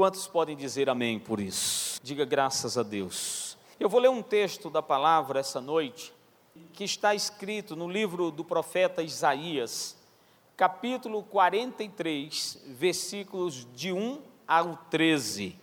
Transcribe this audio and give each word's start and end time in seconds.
Quantos 0.00 0.26
podem 0.26 0.56
dizer 0.56 0.88
amém 0.88 1.18
por 1.18 1.38
isso? 1.38 2.00
Diga 2.02 2.24
graças 2.24 2.78
a 2.78 2.82
Deus. 2.82 3.58
Eu 3.78 3.86
vou 3.86 4.00
ler 4.00 4.08
um 4.08 4.22
texto 4.22 4.70
da 4.70 4.80
palavra 4.80 5.40
essa 5.40 5.60
noite, 5.60 6.10
que 6.72 6.84
está 6.84 7.14
escrito 7.14 7.76
no 7.76 7.86
livro 7.86 8.30
do 8.30 8.42
profeta 8.42 9.02
Isaías, 9.02 9.94
capítulo 10.56 11.22
43, 11.24 12.62
versículos 12.68 13.68
de 13.74 13.92
1 13.92 14.22
ao 14.48 14.74
13. 14.88 15.54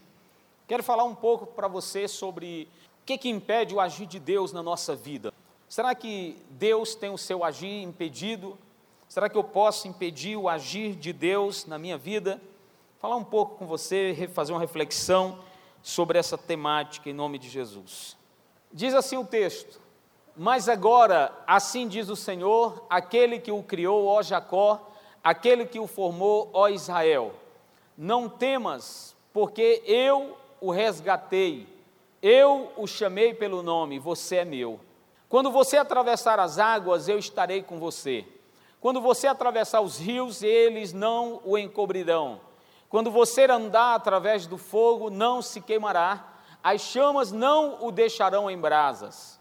Quero 0.68 0.84
falar 0.84 1.06
um 1.06 1.16
pouco 1.16 1.48
para 1.48 1.68
você 1.68 2.08
sobre 2.08 2.70
o 3.02 3.06
que, 3.08 3.18
que 3.18 3.30
impede 3.30 3.74
o 3.74 3.80
agir 3.80 4.06
de 4.06 4.20
Deus 4.20 4.54
na 4.54 4.62
nossa 4.62 4.96
vida. 4.96 5.34
Será 5.68 5.96
que 5.96 6.38
Deus 6.52 6.94
tem 6.94 7.10
o 7.10 7.18
seu 7.18 7.44
agir 7.44 7.82
impedido? 7.82 8.56
Será 9.10 9.30
que 9.30 9.36
eu 9.36 9.44
posso 9.44 9.88
impedir 9.88 10.38
o 10.38 10.48
agir 10.48 10.94
de 10.94 11.12
Deus 11.12 11.66
na 11.66 11.80
minha 11.80 11.98
vida? 11.98 12.40
Falar 13.00 13.16
um 13.16 13.24
pouco 13.24 13.58
com 13.58 13.68
você, 13.68 14.28
fazer 14.34 14.54
uma 14.54 14.60
reflexão 14.60 15.38
sobre 15.84 16.18
essa 16.18 16.36
temática 16.36 17.08
em 17.08 17.14
nome 17.14 17.38
de 17.38 17.48
Jesus. 17.48 18.18
Diz 18.74 18.96
assim 18.96 19.18
o 19.18 19.26
texto: 19.26 19.80
Mas 20.36 20.68
agora, 20.68 21.32
assim 21.46 21.88
diz 21.88 22.10
o 22.10 22.16
Senhor, 22.16 22.84
aquele 22.90 23.40
que 23.40 23.52
o 23.52 23.62
criou, 23.62 24.08
ó 24.08 24.24
Jacó, 24.24 24.90
aquele 25.24 25.68
que 25.68 25.80
o 25.80 25.86
formou, 25.86 26.50
ó 26.54 26.70
Israel: 26.70 27.36
Não 27.96 28.28
temas, 28.28 29.16
porque 29.32 29.84
eu 29.86 30.36
o 30.60 30.72
resgatei, 30.72 31.68
eu 32.20 32.72
o 32.76 32.88
chamei 32.88 33.32
pelo 33.32 33.62
nome, 33.62 34.00
você 34.00 34.38
é 34.38 34.46
meu. 34.46 34.80
Quando 35.30 35.52
você 35.52 35.78
atravessar 35.78 36.40
as 36.40 36.58
águas, 36.58 37.08
eu 37.08 37.20
estarei 37.20 37.62
com 37.62 37.78
você. 37.78 38.26
Quando 38.82 39.00
você 39.00 39.28
atravessar 39.28 39.82
os 39.82 40.00
rios, 40.00 40.42
eles 40.42 40.94
não 40.94 41.42
o 41.46 41.60
encobrirão. 41.60 42.47
Quando 42.90 43.12
você 43.12 43.44
andar 43.46 43.96
através 43.96 44.48
do 44.48 44.58
fogo, 44.58 45.10
não 45.10 45.42
se 45.42 45.62
queimará, 45.62 46.34
as 46.64 46.82
chamas 46.82 47.32
não 47.32 47.86
o 47.86 47.92
deixarão 47.92 48.50
em 48.50 48.58
brasas. 48.58 49.40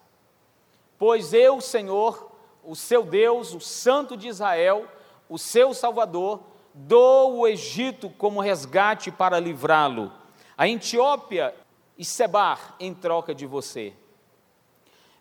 Pois 0.99 1.33
eu, 1.33 1.61
Senhor, 1.61 2.33
o 2.65 2.75
seu 2.75 3.05
Deus, 3.05 3.55
o 3.55 3.61
Santo 3.61 4.17
de 4.17 4.29
Israel, 4.29 4.87
o 5.29 5.39
seu 5.39 5.73
Salvador, 5.75 6.41
dou 6.75 7.39
o 7.39 7.49
Egito 7.49 8.11
como 8.11 8.41
resgate 8.41 9.11
para 9.11 9.39
livrá-lo 9.41 10.13
a 10.57 10.67
Etiópia 10.67 11.55
e 11.99 12.05
Sebar 12.05 12.75
em 12.81 12.95
troca 12.95 13.35
de 13.35 13.47
você. 13.47 13.93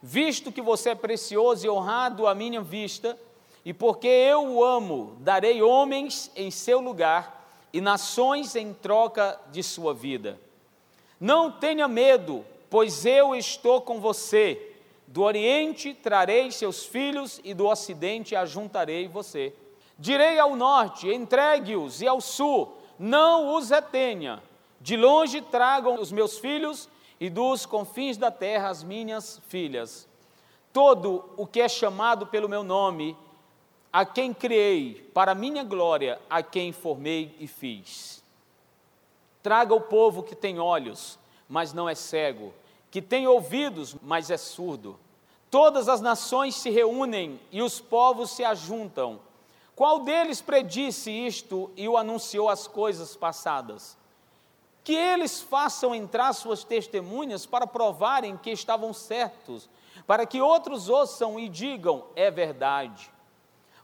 Visto 0.02 0.52
que 0.52 0.62
você 0.62 0.92
é 0.92 0.96
precioso 0.96 1.66
e 1.66 1.70
honrado 1.70 2.28
à 2.28 2.34
minha 2.34 2.62
vista, 2.62 3.18
e 3.64 3.74
porque 3.74 4.08
eu 4.08 4.46
o 4.46 4.64
amo, 4.64 5.18
darei 5.20 5.62
homens 5.62 6.32
em 6.36 6.52
seu 6.52 6.80
lugar 6.80 7.45
e 7.76 7.82
nações 7.82 8.56
em 8.56 8.74
troca 8.74 9.38
de 9.52 9.62
sua 9.62 9.94
vida. 9.94 10.40
Não 11.20 11.52
tenha 11.52 11.90
medo, 11.90 12.46
pois 12.70 13.06
eu 13.06 13.36
estou 13.36 13.82
com 13.82 14.00
você. 14.00 14.78
Do 15.06 15.24
Oriente 15.24 15.94
trarei 15.94 16.52
seus 16.52 16.86
filhos 16.86 17.42
e 17.44 17.54
do 17.54 17.68
Ocidente 17.68 18.34
ajuntarei 18.34 19.10
você. 19.10 19.54
Direi 20.00 20.40
ao 20.40 20.56
norte, 20.56 21.14
entregue-os, 21.14 22.02
e 22.02 22.08
ao 22.08 22.22
sul, 22.22 22.78
não 22.98 23.58
os 23.58 23.72
retenha 23.72 24.42
de 24.80 24.96
longe 24.96 25.42
tragam 25.42 26.00
os 26.00 26.14
meus 26.14 26.40
filhos 26.40 26.88
e 27.20 27.30
dos 27.30 27.66
confins 27.66 28.16
da 28.16 28.32
terra 28.32 28.70
as 28.70 28.84
minhas 28.84 29.42
filhas. 29.50 30.08
Todo 30.72 31.30
o 31.36 31.46
que 31.46 31.60
é 31.60 31.68
chamado 31.68 32.26
pelo 32.26 32.48
meu 32.48 32.64
nome, 32.64 33.18
a 33.96 34.04
quem 34.04 34.34
criei, 34.34 35.10
para 35.14 35.34
minha 35.34 35.64
glória, 35.64 36.20
a 36.30 36.44
quem 36.44 36.74
formei 36.74 37.34
e 37.40 37.48
fiz. 37.48 38.22
Traga 39.42 39.74
o 39.74 39.80
povo 39.80 40.22
que 40.22 40.36
tem 40.36 40.60
olhos, 40.60 41.18
mas 41.48 41.72
não 41.72 41.88
é 41.88 41.96
cego, 41.96 42.54
que 42.92 43.02
tem 43.02 43.26
ouvidos, 43.26 43.96
mas 44.02 44.30
é 44.30 44.36
surdo. 44.36 45.00
Todas 45.50 45.88
as 45.88 46.02
nações 46.02 46.56
se 46.56 46.70
reúnem 46.70 47.40
e 47.54 47.62
os 47.62 47.80
povos 47.80 48.32
se 48.32 48.44
ajuntam. 48.44 49.18
Qual 49.78 50.00
deles 50.00 50.42
predisse 50.42 51.10
isto 51.10 51.72
e 51.78 51.88
o 51.88 51.96
anunciou 51.96 52.50
as 52.50 52.68
coisas 52.68 53.16
passadas? 53.16 53.98
que 54.84 54.94
eles 54.94 55.42
façam 55.42 55.96
entrar 55.96 56.32
suas 56.34 56.64
testemunhas 56.66 57.46
para 57.46 57.66
provarem 57.66 58.38
que 58.38 58.52
estavam 58.52 58.94
certos, 58.94 59.68
para 60.06 60.26
que 60.28 60.42
outros 60.42 60.90
ouçam 60.90 61.40
e 61.40 61.48
digam: 61.50 62.04
é 62.14 62.30
verdade. 62.30 63.15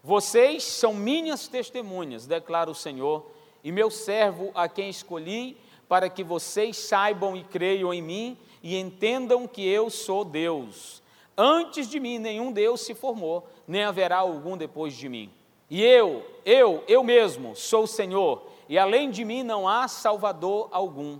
Vocês 0.02 0.64
são 0.64 0.92
minhas 0.92 1.46
testemunhas, 1.46 2.26
declara 2.26 2.70
o 2.70 2.74
Senhor, 2.74 3.30
e 3.62 3.70
meu 3.70 3.90
servo 3.90 4.50
a 4.54 4.68
quem 4.68 4.90
escolhi, 4.90 5.56
para 5.88 6.08
que 6.10 6.24
vocês 6.24 6.76
saibam 6.76 7.36
e 7.36 7.44
creiam 7.44 7.94
em 7.94 8.02
mim 8.02 8.38
e 8.62 8.76
entendam 8.76 9.46
que 9.46 9.66
eu 9.66 9.90
sou 9.90 10.24
Deus. 10.24 11.02
Antes 11.36 11.88
de 11.88 12.00
mim 12.00 12.18
nenhum 12.18 12.50
Deus 12.50 12.80
se 12.80 12.94
formou, 12.94 13.46
nem 13.66 13.84
haverá 13.84 14.18
algum 14.18 14.56
depois 14.56 14.94
de 14.94 15.08
mim. 15.08 15.30
E 15.70 15.82
eu, 15.82 16.24
eu, 16.44 16.82
eu 16.88 17.04
mesmo 17.04 17.54
sou 17.54 17.84
o 17.84 17.88
Senhor 17.88 18.42
e 18.68 18.78
além 18.78 19.10
de 19.10 19.24
mim 19.24 19.42
não 19.42 19.68
há 19.68 19.86
Salvador 19.86 20.68
algum. 20.72 21.18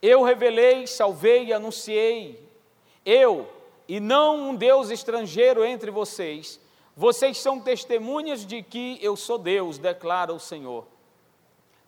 Eu 0.00 0.22
revelei, 0.22 0.86
salvei 0.86 1.46
e 1.46 1.52
anunciei. 1.52 2.48
Eu, 3.04 3.48
e 3.88 4.00
não 4.00 4.50
um 4.50 4.54
Deus 4.54 4.90
estrangeiro 4.90 5.64
entre 5.64 5.90
vocês. 5.90 6.60
Vocês 6.96 7.38
são 7.38 7.58
testemunhas 7.58 8.46
de 8.46 8.62
que 8.62 8.98
eu 9.02 9.16
sou 9.16 9.36
Deus, 9.36 9.78
declara 9.78 10.32
o 10.32 10.38
Senhor. 10.38 10.86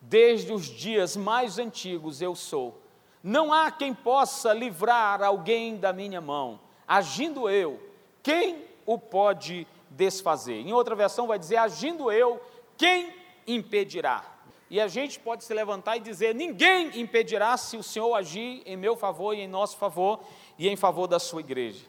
Desde 0.01 0.53
os 0.53 0.67
dias 0.67 1.17
mais 1.17 1.59
antigos 1.59 2.21
eu 2.21 2.35
sou. 2.35 2.81
Não 3.23 3.53
há 3.53 3.71
quem 3.71 3.95
possa 3.95 4.53
livrar 4.53 5.23
alguém 5.23 5.77
da 5.77 5.93
minha 5.93 6.21
mão. 6.21 6.61
Agindo 6.87 7.49
eu, 7.49 7.81
quem 8.23 8.65
o 8.85 8.99
pode 8.99 9.67
desfazer? 9.91 10.61
Em 10.61 10.73
outra 10.73 10.95
versão 10.95 11.27
vai 11.27 11.39
dizer: 11.39 11.57
agindo 11.57 12.11
eu, 12.11 12.41
quem 12.77 13.13
impedirá? 13.47 14.25
E 14.69 14.81
a 14.81 14.89
gente 14.89 15.19
pode 15.21 15.45
se 15.45 15.55
levantar 15.55 15.97
e 15.97 16.01
dizer: 16.01 16.35
ninguém 16.35 17.01
impedirá 17.01 17.57
se 17.57 17.77
o 17.77 17.83
Senhor 17.83 18.15
agir 18.15 18.63
em 18.67 18.77
meu 18.77 18.97
favor 18.97 19.35
e 19.35 19.41
em 19.41 19.49
nosso 19.49 19.77
favor 19.77 20.21
e 20.59 20.69
em 20.69 20.77
favor 20.77 21.07
da 21.07 21.19
sua 21.19 21.41
igreja. 21.41 21.85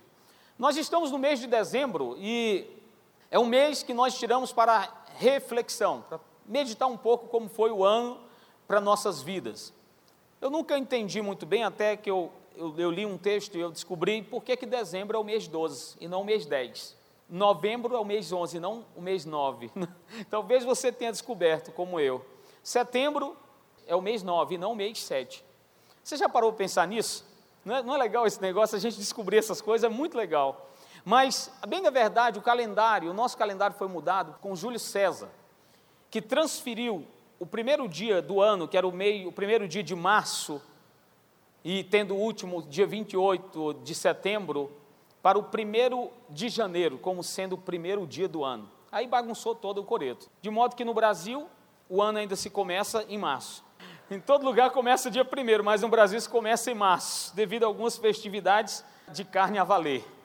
Nós 0.58 0.78
estamos 0.78 1.12
no 1.12 1.20
mês 1.20 1.40
de 1.40 1.48
dezembro 1.48 2.16
e 2.20 2.77
é 3.30 3.38
um 3.38 3.46
mês 3.46 3.84
que 3.84 3.94
nós 3.94 4.18
tiramos 4.18 4.52
para 4.52 4.90
reflexão, 5.18 6.04
para 6.08 6.20
meditar 6.46 6.88
um 6.88 6.98
pouco 6.98 7.28
como 7.28 7.50
foi 7.50 7.72
o 7.72 7.84
ano 7.84 8.20
para 8.68 8.80
nossas 8.80 9.22
vidas. 9.22 9.74
Eu 10.40 10.50
nunca 10.50 10.78
entendi 10.78 11.22
muito 11.22 11.46
bem, 11.46 11.64
até 11.64 11.98
que 11.98 12.10
eu, 12.10 12.32
eu, 12.56 12.74
eu 12.78 12.92
li 12.92 13.06
um 13.06 13.18
texto 13.18 13.58
e 13.58 13.60
eu 13.60 13.72
descobri 13.72 14.22
por 14.22 14.44
que, 14.44 14.56
que 14.56 14.66
dezembro 14.66 15.18
é 15.18 15.20
o 15.20 15.24
mês 15.24 15.48
12 15.48 15.98
e 16.00 16.08
não 16.08 16.22
o 16.22 16.26
mês 16.26 16.46
10. 16.46 16.96
Novembro 17.30 17.96
é 17.96 18.00
o 18.00 18.06
mês 18.06 18.32
11, 18.32 18.60
não 18.60 18.86
o 18.96 19.02
mês 19.02 19.26
9. 19.26 19.72
Talvez 20.30 20.64
você 20.64 20.92
tenha 20.92 21.12
descoberto, 21.12 21.72
como 21.72 22.00
eu. 22.00 22.26
Setembro 22.64 23.36
é 23.86 23.96
o 23.96 24.02
mês 24.02 24.24
9 24.24 24.56
e 24.56 24.58
não 24.58 24.72
o 24.72 24.76
mês 24.76 25.04
7. 25.04 25.44
Você 26.04 26.16
já 26.16 26.30
parou 26.30 26.52
para 26.52 26.60
pensar 26.60 26.88
nisso? 26.88 27.26
Não 27.66 27.76
é, 27.76 27.84
não 27.84 27.96
é 27.96 27.98
legal 27.98 28.26
esse 28.26 28.42
negócio, 28.42 28.78
a 28.78 28.80
gente 28.80 28.98
descobrir 28.98 29.38
essas 29.38 29.60
coisas, 29.60 29.84
é 29.84 29.94
muito 29.94 30.18
legal. 30.18 30.67
Mas, 31.10 31.50
bem 31.66 31.82
da 31.82 31.90
verdade, 31.90 32.38
o 32.38 32.42
calendário, 32.42 33.12
o 33.12 33.14
nosso 33.14 33.38
calendário 33.38 33.74
foi 33.78 33.88
mudado 33.88 34.36
com 34.42 34.54
Júlio 34.54 34.78
César, 34.78 35.30
que 36.12 36.22
transferiu 36.22 37.08
o 37.40 37.46
primeiro 37.46 37.88
dia 37.88 38.22
do 38.22 38.42
ano, 38.42 38.68
que 38.68 38.76
era 38.76 38.86
o, 38.86 38.92
meio, 38.92 39.30
o 39.30 39.32
primeiro 39.32 39.70
dia 39.70 39.82
de 39.82 39.96
março, 39.96 40.62
e 41.64 41.82
tendo 41.82 42.14
o 42.14 42.18
último 42.18 42.62
dia 42.62 42.86
28 42.86 43.76
de 43.86 43.96
setembro, 43.96 44.70
para 45.24 45.40
o 45.40 45.44
primeiro 45.44 46.12
de 46.30 46.50
janeiro, 46.50 46.98
como 46.98 47.24
sendo 47.24 47.54
o 47.54 47.58
primeiro 47.58 48.06
dia 48.06 48.28
do 48.28 48.44
ano. 48.44 48.70
Aí 48.92 49.08
bagunçou 49.08 49.56
todo 49.56 49.80
o 49.80 49.86
coreto. 49.86 50.30
De 50.42 50.50
modo 50.50 50.76
que 50.76 50.84
no 50.84 50.94
Brasil, 50.94 51.48
o 51.88 52.02
ano 52.02 52.18
ainda 52.18 52.36
se 52.36 52.50
começa 52.50 53.06
em 53.08 53.18
março. 53.18 53.64
Em 54.12 54.20
todo 54.20 54.44
lugar 54.44 54.72
começa 54.72 55.10
dia 55.10 55.24
1 55.24 55.64
mas 55.64 55.84
no 55.84 55.88
Brasil 55.88 56.20
se 56.20 56.28
começa 56.28 56.70
em 56.70 56.76
março, 56.76 57.34
devido 57.34 57.64
a 57.64 57.68
algumas 57.68 57.96
festividades 57.96 58.84
de 59.14 59.24
carne 59.24 59.58
a 59.58 59.64
valer. 59.64 60.17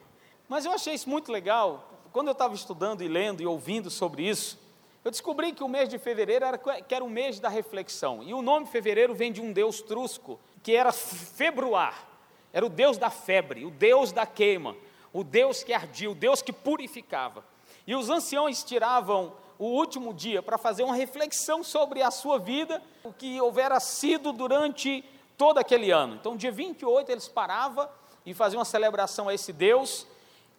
Mas 0.52 0.66
eu 0.66 0.72
achei 0.72 0.92
isso 0.92 1.08
muito 1.08 1.32
legal. 1.32 1.88
Quando 2.12 2.26
eu 2.26 2.32
estava 2.32 2.54
estudando 2.54 3.02
e 3.02 3.08
lendo 3.08 3.42
e 3.42 3.46
ouvindo 3.46 3.88
sobre 3.88 4.28
isso, 4.28 4.58
eu 5.02 5.10
descobri 5.10 5.52
que 5.52 5.64
o 5.64 5.68
mês 5.68 5.88
de 5.88 5.98
fevereiro 5.98 6.44
era, 6.44 6.58
que 6.58 6.94
era 6.94 7.02
o 7.02 7.08
mês 7.08 7.40
da 7.40 7.48
reflexão. 7.48 8.22
E 8.22 8.34
o 8.34 8.42
nome 8.42 8.66
fevereiro 8.66 9.14
vem 9.14 9.32
de 9.32 9.40
um 9.40 9.50
deus 9.50 9.80
trusco, 9.80 10.38
que 10.62 10.76
era 10.76 10.92
Februar. 10.92 12.06
Era 12.52 12.66
o 12.66 12.68
deus 12.68 12.98
da 12.98 13.08
febre, 13.08 13.64
o 13.64 13.70
deus 13.70 14.12
da 14.12 14.26
queima, 14.26 14.76
o 15.10 15.24
deus 15.24 15.64
que 15.64 15.72
ardia, 15.72 16.10
o 16.10 16.14
deus 16.14 16.42
que 16.42 16.52
purificava. 16.52 17.42
E 17.86 17.94
os 17.94 18.10
anciões 18.10 18.62
tiravam 18.62 19.32
o 19.58 19.64
último 19.64 20.12
dia 20.12 20.42
para 20.42 20.58
fazer 20.58 20.82
uma 20.82 20.94
reflexão 20.94 21.64
sobre 21.64 22.02
a 22.02 22.10
sua 22.10 22.38
vida, 22.38 22.82
o 23.02 23.10
que 23.10 23.40
houvera 23.40 23.80
sido 23.80 24.34
durante 24.34 25.02
todo 25.38 25.56
aquele 25.56 25.90
ano. 25.90 26.16
Então, 26.16 26.36
dia 26.36 26.52
28, 26.52 27.10
eles 27.10 27.26
paravam 27.26 27.88
e 28.26 28.34
faziam 28.34 28.58
uma 28.58 28.66
celebração 28.66 29.30
a 29.30 29.34
esse 29.34 29.50
Deus, 29.50 30.06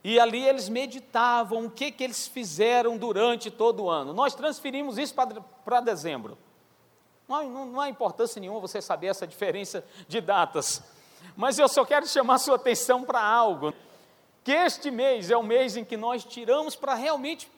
e 0.04 0.20
ali 0.20 0.46
eles 0.46 0.68
meditavam 0.68 1.66
o 1.66 1.72
que, 1.72 1.90
que 1.90 2.04
eles 2.04 2.28
fizeram 2.28 2.98
durante 2.98 3.50
todo 3.50 3.84
o 3.84 3.90
ano. 3.90 4.14
Nós 4.14 4.36
transferimos 4.36 4.98
isso 4.98 5.16
para, 5.16 5.80
dezembro. 5.80 6.38
Não 7.28 7.36
há, 7.38 7.44
não, 7.44 7.66
não 7.66 7.80
há 7.80 7.88
importância 7.88 8.40
nenhuma 8.40 8.60
você 8.60 8.82
saber 8.82 9.08
essa 9.08 9.26
diferença 9.26 9.84
de 10.08 10.20
datas. 10.20 10.84
Mas 11.38 11.58
eu 11.58 11.70
só 11.70 11.86
quero 11.86 12.06
chamar 12.06 12.38
sua 12.40 12.58
atenção 12.58 13.04
para 13.04 13.24
algo. 13.24 13.74
Que 14.44 14.52
este 14.52 14.92
mês 14.92 15.32
é 15.32 15.38
o 15.38 15.44
mês 15.44 15.78
em 15.78 15.86
que 15.86 15.96
nós 15.96 16.26
tiramos 16.26 16.76
para 16.76 16.96
realmente 16.96 17.50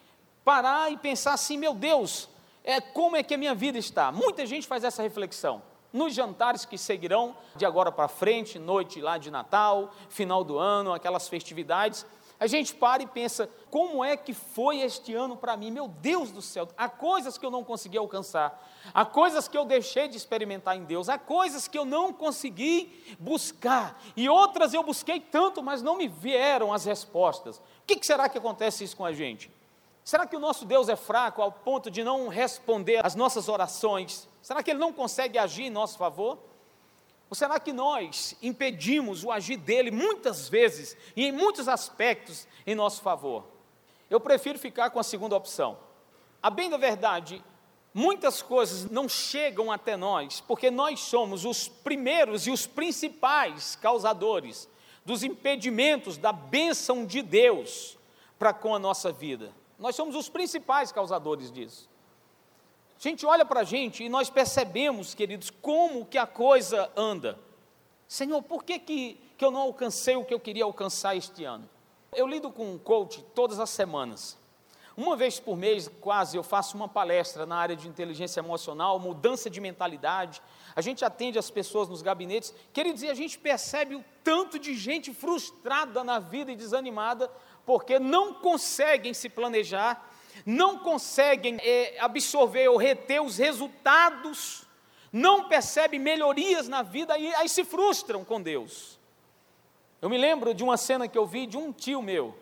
parar 0.44 0.91
e 0.91 0.98
pensar 0.98 1.33
assim, 1.33 1.57
meu 1.57 1.74
Deus, 1.74 2.30
é, 2.63 2.80
como 2.80 3.15
é 3.15 3.24
que 3.24 3.33
a 3.33 3.38
minha 3.39 3.56
vida 3.56 3.80
está? 3.80 4.12
Muita 4.12 4.45
gente 4.45 4.68
faz 4.68 4.83
essa 4.83 5.01
reflexão. 5.01 5.63
Nos 5.91 6.13
jantares 6.13 6.63
que 6.63 6.77
seguirão 6.77 7.36
de 7.56 7.65
agora 7.65 7.91
para 7.91 8.07
frente, 8.07 8.59
noite 8.59 9.01
lá 9.01 9.18
de 9.18 9.31
Natal, 9.31 9.91
final 10.09 10.44
do 10.44 10.59
ano, 10.59 10.94
aquelas 10.94 11.27
festividades, 11.27 12.06
a 12.40 12.48
gente 12.48 12.76
para 12.76 13.04
e 13.04 13.08
pensa: 13.08 13.50
como 13.70 14.04
é 14.04 14.18
que 14.18 14.34
foi 14.34 14.80
este 14.80 15.14
ano 15.14 15.38
para 15.38 15.56
mim? 15.56 15.72
Meu 15.72 15.88
Deus 15.88 16.32
do 16.32 16.42
céu, 16.42 16.68
há 16.78 16.90
coisas 16.90 17.38
que 17.38 17.46
eu 17.46 17.52
não 17.52 17.64
consegui 17.64 17.98
alcançar, 17.98 18.62
há 18.94 19.06
coisas 19.06 19.48
que 19.48 19.58
eu 19.58 19.66
deixei 19.66 20.08
de 20.08 20.18
experimentar 20.18 20.76
em 20.76 20.84
Deus, 20.84 21.10
há 21.10 21.18
coisas 21.18 21.68
que 21.68 21.78
eu 21.78 21.86
não 21.86 22.12
consegui 22.12 23.18
buscar, 23.20 24.02
e 24.16 24.28
outras 24.28 24.74
eu 24.74 24.84
busquei 24.84 25.20
tanto, 25.20 25.64
mas 25.64 25.82
não 25.82 25.98
me 25.98 26.08
vieram 26.08 26.74
as 26.74 26.86
respostas. 26.86 27.58
O 27.58 27.62
que, 27.88 27.96
que 27.96 28.06
será 28.06 28.28
que 28.28 28.38
acontece 28.38 28.84
isso 28.84 28.98
com 28.98 29.06
a 29.06 29.14
gente? 29.14 29.52
Será 30.04 30.28
que 30.28 30.36
o 30.36 30.40
nosso 30.40 30.66
Deus 30.66 30.88
é 30.88 30.96
fraco 30.96 31.42
ao 31.42 31.52
ponto 31.52 31.90
de 31.90 32.04
não 32.04 32.28
responder 32.28 33.04
às 33.04 33.16
nossas 33.16 33.50
orações? 33.50 34.30
Será 34.40 34.62
que 34.62 34.70
Ele 34.70 34.80
não 34.80 34.94
consegue 34.94 35.40
agir 35.40 35.64
em 35.64 35.70
nosso 35.72 35.98
favor? 35.98 36.38
Ou 37.36 37.38
será 37.38 37.60
que 37.60 37.74
nós 37.74 38.34
impedimos 38.42 39.26
o 39.26 39.30
agir 39.30 39.58
dele 39.58 39.92
muitas 39.92 40.48
vezes 40.48 40.96
e 41.18 41.26
em 41.26 41.34
muitos 41.34 41.68
aspectos 41.68 42.48
em 42.66 42.74
nosso 42.74 43.02
favor? 43.02 43.44
Eu 44.10 44.22
prefiro 44.22 44.58
ficar 44.58 44.90
com 44.90 45.00
a 45.00 45.04
segunda 45.04 45.36
opção. 45.36 45.78
A 46.42 46.50
bem 46.50 46.70
da 46.70 46.78
verdade, 46.78 47.44
muitas 47.94 48.42
coisas 48.42 48.90
não 48.90 49.10
chegam 49.10 49.70
até 49.70 49.98
nós 49.98 50.40
porque 50.40 50.72
nós 50.72 51.02
somos 51.02 51.44
os 51.44 51.68
primeiros 51.68 52.48
e 52.48 52.52
os 52.52 52.66
principais 52.66 53.76
causadores 53.76 54.70
dos 55.04 55.22
impedimentos 55.22 56.16
da 56.16 56.32
bênção 56.32 57.06
de 57.06 57.22
Deus 57.22 57.98
para 58.40 58.54
com 58.54 58.74
a 58.74 58.80
nossa 58.80 59.12
vida. 59.12 59.54
Nós 59.78 59.94
somos 59.94 60.16
os 60.16 60.30
principais 60.30 60.90
causadores 60.90 61.52
disso. 61.52 61.90
A 62.97 63.01
gente 63.01 63.25
olha 63.25 63.45
para 63.45 63.62
a 63.62 63.63
gente 63.63 64.03
e 64.03 64.09
nós 64.09 64.30
percebemos, 64.30 65.13
queridos, 65.13 65.50
como 65.50 66.06
que 66.06 66.18
a 66.18 66.25
coisa 66.25 66.89
anda. 66.95 67.38
Senhor, 68.07 68.42
por 68.42 68.63
que, 68.63 68.80
que, 68.80 69.19
que 69.38 69.44
eu 69.44 69.51
não 69.51 69.62
alcancei 69.62 70.15
o 70.15 70.24
que 70.24 70.33
eu 70.33 70.39
queria 70.39 70.63
alcançar 70.63 71.15
este 71.15 71.44
ano? 71.44 71.69
Eu 72.13 72.25
lido 72.27 72.50
com 72.50 72.71
um 72.71 72.77
coach 72.77 73.24
todas 73.36 73.59
as 73.59 73.69
semanas. 73.69 74.38
Uma 74.97 75.18
vez 75.18 75.42
por 75.42 75.57
mês, 75.57 75.92
quase, 76.00 76.38
eu 76.38 76.44
faço 76.44 76.77
uma 76.77 76.88
palestra 76.88 77.45
na 77.45 77.57
área 77.57 77.75
de 77.75 77.86
inteligência 77.86 78.39
emocional, 78.39 78.98
mudança 78.98 79.50
de 79.50 79.59
mentalidade. 79.59 80.41
A 80.74 80.80
gente 80.80 81.03
atende 81.03 81.38
as 81.38 81.51
pessoas 81.51 81.89
nos 81.89 82.01
gabinetes. 82.01 82.53
Queridos, 82.71 83.03
e 83.03 83.09
a 83.09 83.13
gente 83.13 83.38
percebe 83.38 83.95
o 83.95 84.06
tanto 84.24 84.57
de 84.57 84.74
gente 84.74 85.13
frustrada 85.13 86.01
na 86.01 86.19
vida 86.19 86.50
e 86.50 86.56
desanimada, 86.56 87.30
porque 87.65 88.00
não 88.00 88.36
conseguem 88.36 89.13
se 89.13 89.27
planejar 89.27 90.14
não 90.46 90.80
conseguem 90.80 91.58
é, 91.62 91.98
absorver 92.00 92.68
ou 92.68 92.78
reter 92.78 93.22
os 93.22 93.38
resultados, 93.38 94.64
não 95.12 95.48
percebem 95.48 96.00
melhorias 96.00 96.68
na 96.68 96.82
vida 96.82 97.18
e 97.18 97.34
aí 97.36 97.48
se 97.48 97.64
frustram 97.64 98.26
com 98.26 98.42
Deus. 98.42 99.00
Eu 100.02 100.10
me 100.10 100.18
lembro 100.18 100.54
de 100.54 100.64
uma 100.64 100.78
cena 100.78 101.08
que 101.08 101.18
eu 101.18 101.26
vi 101.26 101.46
de 101.46 101.58
um 101.58 101.72
tio 101.72 102.02
meu, 102.02 102.36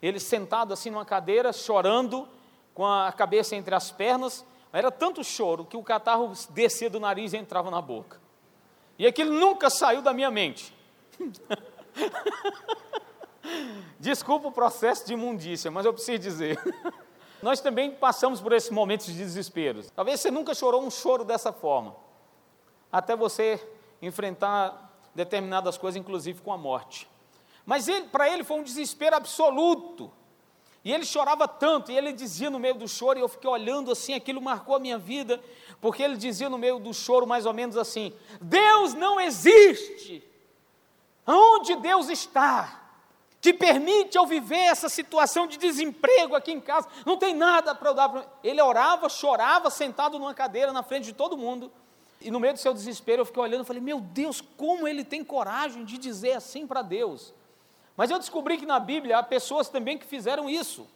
ele 0.00 0.20
sentado 0.20 0.72
assim 0.72 0.90
numa 0.90 1.04
cadeira, 1.04 1.52
chorando, 1.52 2.28
com 2.74 2.86
a 2.86 3.12
cabeça 3.12 3.56
entre 3.56 3.74
as 3.74 3.90
pernas, 3.90 4.44
era 4.72 4.90
tanto 4.90 5.24
choro 5.24 5.64
que 5.64 5.76
o 5.76 5.82
catarro 5.82 6.32
descia 6.50 6.90
do 6.90 7.00
nariz 7.00 7.32
e 7.32 7.36
entrava 7.36 7.70
na 7.70 7.80
boca. 7.80 8.20
E 8.98 9.06
aquilo 9.06 9.32
nunca 9.32 9.70
saiu 9.70 10.02
da 10.02 10.12
minha 10.12 10.30
mente. 10.30 10.74
Desculpa 13.98 14.48
o 14.48 14.52
processo 14.52 15.06
de 15.06 15.14
imundícia, 15.14 15.70
mas 15.70 15.86
eu 15.86 15.92
preciso 15.92 16.18
dizer. 16.18 16.60
Nós 17.46 17.60
também 17.60 17.92
passamos 17.92 18.40
por 18.40 18.52
esses 18.52 18.70
momentos 18.70 19.06
de 19.06 19.12
desespero. 19.12 19.80
Talvez 19.94 20.18
você 20.18 20.32
nunca 20.32 20.52
chorou 20.52 20.82
um 20.82 20.90
choro 20.90 21.24
dessa 21.24 21.52
forma, 21.52 21.94
até 22.90 23.14
você 23.14 23.64
enfrentar 24.02 24.92
determinadas 25.14 25.78
coisas, 25.78 25.96
inclusive 25.96 26.40
com 26.40 26.52
a 26.52 26.58
morte. 26.58 27.08
Mas 27.64 27.86
para 28.10 28.28
ele 28.28 28.42
foi 28.42 28.58
um 28.58 28.64
desespero 28.64 29.14
absoluto. 29.14 30.10
E 30.84 30.92
ele 30.92 31.04
chorava 31.04 31.46
tanto, 31.46 31.92
e 31.92 31.96
ele 31.96 32.12
dizia 32.12 32.50
no 32.50 32.58
meio 32.58 32.74
do 32.74 32.88
choro, 32.88 33.16
e 33.16 33.22
eu 33.22 33.28
fiquei 33.28 33.48
olhando 33.48 33.92
assim, 33.92 34.14
aquilo 34.14 34.42
marcou 34.42 34.74
a 34.74 34.80
minha 34.80 34.98
vida, 34.98 35.40
porque 35.80 36.02
ele 36.02 36.16
dizia 36.16 36.50
no 36.50 36.58
meio 36.58 36.80
do 36.80 36.92
choro 36.92 37.28
mais 37.28 37.46
ou 37.46 37.52
menos 37.52 37.76
assim: 37.76 38.12
Deus 38.40 38.92
não 38.92 39.20
existe. 39.20 40.28
Onde 41.24 41.76
Deus 41.76 42.08
está? 42.08 42.85
Que 43.46 43.54
permite 43.54 44.18
eu 44.18 44.26
viver 44.26 44.56
essa 44.56 44.88
situação 44.88 45.46
de 45.46 45.56
desemprego 45.56 46.34
aqui 46.34 46.50
em 46.50 46.60
casa, 46.60 46.88
não 47.04 47.16
tem 47.16 47.32
nada 47.32 47.76
para 47.76 47.90
eu 47.90 47.94
dar 47.94 48.08
para 48.08 48.26
ele. 48.42 48.60
orava, 48.60 49.08
chorava, 49.08 49.70
sentado 49.70 50.18
numa 50.18 50.34
cadeira 50.34 50.72
na 50.72 50.82
frente 50.82 51.04
de 51.04 51.12
todo 51.12 51.36
mundo. 51.36 51.70
E 52.20 52.28
no 52.28 52.40
meio 52.40 52.54
do 52.54 52.58
seu 52.58 52.74
desespero 52.74 53.22
eu 53.22 53.26
fiquei 53.26 53.40
olhando 53.40 53.62
e 53.62 53.66
falei: 53.66 53.80
Meu 53.80 54.00
Deus, 54.00 54.40
como 54.40 54.88
ele 54.88 55.04
tem 55.04 55.22
coragem 55.22 55.84
de 55.84 55.96
dizer 55.96 56.32
assim 56.32 56.66
para 56.66 56.82
Deus? 56.82 57.32
Mas 57.96 58.10
eu 58.10 58.18
descobri 58.18 58.58
que 58.58 58.66
na 58.66 58.80
Bíblia 58.80 59.18
há 59.18 59.22
pessoas 59.22 59.68
também 59.68 59.96
que 59.96 60.06
fizeram 60.06 60.50
isso. 60.50 60.88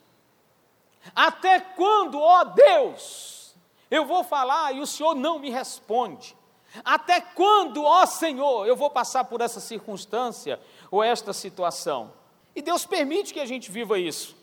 Até 1.14 1.60
quando, 1.60 2.18
ó 2.18 2.42
Deus, 2.42 3.54
eu 3.88 4.04
vou 4.04 4.24
falar 4.24 4.74
e 4.74 4.80
o 4.80 4.86
Senhor 4.86 5.14
não 5.14 5.38
me 5.38 5.50
responde? 5.50 6.36
Até 6.84 7.20
quando, 7.20 7.84
ó 7.84 8.04
Senhor, 8.06 8.66
eu 8.66 8.74
vou 8.74 8.90
passar 8.90 9.24
por 9.24 9.40
essa 9.40 9.60
circunstância 9.60 10.60
ou 10.90 11.00
esta 11.00 11.32
situação? 11.32 12.18
E 12.54 12.62
Deus 12.62 12.84
permite 12.84 13.32
que 13.32 13.40
a 13.40 13.46
gente 13.46 13.70
viva 13.70 13.98
isso. 13.98 14.36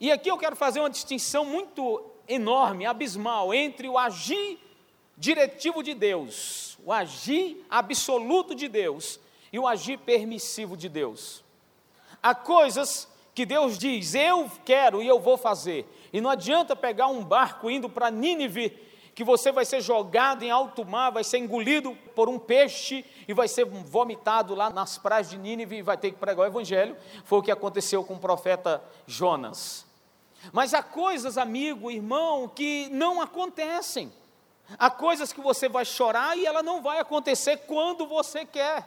E 0.00 0.10
aqui 0.10 0.30
eu 0.30 0.38
quero 0.38 0.56
fazer 0.56 0.80
uma 0.80 0.90
distinção 0.90 1.44
muito 1.44 2.04
enorme, 2.26 2.86
abismal, 2.86 3.54
entre 3.54 3.88
o 3.88 3.98
agir 3.98 4.58
diretivo 5.16 5.82
de 5.82 5.94
Deus, 5.94 6.78
o 6.84 6.92
agir 6.92 7.64
absoluto 7.70 8.54
de 8.54 8.66
Deus 8.68 9.20
e 9.52 9.58
o 9.58 9.66
agir 9.66 9.98
permissivo 9.98 10.76
de 10.76 10.88
Deus. 10.88 11.44
Há 12.22 12.34
coisas 12.34 13.08
que 13.34 13.46
Deus 13.46 13.78
diz, 13.78 14.14
eu 14.14 14.50
quero 14.64 15.02
e 15.02 15.06
eu 15.06 15.20
vou 15.20 15.36
fazer. 15.36 15.86
E 16.12 16.20
não 16.20 16.30
adianta 16.30 16.76
pegar 16.76 17.06
um 17.06 17.24
barco 17.24 17.70
indo 17.70 17.88
para 17.88 18.10
Nínive 18.10 18.76
que 19.14 19.24
você 19.24 19.52
vai 19.52 19.64
ser 19.64 19.80
jogado 19.80 20.42
em 20.42 20.50
alto 20.50 20.84
mar, 20.84 21.10
vai 21.10 21.22
ser 21.22 21.38
engolido 21.38 21.94
por 22.14 22.28
um 22.28 22.38
peixe 22.38 23.04
e 23.28 23.34
vai 23.34 23.46
ser 23.46 23.64
vomitado 23.64 24.54
lá 24.54 24.70
nas 24.70 24.96
praias 24.96 25.28
de 25.28 25.36
Nínive 25.36 25.76
e 25.76 25.82
vai 25.82 25.96
ter 25.96 26.10
que 26.10 26.18
pregar 26.18 26.44
o 26.44 26.48
evangelho. 26.48 26.96
Foi 27.24 27.38
o 27.38 27.42
que 27.42 27.50
aconteceu 27.50 28.02
com 28.04 28.14
o 28.14 28.18
profeta 28.18 28.82
Jonas. 29.06 29.84
Mas 30.52 30.72
há 30.74 30.82
coisas, 30.82 31.36
amigo, 31.36 31.90
irmão, 31.90 32.48
que 32.48 32.88
não 32.90 33.20
acontecem. 33.20 34.12
Há 34.78 34.90
coisas 34.90 35.32
que 35.32 35.40
você 35.40 35.68
vai 35.68 35.84
chorar 35.84 36.36
e 36.36 36.46
ela 36.46 36.62
não 36.62 36.80
vai 36.80 36.98
acontecer 36.98 37.58
quando 37.66 38.06
você 38.06 38.44
quer. 38.44 38.86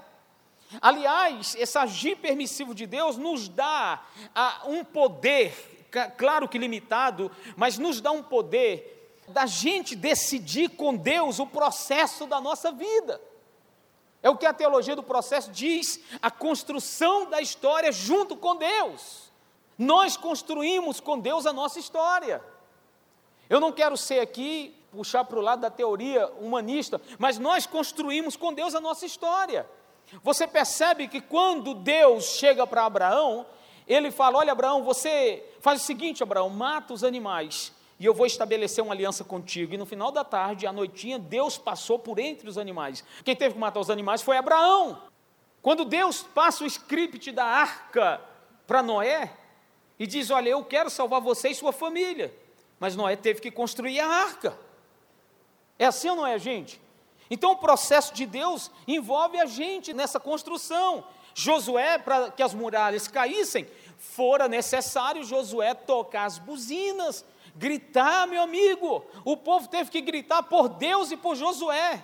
Aliás, 0.81 1.55
esse 1.55 1.77
agir 1.77 2.17
permissivo 2.17 2.73
de 2.73 2.87
Deus 2.87 3.17
nos 3.17 3.47
dá 3.47 4.03
ah, 4.33 4.63
um 4.65 4.83
poder, 4.83 5.53
claro 6.17 6.49
que 6.49 6.57
limitado, 6.57 7.31
mas 7.55 7.77
nos 7.77 8.01
dá 8.01 8.11
um 8.11 8.23
poder 8.23 8.94
da 9.27 9.45
gente 9.45 9.95
decidir 9.95 10.69
com 10.69 10.95
Deus 10.95 11.39
o 11.39 11.47
processo 11.47 12.25
da 12.27 12.39
nossa 12.39 12.71
vida. 12.71 13.21
É 14.21 14.29
o 14.29 14.37
que 14.37 14.45
a 14.45 14.53
teologia 14.53 14.95
do 14.95 15.03
processo 15.03 15.51
diz, 15.51 15.99
a 16.21 16.31
construção 16.31 17.29
da 17.29 17.41
história 17.41 17.91
junto 17.91 18.35
com 18.35 18.55
Deus. 18.55 19.31
Nós 19.77 20.17
construímos 20.17 20.99
com 20.99 21.19
Deus 21.19 21.45
a 21.45 21.53
nossa 21.53 21.79
história. 21.79 22.43
Eu 23.49 23.59
não 23.59 23.71
quero 23.71 23.95
ser 23.95 24.19
aqui, 24.19 24.75
puxar 24.91 25.25
para 25.25 25.37
o 25.37 25.41
lado 25.41 25.61
da 25.61 25.69
teoria 25.69 26.27
humanista, 26.39 26.99
mas 27.19 27.37
nós 27.37 27.67
construímos 27.67 28.35
com 28.35 28.53
Deus 28.53 28.73
a 28.73 28.81
nossa 28.81 29.05
história. 29.05 29.69
Você 30.23 30.47
percebe 30.47 31.07
que 31.07 31.21
quando 31.21 31.73
Deus 31.73 32.25
chega 32.25 32.65
para 32.65 32.85
Abraão, 32.85 33.45
ele 33.87 34.09
fala: 34.11 34.39
Olha, 34.39 34.53
Abraão, 34.53 34.83
você 34.83 35.43
faz 35.59 35.81
o 35.81 35.85
seguinte, 35.85 36.23
Abraão, 36.23 36.49
mata 36.49 36.93
os 36.93 37.03
animais 37.03 37.73
e 37.99 38.05
eu 38.05 38.13
vou 38.13 38.25
estabelecer 38.25 38.83
uma 38.83 38.93
aliança 38.93 39.23
contigo. 39.23 39.73
E 39.73 39.77
no 39.77 39.85
final 39.85 40.11
da 40.11 40.23
tarde, 40.23 40.67
à 40.67 40.73
noitinha, 40.73 41.17
Deus 41.17 41.57
passou 41.57 41.97
por 41.97 42.19
entre 42.19 42.49
os 42.49 42.57
animais. 42.57 43.03
Quem 43.23 43.35
teve 43.35 43.53
que 43.53 43.59
matar 43.59 43.79
os 43.79 43.89
animais 43.89 44.21
foi 44.21 44.37
Abraão. 44.37 45.01
Quando 45.61 45.85
Deus 45.85 46.21
passa 46.21 46.63
o 46.63 46.67
script 46.67 47.31
da 47.31 47.45
arca 47.45 48.21
para 48.67 48.83
Noé 48.83 49.31
e 49.97 50.05
diz: 50.05 50.29
Olha, 50.29 50.49
eu 50.49 50.63
quero 50.63 50.89
salvar 50.89 51.21
você 51.21 51.49
e 51.49 51.55
sua 51.55 51.71
família. 51.71 52.35
Mas 52.79 52.95
Noé 52.95 53.15
teve 53.15 53.39
que 53.39 53.49
construir 53.49 53.99
a 54.01 54.07
arca. 54.07 54.57
É 55.79 55.85
assim 55.85 56.09
ou 56.09 56.17
não 56.17 56.27
é, 56.27 56.37
gente? 56.37 56.81
Então 57.29 57.53
o 57.53 57.57
processo 57.57 58.13
de 58.13 58.25
Deus 58.25 58.69
envolve 58.85 59.39
a 59.39 59.45
gente 59.45 59.93
nessa 59.93 60.19
construção. 60.19 61.05
Josué, 61.33 61.97
para 61.97 62.31
que 62.31 62.43
as 62.43 62.53
muralhas 62.53 63.07
caíssem, 63.07 63.67
fora 63.97 64.47
necessário 64.47 65.23
Josué 65.23 65.73
tocar 65.73 66.25
as 66.25 66.37
buzinas 66.37 67.25
Gritar, 67.55 68.27
meu 68.27 68.41
amigo. 68.41 69.05
O 69.23 69.37
povo 69.37 69.67
teve 69.67 69.89
que 69.89 70.01
gritar 70.01 70.43
por 70.43 70.67
Deus 70.67 71.11
e 71.11 71.17
por 71.17 71.35
Josué, 71.35 72.03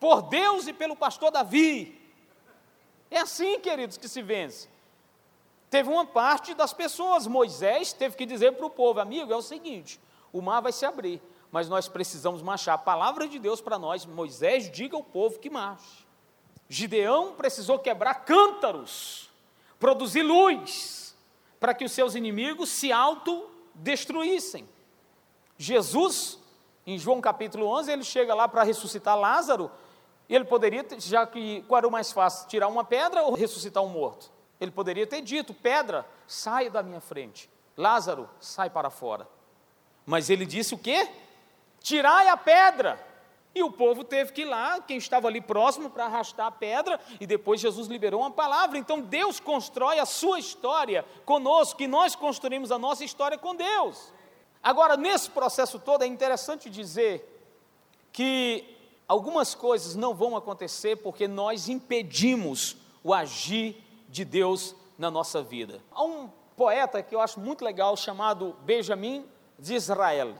por 0.00 0.22
Deus 0.22 0.66
e 0.66 0.72
pelo 0.72 0.96
pastor 0.96 1.30
Davi. 1.30 1.96
É 3.10 3.20
assim, 3.20 3.58
queridos, 3.60 3.96
que 3.96 4.08
se 4.08 4.20
vence. 4.20 4.68
Teve 5.70 5.88
uma 5.88 6.04
parte 6.04 6.54
das 6.54 6.72
pessoas, 6.72 7.26
Moisés 7.26 7.92
teve 7.92 8.16
que 8.16 8.26
dizer 8.26 8.52
para 8.52 8.66
o 8.66 8.70
povo: 8.70 9.00
amigo, 9.00 9.32
é 9.32 9.36
o 9.36 9.42
seguinte, 9.42 10.00
o 10.32 10.40
mar 10.40 10.60
vai 10.60 10.72
se 10.72 10.84
abrir, 10.84 11.22
mas 11.50 11.68
nós 11.68 11.88
precisamos 11.88 12.42
marchar. 12.42 12.74
A 12.74 12.78
palavra 12.78 13.28
de 13.28 13.38
Deus 13.38 13.60
para 13.60 13.78
nós, 13.78 14.04
Moisés, 14.04 14.70
diga 14.70 14.96
ao 14.96 15.02
povo 15.02 15.38
que 15.38 15.50
marche. 15.50 16.06
Gideão 16.68 17.34
precisou 17.34 17.78
quebrar 17.78 18.24
cântaros, 18.24 19.30
produzir 19.78 20.22
luz, 20.22 21.16
para 21.60 21.74
que 21.74 21.84
os 21.84 21.92
seus 21.92 22.14
inimigos 22.14 22.68
se 22.68 22.92
autodestruíssem. 23.78 24.68
Jesus, 25.56 26.38
em 26.86 26.98
João 26.98 27.20
capítulo 27.20 27.66
11, 27.66 27.90
ele 27.90 28.04
chega 28.04 28.34
lá 28.34 28.48
para 28.48 28.62
ressuscitar 28.62 29.16
Lázaro, 29.16 29.70
ele 30.28 30.44
poderia, 30.44 30.84
já 30.98 31.26
que 31.26 31.62
qual 31.62 31.78
era 31.78 31.88
o 31.88 31.90
mais 31.90 32.12
fácil, 32.12 32.48
tirar 32.48 32.68
uma 32.68 32.84
pedra 32.84 33.22
ou 33.22 33.34
ressuscitar 33.34 33.82
um 33.82 33.88
morto? 33.88 34.30
Ele 34.60 34.70
poderia 34.70 35.06
ter 35.06 35.22
dito: 35.22 35.54
pedra, 35.54 36.04
sai 36.26 36.68
da 36.68 36.82
minha 36.82 37.00
frente. 37.00 37.48
Lázaro, 37.76 38.28
sai 38.38 38.68
para 38.68 38.90
fora. 38.90 39.26
Mas 40.04 40.28
ele 40.28 40.44
disse 40.44 40.74
o 40.74 40.78
quê? 40.78 41.08
Tirai 41.80 42.28
a 42.28 42.36
pedra. 42.36 43.07
E 43.54 43.62
o 43.62 43.70
povo 43.70 44.04
teve 44.04 44.32
que 44.32 44.42
ir 44.42 44.44
lá, 44.44 44.80
quem 44.80 44.98
estava 44.98 45.26
ali 45.26 45.40
próximo, 45.40 45.90
para 45.90 46.04
arrastar 46.04 46.46
a 46.46 46.50
pedra, 46.50 47.00
e 47.20 47.26
depois 47.26 47.60
Jesus 47.60 47.88
liberou 47.88 48.20
uma 48.20 48.30
palavra. 48.30 48.78
Então 48.78 49.00
Deus 49.00 49.40
constrói 49.40 49.98
a 49.98 50.06
sua 50.06 50.38
história 50.38 51.04
conosco, 51.24 51.82
e 51.82 51.88
nós 51.88 52.14
construímos 52.14 52.70
a 52.70 52.78
nossa 52.78 53.04
história 53.04 53.38
com 53.38 53.54
Deus. 53.54 54.12
Agora, 54.62 54.96
nesse 54.96 55.30
processo 55.30 55.78
todo, 55.78 56.02
é 56.02 56.06
interessante 56.06 56.68
dizer 56.68 57.34
que 58.12 58.76
algumas 59.06 59.54
coisas 59.54 59.94
não 59.94 60.14
vão 60.14 60.36
acontecer 60.36 60.96
porque 60.96 61.26
nós 61.26 61.68
impedimos 61.68 62.76
o 63.02 63.14
agir 63.14 63.82
de 64.08 64.24
Deus 64.24 64.74
na 64.98 65.10
nossa 65.10 65.42
vida. 65.42 65.80
Há 65.90 66.02
um 66.02 66.28
poeta 66.56 67.02
que 67.02 67.14
eu 67.14 67.20
acho 67.20 67.38
muito 67.38 67.64
legal 67.64 67.96
chamado 67.96 68.56
Benjamin 68.62 69.24
de 69.58 69.74
Israel. 69.74 70.34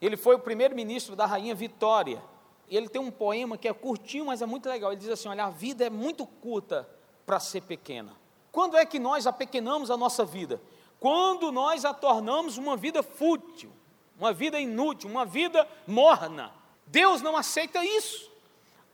Ele 0.00 0.16
foi 0.16 0.34
o 0.34 0.38
primeiro-ministro 0.38 1.16
da 1.16 1.26
rainha 1.26 1.54
Vitória 1.54 2.22
ele 2.68 2.88
tem 2.88 3.00
um 3.00 3.10
poema 3.10 3.56
que 3.56 3.68
é 3.68 3.72
curtinho, 3.72 4.26
mas 4.26 4.42
é 4.42 4.46
muito 4.46 4.68
legal. 4.68 4.90
Ele 4.90 5.00
diz 5.00 5.10
assim: 5.10 5.28
Olha, 5.28 5.44
a 5.44 5.50
vida 5.50 5.84
é 5.84 5.90
muito 5.90 6.26
curta 6.26 6.88
para 7.24 7.38
ser 7.38 7.62
pequena. 7.62 8.12
Quando 8.50 8.76
é 8.76 8.84
que 8.84 8.98
nós 8.98 9.26
apequenamos 9.26 9.90
a 9.90 9.96
nossa 9.96 10.24
vida? 10.24 10.60
Quando 10.98 11.52
nós 11.52 11.84
a 11.84 11.92
tornamos 11.92 12.56
uma 12.56 12.76
vida 12.76 13.02
fútil, 13.02 13.70
uma 14.18 14.32
vida 14.32 14.58
inútil, 14.58 15.10
uma 15.10 15.24
vida 15.24 15.68
morna. 15.86 16.52
Deus 16.86 17.20
não 17.20 17.36
aceita 17.36 17.84
isso. 17.84 18.30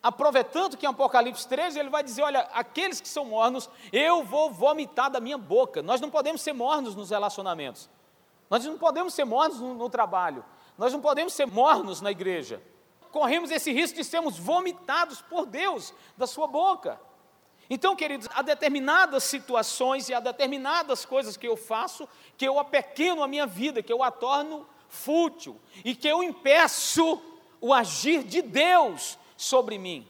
Aproveitando 0.02 0.76
que 0.76 0.84
em 0.84 0.88
Apocalipse 0.88 1.46
13 1.48 1.78
ele 1.78 1.88
vai 1.88 2.02
dizer: 2.02 2.22
Olha, 2.22 2.40
aqueles 2.52 3.00
que 3.00 3.08
são 3.08 3.24
mornos, 3.24 3.70
eu 3.90 4.22
vou 4.22 4.50
vomitar 4.50 5.10
da 5.10 5.20
minha 5.20 5.38
boca. 5.38 5.80
Nós 5.80 6.00
não 6.00 6.10
podemos 6.10 6.42
ser 6.42 6.52
mornos 6.52 6.94
nos 6.94 7.08
relacionamentos, 7.08 7.88
nós 8.50 8.64
não 8.66 8.76
podemos 8.76 9.14
ser 9.14 9.24
mornos 9.24 9.60
no, 9.60 9.72
no 9.74 9.88
trabalho, 9.88 10.44
nós 10.82 10.92
não 10.92 11.00
podemos 11.00 11.32
ser 11.32 11.46
mornos 11.46 12.00
na 12.00 12.10
igreja 12.10 12.60
corremos 13.12 13.50
esse 13.50 13.70
risco 13.70 13.98
de 13.98 14.04
sermos 14.04 14.38
vomitados 14.38 15.20
por 15.20 15.46
Deus 15.46 15.94
da 16.16 16.26
sua 16.26 16.46
boca. 16.46 16.98
Então, 17.70 17.94
queridos, 17.94 18.26
há 18.34 18.42
determinadas 18.42 19.24
situações 19.24 20.08
e 20.08 20.14
há 20.14 20.18
determinadas 20.18 21.04
coisas 21.04 21.36
que 21.36 21.46
eu 21.46 21.56
faço 21.56 22.08
que 22.36 22.46
eu 22.46 22.58
apequeno 22.58 23.22
a 23.22 23.28
minha 23.28 23.46
vida, 23.46 23.82
que 23.82 23.92
eu 23.92 24.02
a 24.02 24.10
torno 24.10 24.66
fútil 24.88 25.60
e 25.84 25.94
que 25.94 26.08
eu 26.08 26.22
impeço 26.22 27.22
o 27.60 27.72
agir 27.72 28.24
de 28.24 28.42
Deus 28.42 29.18
sobre 29.36 29.78
mim. 29.78 30.08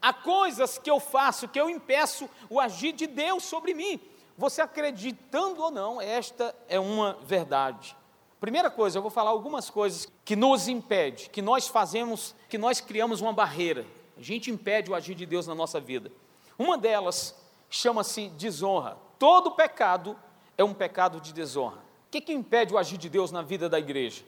Há 0.00 0.12
coisas 0.12 0.78
que 0.78 0.90
eu 0.90 1.00
faço 1.00 1.48
que 1.48 1.60
eu 1.60 1.68
impeço 1.68 2.30
o 2.48 2.58
agir 2.60 2.92
de 2.92 3.06
Deus 3.06 3.42
sobre 3.42 3.74
mim. 3.74 4.00
Você 4.36 4.62
acreditando 4.62 5.62
ou 5.62 5.70
não, 5.70 6.00
esta 6.00 6.56
é 6.68 6.80
uma 6.80 7.18
verdade. 7.22 7.96
Primeira 8.40 8.70
coisa, 8.70 8.96
eu 8.96 9.02
vou 9.02 9.10
falar 9.10 9.30
algumas 9.30 9.68
coisas 9.68 10.08
que 10.24 10.34
nos 10.34 10.66
impede, 10.66 11.28
que 11.28 11.42
nós 11.42 11.68
fazemos, 11.68 12.34
que 12.48 12.56
nós 12.56 12.80
criamos 12.80 13.20
uma 13.20 13.34
barreira. 13.34 13.86
A 14.16 14.22
gente 14.22 14.50
impede 14.50 14.90
o 14.90 14.94
agir 14.94 15.14
de 15.14 15.26
Deus 15.26 15.46
na 15.46 15.54
nossa 15.54 15.78
vida. 15.78 16.10
Uma 16.58 16.78
delas 16.78 17.34
chama-se 17.68 18.28
desonra. 18.30 18.96
Todo 19.18 19.50
pecado 19.50 20.18
é 20.56 20.64
um 20.64 20.72
pecado 20.72 21.20
de 21.20 21.34
desonra. 21.34 21.76
O 21.76 22.10
que, 22.10 22.20
que 22.20 22.32
impede 22.32 22.72
o 22.72 22.78
agir 22.78 22.96
de 22.96 23.10
Deus 23.10 23.30
na 23.30 23.42
vida 23.42 23.68
da 23.68 23.78
igreja? 23.78 24.24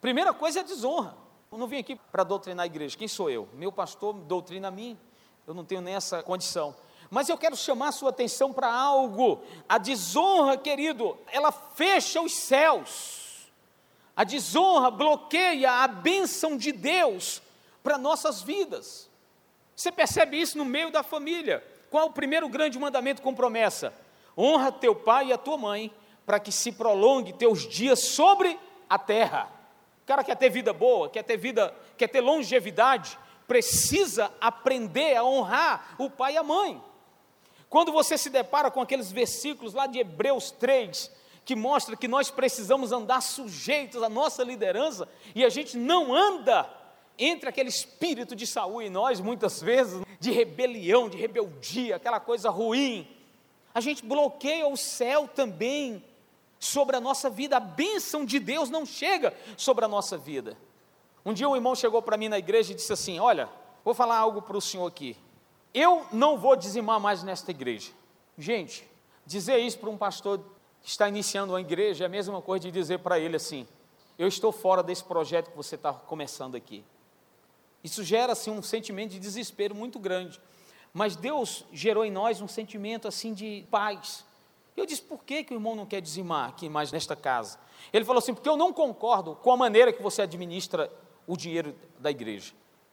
Primeira 0.00 0.32
coisa 0.32 0.60
é 0.60 0.64
desonra. 0.64 1.14
Eu 1.50 1.58
não 1.58 1.66
vim 1.66 1.76
aqui 1.76 1.96
para 2.10 2.24
doutrinar 2.24 2.64
a 2.64 2.66
igreja. 2.66 2.96
Quem 2.96 3.06
sou 3.06 3.28
eu? 3.28 3.46
Meu 3.52 3.70
pastor 3.70 4.14
doutrina 4.14 4.68
a 4.68 4.70
mim. 4.70 4.98
Eu 5.46 5.52
não 5.52 5.64
tenho 5.64 5.82
nem 5.82 5.94
essa 5.94 6.22
condição. 6.22 6.74
Mas 7.10 7.28
eu 7.28 7.36
quero 7.36 7.54
chamar 7.54 7.88
a 7.88 7.92
sua 7.92 8.08
atenção 8.08 8.50
para 8.50 8.72
algo. 8.72 9.42
A 9.68 9.76
desonra, 9.76 10.56
querido, 10.56 11.18
ela 11.30 11.52
fecha 11.52 12.22
os 12.22 12.32
céus. 12.32 13.21
A 14.16 14.24
desonra 14.24 14.90
bloqueia 14.90 15.70
a 15.70 15.88
bênção 15.88 16.56
de 16.56 16.70
Deus 16.72 17.42
para 17.82 17.96
nossas 17.98 18.42
vidas. 18.42 19.10
Você 19.74 19.90
percebe 19.90 20.40
isso 20.40 20.58
no 20.58 20.64
meio 20.64 20.90
da 20.90 21.02
família. 21.02 21.64
Qual 21.90 22.08
o 22.08 22.12
primeiro 22.12 22.48
grande 22.48 22.78
mandamento 22.78 23.22
com 23.22 23.34
promessa? 23.34 23.92
Honra 24.36 24.70
teu 24.70 24.94
pai 24.94 25.28
e 25.28 25.32
a 25.32 25.38
tua 25.38 25.56
mãe, 25.56 25.92
para 26.24 26.38
que 26.38 26.52
se 26.52 26.72
prolongue 26.72 27.32
teus 27.32 27.66
dias 27.68 28.00
sobre 28.00 28.58
a 28.88 28.98
terra. 28.98 29.50
O 30.02 30.06
cara 30.06 30.22
quer 30.22 30.36
ter 30.36 30.50
vida 30.50 30.72
boa, 30.72 31.08
quer 31.08 31.22
ter 31.22 31.36
vida, 31.36 31.74
quer 31.96 32.08
ter 32.08 32.20
longevidade, 32.20 33.18
precisa 33.46 34.32
aprender 34.40 35.16
a 35.16 35.24
honrar 35.24 35.94
o 35.98 36.10
pai 36.10 36.34
e 36.34 36.36
a 36.36 36.42
mãe. 36.42 36.82
Quando 37.68 37.90
você 37.90 38.18
se 38.18 38.28
depara 38.28 38.70
com 38.70 38.80
aqueles 38.80 39.10
versículos 39.10 39.72
lá 39.74 39.86
de 39.86 39.98
Hebreus 39.98 40.50
3, 40.50 41.10
que 41.44 41.56
mostra 41.56 41.96
que 41.96 42.06
nós 42.06 42.30
precisamos 42.30 42.92
andar 42.92 43.20
sujeitos 43.20 44.02
à 44.02 44.08
nossa 44.08 44.44
liderança 44.44 45.08
e 45.34 45.44
a 45.44 45.48
gente 45.48 45.76
não 45.76 46.14
anda 46.14 46.68
entre 47.18 47.48
aquele 47.48 47.68
espírito 47.68 48.34
de 48.34 48.46
Saul 48.46 48.82
em 48.82 48.90
nós, 48.90 49.20
muitas 49.20 49.60
vezes, 49.60 50.02
de 50.18 50.30
rebelião, 50.30 51.08
de 51.08 51.16
rebeldia, 51.16 51.96
aquela 51.96 52.20
coisa 52.20 52.48
ruim. 52.50 53.08
A 53.74 53.80
gente 53.80 54.04
bloqueia 54.04 54.66
o 54.66 54.76
céu 54.76 55.28
também 55.28 56.02
sobre 56.58 56.96
a 56.96 57.00
nossa 57.00 57.28
vida, 57.28 57.56
a 57.56 57.60
bênção 57.60 58.24
de 58.24 58.38
Deus 58.38 58.70
não 58.70 58.86
chega 58.86 59.34
sobre 59.56 59.84
a 59.84 59.88
nossa 59.88 60.16
vida. 60.16 60.56
Um 61.24 61.32
dia 61.32 61.48
um 61.48 61.56
irmão 61.56 61.74
chegou 61.74 62.00
para 62.00 62.16
mim 62.16 62.28
na 62.28 62.38
igreja 62.38 62.72
e 62.72 62.76
disse 62.76 62.92
assim: 62.92 63.18
Olha, 63.18 63.48
vou 63.84 63.94
falar 63.94 64.16
algo 64.16 64.42
para 64.42 64.56
o 64.56 64.60
senhor 64.60 64.86
aqui. 64.86 65.16
Eu 65.74 66.06
não 66.12 66.38
vou 66.38 66.54
dizimar 66.54 67.00
mais 67.00 67.22
nesta 67.22 67.50
igreja. 67.50 67.90
Gente, 68.36 68.88
dizer 69.26 69.58
isso 69.58 69.78
para 69.78 69.90
um 69.90 69.96
pastor 69.96 70.40
está 70.84 71.08
iniciando 71.08 71.52
uma 71.52 71.60
igreja 71.60 72.04
é 72.04 72.06
a 72.06 72.10
mesma 72.10 72.40
coisa 72.42 72.64
de 72.64 72.70
dizer 72.70 72.98
para 72.98 73.18
ele 73.18 73.36
assim: 73.36 73.66
eu 74.18 74.28
estou 74.28 74.52
fora 74.52 74.82
desse 74.82 75.04
projeto 75.04 75.50
que 75.50 75.56
você 75.56 75.74
está 75.74 75.92
começando 75.92 76.54
aqui. 76.54 76.84
Isso 77.82 78.04
gera 78.04 78.32
assim 78.32 78.50
um 78.50 78.62
sentimento 78.62 79.10
de 79.10 79.18
desespero 79.18 79.74
muito 79.74 79.98
grande. 79.98 80.40
Mas 80.92 81.16
Deus 81.16 81.64
gerou 81.72 82.04
em 82.04 82.10
nós 82.10 82.40
um 82.40 82.48
sentimento 82.48 83.08
assim 83.08 83.32
de 83.32 83.66
paz. 83.70 84.24
Eu 84.76 84.86
disse: 84.86 85.02
por 85.02 85.24
que, 85.24 85.44
que 85.44 85.52
o 85.52 85.56
irmão 85.56 85.74
não 85.74 85.86
quer 85.86 86.00
dizimar 86.00 86.48
aqui 86.48 86.68
mais 86.68 86.92
nesta 86.92 87.16
casa? 87.16 87.58
Ele 87.92 88.04
falou 88.04 88.18
assim: 88.18 88.34
porque 88.34 88.48
eu 88.48 88.56
não 88.56 88.72
concordo 88.72 89.34
com 89.36 89.52
a 89.52 89.56
maneira 89.56 89.92
que 89.92 90.02
você 90.02 90.22
administra 90.22 90.90
o 91.26 91.36
dinheiro 91.36 91.74
da 91.98 92.10
igreja. 92.10 92.52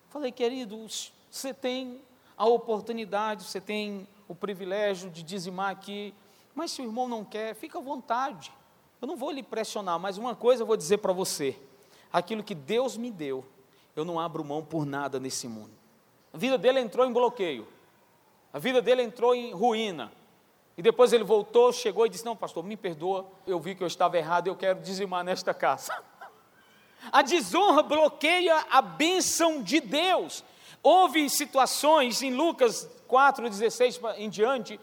Falei, 0.09 0.31
querido, 0.31 0.87
você 1.29 1.53
tem 1.53 2.01
a 2.37 2.45
oportunidade, 2.45 3.43
você 3.43 3.61
tem 3.61 4.07
o 4.27 4.33
privilégio 4.33 5.09
de 5.09 5.21
dizimar 5.21 5.71
aqui 5.71 6.13
mas 6.53 6.71
se 6.71 6.81
o 6.81 6.85
irmão 6.85 7.07
não 7.07 7.23
quer, 7.23 7.55
fica 7.55 7.77
à 7.77 7.81
vontade. 7.81 8.51
Eu 9.01 9.07
não 9.07 9.15
vou 9.15 9.31
lhe 9.31 9.41
pressionar, 9.41 9.99
mas 9.99 10.17
uma 10.17 10.35
coisa 10.35 10.63
eu 10.63 10.67
vou 10.67 10.75
dizer 10.75 10.97
para 10.97 11.13
você: 11.13 11.57
aquilo 12.11 12.43
que 12.43 12.55
Deus 12.55 12.97
me 12.97 13.11
deu, 13.11 13.45
eu 13.95 14.03
não 14.03 14.19
abro 14.19 14.43
mão 14.43 14.63
por 14.63 14.85
nada 14.85 15.19
nesse 15.19 15.47
mundo. 15.47 15.71
A 16.33 16.37
vida 16.37 16.57
dele 16.57 16.79
entrou 16.79 17.05
em 17.05 17.13
bloqueio, 17.13 17.67
a 18.51 18.59
vida 18.59 18.81
dele 18.81 19.01
entrou 19.01 19.33
em 19.33 19.51
ruína. 19.53 20.11
E 20.77 20.81
depois 20.81 21.11
ele 21.11 21.25
voltou, 21.25 21.73
chegou 21.73 22.05
e 22.05 22.09
disse: 22.09 22.25
Não, 22.25 22.35
pastor, 22.35 22.63
me 22.63 22.77
perdoa, 22.77 23.25
eu 23.45 23.59
vi 23.59 23.75
que 23.75 23.83
eu 23.83 23.87
estava 23.87 24.17
errado, 24.17 24.47
eu 24.47 24.55
quero 24.55 24.79
dizimar 24.79 25.23
nesta 25.23 25.53
casa. 25.53 25.93
A 27.11 27.21
desonra 27.21 27.81
bloqueia 27.81 28.65
a 28.69 28.81
bênção 28.81 29.63
de 29.63 29.79
Deus. 29.79 30.43
Houve 30.83 31.29
situações 31.29 32.21
em 32.21 32.33
Lucas 32.33 32.89
4,16 33.09 34.15
em 34.17 34.29
diante, 34.29 34.79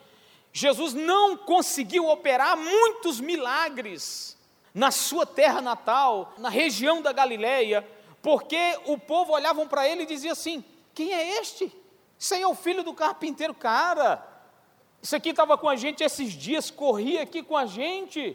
Jesus 0.57 0.95
não 0.95 1.37
conseguiu 1.37 2.09
operar 2.09 2.57
muitos 2.57 3.21
milagres 3.21 4.39
na 4.73 4.91
sua 4.91 5.27
terra 5.27 5.61
natal, 5.61 6.33
na 6.39 6.49
região 6.49 7.03
da 7.03 7.13
Galileia, 7.13 7.87
porque 8.23 8.57
o 8.87 8.97
povo 8.97 9.35
olhavam 9.35 9.69
para 9.69 9.87
ele 9.87 10.05
e 10.05 10.07
dizia 10.07 10.33
assim: 10.33 10.65
Quem 10.95 11.13
é 11.13 11.39
este? 11.39 11.71
Isso 12.19 12.33
é 12.33 12.47
o 12.47 12.55
filho 12.55 12.83
do 12.83 12.95
carpinteiro, 12.95 13.53
cara. 13.53 14.27
Isso 15.03 15.15
aqui 15.15 15.29
estava 15.29 15.59
com 15.59 15.69
a 15.69 15.77
gente 15.77 16.03
esses 16.03 16.33
dias, 16.33 16.71
corria 16.71 17.21
aqui 17.21 17.43
com 17.43 17.55
a 17.55 17.67
gente. 17.67 18.35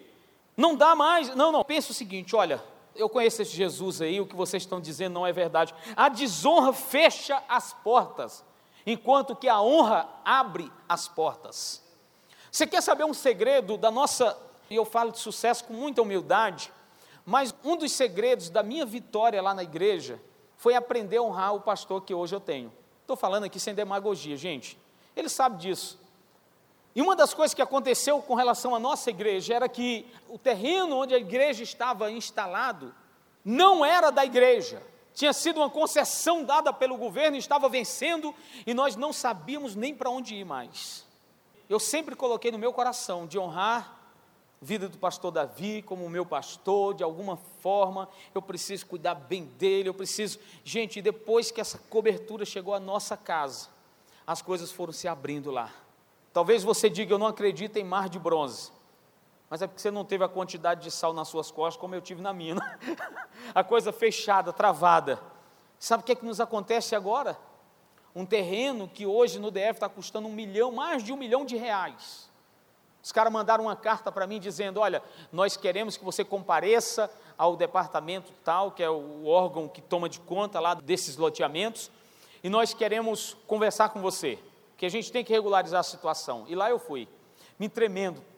Não 0.55 0.75
dá 0.75 0.93
mais. 0.93 1.33
Não, 1.33 1.51
não. 1.51 1.63
Pensa 1.63 1.91
o 1.91 1.95
seguinte: 1.95 2.35
olha, 2.35 2.63
eu 2.95 3.09
conheço 3.09 3.41
esse 3.41 3.55
Jesus 3.55 3.99
aí, 3.99 4.21
o 4.21 4.27
que 4.27 4.35
vocês 4.35 4.61
estão 4.61 4.79
dizendo 4.79 5.13
não 5.13 5.25
é 5.25 5.33
verdade. 5.33 5.73
A 5.95 6.07
desonra 6.07 6.71
fecha 6.71 7.41
as 7.49 7.73
portas, 7.73 8.45
enquanto 8.85 9.35
que 9.35 9.49
a 9.49 9.59
honra 9.59 10.07
abre 10.23 10.71
as 10.87 11.07
portas. 11.07 11.89
Você 12.51 12.67
quer 12.67 12.81
saber 12.81 13.05
um 13.05 13.13
segredo 13.13 13.77
da 13.77 13.89
nossa, 13.89 14.37
e 14.69 14.75
eu 14.75 14.83
falo 14.83 15.11
de 15.11 15.19
sucesso 15.19 15.63
com 15.63 15.73
muita 15.73 16.01
humildade, 16.01 16.71
mas 17.25 17.55
um 17.63 17.77
dos 17.77 17.93
segredos 17.93 18.49
da 18.49 18.61
minha 18.61 18.85
vitória 18.85 19.41
lá 19.41 19.53
na 19.53 19.63
igreja 19.63 20.21
foi 20.57 20.75
aprender 20.75 21.17
a 21.17 21.21
honrar 21.21 21.55
o 21.55 21.61
pastor 21.61 22.01
que 22.01 22.13
hoje 22.13 22.35
eu 22.35 22.41
tenho. 22.41 22.71
Estou 22.99 23.15
falando 23.15 23.45
aqui 23.45 23.57
sem 23.57 23.73
demagogia, 23.73 24.35
gente. 24.35 24.77
Ele 25.15 25.29
sabe 25.29 25.57
disso. 25.57 25.97
E 26.93 27.01
uma 27.01 27.15
das 27.15 27.33
coisas 27.33 27.53
que 27.53 27.61
aconteceu 27.61 28.21
com 28.21 28.35
relação 28.35 28.75
à 28.75 28.79
nossa 28.79 29.09
igreja 29.09 29.53
era 29.53 29.69
que 29.69 30.05
o 30.27 30.37
terreno 30.37 30.97
onde 30.97 31.15
a 31.15 31.17
igreja 31.17 31.63
estava 31.63 32.11
instalado 32.11 32.93
não 33.45 33.85
era 33.85 34.11
da 34.11 34.25
igreja. 34.25 34.83
Tinha 35.13 35.31
sido 35.31 35.57
uma 35.61 35.69
concessão 35.69 36.43
dada 36.43 36.73
pelo 36.73 36.97
governo, 36.97 37.37
estava 37.37 37.69
vencendo 37.69 38.35
e 38.67 38.73
nós 38.73 38.97
não 38.97 39.13
sabíamos 39.13 39.73
nem 39.73 39.95
para 39.95 40.09
onde 40.09 40.35
ir 40.35 40.43
mais. 40.43 41.09
Eu 41.71 41.79
sempre 41.79 42.17
coloquei 42.17 42.51
no 42.51 42.59
meu 42.59 42.73
coração 42.73 43.25
de 43.25 43.39
honrar 43.39 43.97
a 44.61 44.65
vida 44.65 44.89
do 44.89 44.97
pastor 44.97 45.31
Davi 45.31 45.81
como 45.81 46.09
meu 46.09 46.25
pastor, 46.25 46.93
de 46.93 47.01
alguma 47.01 47.37
forma, 47.37 48.09
eu 48.35 48.41
preciso 48.41 48.85
cuidar 48.85 49.15
bem 49.15 49.45
dele, 49.45 49.87
eu 49.87 49.93
preciso. 49.93 50.37
Gente, 50.65 51.01
depois 51.01 51.49
que 51.49 51.61
essa 51.61 51.77
cobertura 51.89 52.43
chegou 52.43 52.73
à 52.73 52.79
nossa 52.79 53.15
casa, 53.15 53.69
as 54.27 54.41
coisas 54.41 54.69
foram 54.69 54.91
se 54.91 55.07
abrindo 55.07 55.49
lá. 55.49 55.71
Talvez 56.33 56.61
você 56.61 56.89
diga, 56.89 57.13
eu 57.13 57.17
não 57.17 57.27
acredito 57.27 57.77
em 57.77 57.85
mar 57.85 58.09
de 58.09 58.19
bronze. 58.19 58.69
Mas 59.49 59.61
é 59.61 59.67
porque 59.67 59.81
você 59.81 59.89
não 59.89 60.03
teve 60.03 60.25
a 60.25 60.29
quantidade 60.29 60.81
de 60.81 60.91
sal 60.91 61.13
nas 61.13 61.29
suas 61.29 61.51
costas 61.51 61.79
como 61.79 61.95
eu 61.95 62.01
tive 62.01 62.21
na 62.21 62.33
minha. 62.33 62.57
a 63.55 63.63
coisa 63.63 63.93
fechada, 63.93 64.51
travada. 64.51 65.21
Sabe 65.79 66.03
o 66.03 66.05
que, 66.05 66.11
é 66.11 66.15
que 66.15 66.25
nos 66.25 66.41
acontece 66.41 66.97
agora? 66.97 67.39
Um 68.15 68.25
terreno 68.25 68.87
que 68.87 69.05
hoje 69.05 69.39
no 69.39 69.49
DF 69.49 69.71
está 69.71 69.89
custando 69.89 70.27
um 70.27 70.31
milhão, 70.31 70.71
mais 70.71 71.03
de 71.03 71.13
um 71.13 71.17
milhão 71.17 71.45
de 71.45 71.55
reais. 71.55 72.29
Os 73.03 73.11
caras 73.11 73.31
mandaram 73.31 73.63
uma 73.65 73.75
carta 73.75 74.11
para 74.11 74.27
mim 74.27 74.39
dizendo: 74.39 74.79
olha, 74.79 75.01
nós 75.31 75.57
queremos 75.57 75.97
que 75.97 76.03
você 76.03 76.23
compareça 76.23 77.09
ao 77.37 77.55
departamento 77.55 78.31
tal, 78.43 78.71
que 78.71 78.83
é 78.83 78.89
o 78.89 79.25
órgão 79.25 79.67
que 79.67 79.81
toma 79.81 80.07
de 80.07 80.19
conta 80.19 80.59
lá 80.59 80.75
desses 80.75 81.17
loteamentos, 81.17 81.89
e 82.43 82.49
nós 82.49 82.73
queremos 82.73 83.35
conversar 83.47 83.89
com 83.89 84.01
você 84.01 84.37
que 84.77 84.85
a 84.85 84.89
gente 84.89 85.11
tem 85.11 85.23
que 85.23 85.31
regularizar 85.31 85.79
a 85.79 85.83
situação. 85.83 86.45
E 86.47 86.55
lá 86.55 86.69
eu 86.69 86.79
fui, 86.79 87.07
me 87.57 87.69
tremendo. 87.69 88.30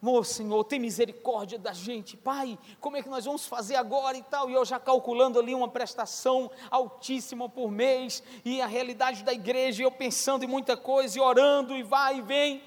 Meu 0.00 0.22
Senhor, 0.22 0.62
tem 0.62 0.78
misericórdia 0.78 1.58
da 1.58 1.72
gente, 1.72 2.16
Pai, 2.16 2.56
como 2.80 2.96
é 2.96 3.02
que 3.02 3.08
nós 3.08 3.24
vamos 3.24 3.46
fazer 3.46 3.74
agora 3.74 4.16
e 4.16 4.22
tal? 4.22 4.48
E 4.48 4.54
eu 4.54 4.64
já 4.64 4.78
calculando 4.78 5.40
ali 5.40 5.52
uma 5.54 5.66
prestação 5.66 6.48
altíssima 6.70 7.48
por 7.48 7.68
mês, 7.68 8.22
e 8.44 8.62
a 8.62 8.66
realidade 8.66 9.24
da 9.24 9.32
igreja, 9.32 9.82
e 9.82 9.84
eu 9.84 9.90
pensando 9.90 10.44
em 10.44 10.46
muita 10.46 10.76
coisa, 10.76 11.18
e 11.18 11.20
orando, 11.20 11.76
e 11.76 11.82
vai 11.82 12.18
e 12.18 12.22
vem. 12.22 12.62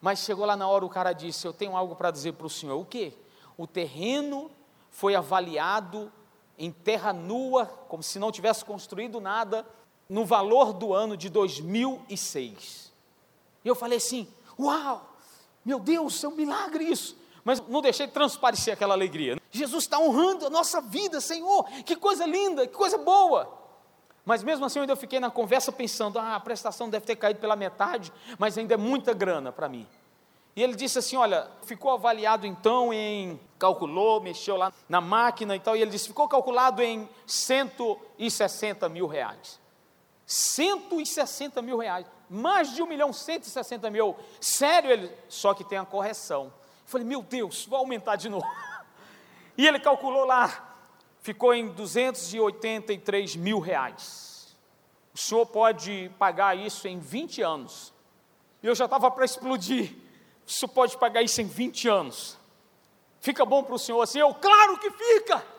Mas 0.00 0.20
chegou 0.20 0.46
lá 0.46 0.56
na 0.56 0.68
hora, 0.68 0.86
o 0.86 0.88
cara 0.88 1.12
disse: 1.12 1.44
Eu 1.44 1.52
tenho 1.52 1.76
algo 1.76 1.96
para 1.96 2.12
dizer 2.12 2.34
para 2.34 2.46
o 2.46 2.50
senhor. 2.50 2.80
O 2.80 2.84
quê? 2.84 3.12
O 3.56 3.66
terreno 3.66 4.48
foi 4.90 5.16
avaliado 5.16 6.12
em 6.56 6.70
terra 6.70 7.12
nua, 7.12 7.66
como 7.66 8.02
se 8.02 8.18
não 8.20 8.30
tivesse 8.30 8.64
construído 8.64 9.20
nada, 9.20 9.66
no 10.08 10.24
valor 10.24 10.72
do 10.72 10.94
ano 10.94 11.16
de 11.16 11.28
2006. 11.28 12.92
E 13.64 13.68
eu 13.68 13.74
falei 13.74 13.98
assim: 13.98 14.28
Uau, 14.56 15.17
meu 15.64 15.78
Deus, 15.78 16.22
é 16.22 16.28
um 16.28 16.34
milagre 16.34 16.84
isso. 16.84 17.16
Mas 17.44 17.60
não 17.66 17.80
deixei 17.80 18.06
transparecer 18.06 18.74
aquela 18.74 18.94
alegria. 18.94 19.40
Jesus 19.50 19.84
está 19.84 19.98
honrando 19.98 20.46
a 20.46 20.50
nossa 20.50 20.80
vida, 20.80 21.20
Senhor, 21.20 21.64
que 21.84 21.96
coisa 21.96 22.26
linda, 22.26 22.66
que 22.66 22.74
coisa 22.74 22.98
boa. 22.98 23.58
Mas 24.24 24.42
mesmo 24.42 24.66
assim 24.66 24.78
eu 24.78 24.82
ainda 24.82 24.94
fiquei 24.96 25.18
na 25.18 25.30
conversa 25.30 25.72
pensando: 25.72 26.18
ah, 26.18 26.34
a 26.34 26.40
prestação 26.40 26.90
deve 26.90 27.06
ter 27.06 27.16
caído 27.16 27.40
pela 27.40 27.56
metade, 27.56 28.12
mas 28.38 28.58
ainda 28.58 28.74
é 28.74 28.76
muita 28.76 29.14
grana 29.14 29.50
para 29.50 29.68
mim. 29.68 29.86
E 30.54 30.62
ele 30.62 30.74
disse 30.74 30.98
assim: 30.98 31.16
olha, 31.16 31.48
ficou 31.62 31.92
avaliado 31.92 32.46
então 32.46 32.92
em. 32.92 33.40
calculou, 33.58 34.20
mexeu 34.20 34.56
lá 34.56 34.70
na 34.88 35.00
máquina 35.00 35.56
e 35.56 35.60
tal, 35.60 35.76
e 35.76 35.80
ele 35.80 35.90
disse: 35.90 36.08
ficou 36.08 36.28
calculado 36.28 36.82
em 36.82 37.08
160 37.26 38.88
mil 38.90 39.06
reais. 39.06 39.58
160 40.28 41.62
mil 41.62 41.78
reais, 41.78 42.06
mais 42.28 42.74
de 42.74 42.82
1 42.82 42.86
milhão 42.86 43.12
160 43.14 43.90
mil. 43.90 44.14
Sério, 44.38 44.90
ele, 44.90 45.10
só 45.26 45.54
que 45.54 45.64
tem 45.64 45.78
a 45.78 45.86
correção. 45.86 46.44
Eu 46.44 46.52
falei, 46.84 47.06
meu 47.06 47.22
Deus, 47.22 47.64
vou 47.64 47.78
aumentar 47.78 48.16
de 48.16 48.28
novo. 48.28 48.46
E 49.56 49.66
ele 49.66 49.80
calculou 49.80 50.26
lá, 50.26 50.76
ficou 51.22 51.54
em 51.54 51.68
283 51.68 53.36
mil 53.36 53.58
reais. 53.58 54.54
O 55.14 55.18
senhor 55.18 55.46
pode 55.46 56.12
pagar 56.18 56.54
isso 56.56 56.86
em 56.86 57.00
20 57.00 57.40
anos. 57.40 57.92
Eu 58.62 58.74
já 58.74 58.84
estava 58.84 59.10
para 59.10 59.24
explodir. 59.24 59.96
O 60.46 60.50
senhor 60.50 60.70
pode 60.72 60.98
pagar 60.98 61.22
isso 61.22 61.40
em 61.40 61.46
20 61.46 61.88
anos. 61.88 62.38
Fica 63.20 63.46
bom 63.46 63.64
para 63.64 63.74
o 63.74 63.78
senhor 63.78 64.00
assim? 64.02 64.18
Eu, 64.18 64.34
claro 64.34 64.78
que 64.78 64.90
fica! 64.90 65.57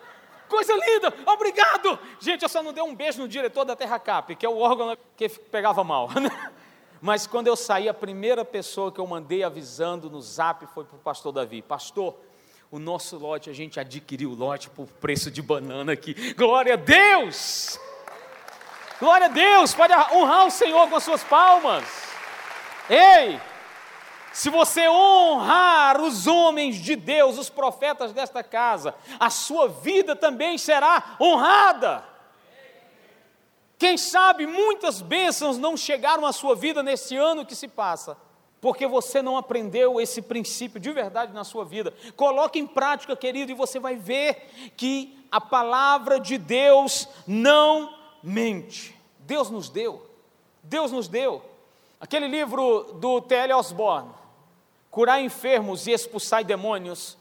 Coisa 0.49 0.73
linda, 0.73 1.13
obrigado. 1.25 1.97
Gente, 2.19 2.43
eu 2.43 2.49
só 2.49 2.61
não 2.61 2.73
dei 2.73 2.83
um 2.83 2.95
beijo 2.95 3.21
no 3.21 3.27
diretor 3.27 3.63
da 3.63 3.75
Terra 3.75 3.99
Cap, 3.99 4.35
que 4.35 4.45
é 4.45 4.49
o 4.49 4.57
órgão 4.57 4.97
que 5.15 5.29
pegava 5.29 5.83
mal. 5.83 6.09
Mas 7.01 7.25
quando 7.25 7.47
eu 7.47 7.55
saí, 7.55 7.87
a 7.87 7.93
primeira 7.93 8.43
pessoa 8.43 8.91
que 8.91 8.99
eu 8.99 9.07
mandei 9.07 9.43
avisando 9.43 10.09
no 10.09 10.21
zap 10.21 10.65
foi 10.73 10.83
para 10.83 10.97
o 10.97 10.99
pastor 10.99 11.31
Davi: 11.31 11.61
Pastor, 11.61 12.17
o 12.69 12.77
nosso 12.77 13.17
lote, 13.17 13.49
a 13.49 13.53
gente 13.53 13.79
adquiriu 13.79 14.31
o 14.31 14.35
lote 14.35 14.69
por 14.69 14.87
preço 14.87 15.31
de 15.31 15.41
banana 15.41 15.93
aqui. 15.93 16.33
Glória 16.33 16.73
a 16.73 16.77
Deus! 16.77 17.79
Glória 18.99 19.27
a 19.27 19.29
Deus! 19.29 19.73
Pode 19.73 19.93
honrar 20.13 20.45
o 20.45 20.51
Senhor 20.51 20.89
com 20.89 20.95
as 20.95 21.03
suas 21.03 21.23
palmas. 21.23 21.85
Ei! 22.89 23.39
Se 24.33 24.49
você 24.49 24.87
honrar 24.87 25.99
os 25.99 26.27
homens 26.27 26.75
de 26.75 26.95
Deus, 26.95 27.37
os 27.37 27.49
profetas 27.49 28.13
desta 28.13 28.43
casa, 28.43 28.93
a 29.19 29.29
sua 29.29 29.67
vida 29.67 30.15
também 30.15 30.57
será 30.57 31.17
honrada. 31.19 32.03
Quem 33.77 33.97
sabe 33.97 34.45
muitas 34.45 35.01
bênçãos 35.01 35.57
não 35.57 35.77
chegaram 35.77 36.25
à 36.25 36.33
sua 36.33 36.55
vida 36.55 36.83
nesse 36.83 37.15
ano 37.15 37.45
que 37.45 37.55
se 37.55 37.67
passa, 37.67 38.17
porque 38.59 38.85
você 38.85 39.21
não 39.21 39.37
aprendeu 39.37 40.01
esse 40.01 40.21
princípio 40.21 40.81
de 40.81 40.91
verdade 40.91 41.33
na 41.33 41.45
sua 41.45 41.63
vida. 41.63 41.93
Coloque 42.17 42.59
em 42.59 42.67
prática, 42.67 43.15
querido, 43.15 43.51
e 43.51 43.55
você 43.55 43.79
vai 43.79 43.95
ver 43.95 44.73
que 44.75 45.17
a 45.31 45.39
palavra 45.39 46.19
de 46.19 46.37
Deus 46.37 47.07
não 47.25 47.97
mente. 48.21 48.93
Deus 49.19 49.49
nos 49.49 49.69
deu, 49.69 50.05
Deus 50.61 50.91
nos 50.91 51.07
deu. 51.07 51.41
Aquele 52.01 52.27
livro 52.27 52.93
do 52.95 53.21
T.L. 53.21 53.53
Osborne, 53.53 54.09
Curar 54.89 55.21
enfermos 55.21 55.87
e 55.87 55.91
expulsar 55.91 56.43
demônios, 56.43 57.17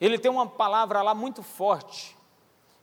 ele 0.00 0.18
tem 0.18 0.30
uma 0.30 0.46
palavra 0.46 1.02
lá 1.02 1.14
muito 1.14 1.42
forte. 1.42 2.16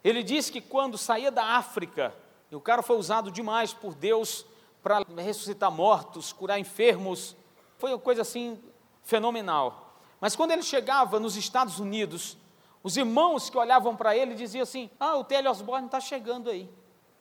Ele 0.04 0.24
diz 0.24 0.50
que 0.50 0.62
quando 0.62 0.98
saía 0.98 1.32
da 1.32 1.58
África, 1.58 2.14
e 2.52 2.56
o 2.56 2.62
cara 2.62 2.82
foi 2.82 2.98
usado 2.98 3.32
demais 3.32 3.74
por 3.74 3.94
Deus 3.94 4.46
para 4.82 5.04
ressuscitar 5.18 5.72
mortos, 5.72 6.32
curar 6.34 6.60
enfermos, 6.60 7.36
foi 7.78 7.92
uma 7.92 8.00
coisa 8.00 8.22
assim 8.22 8.60
fenomenal. 9.04 9.96
Mas 10.20 10.36
quando 10.36 10.52
ele 10.52 10.64
chegava 10.64 11.20
nos 11.20 11.36
Estados 11.36 11.80
Unidos, 11.80 12.38
os 12.82 12.96
irmãos 12.98 13.50
que 13.50 13.58
olhavam 13.58 13.96
para 13.96 14.16
ele 14.16 14.36
diziam 14.36 14.64
assim: 14.64 14.90
Ah, 15.00 15.16
o 15.16 15.24
T.L. 15.24 15.48
Osborne 15.50 15.86
está 15.86 16.00
chegando 16.00 16.50
aí. 16.50 16.70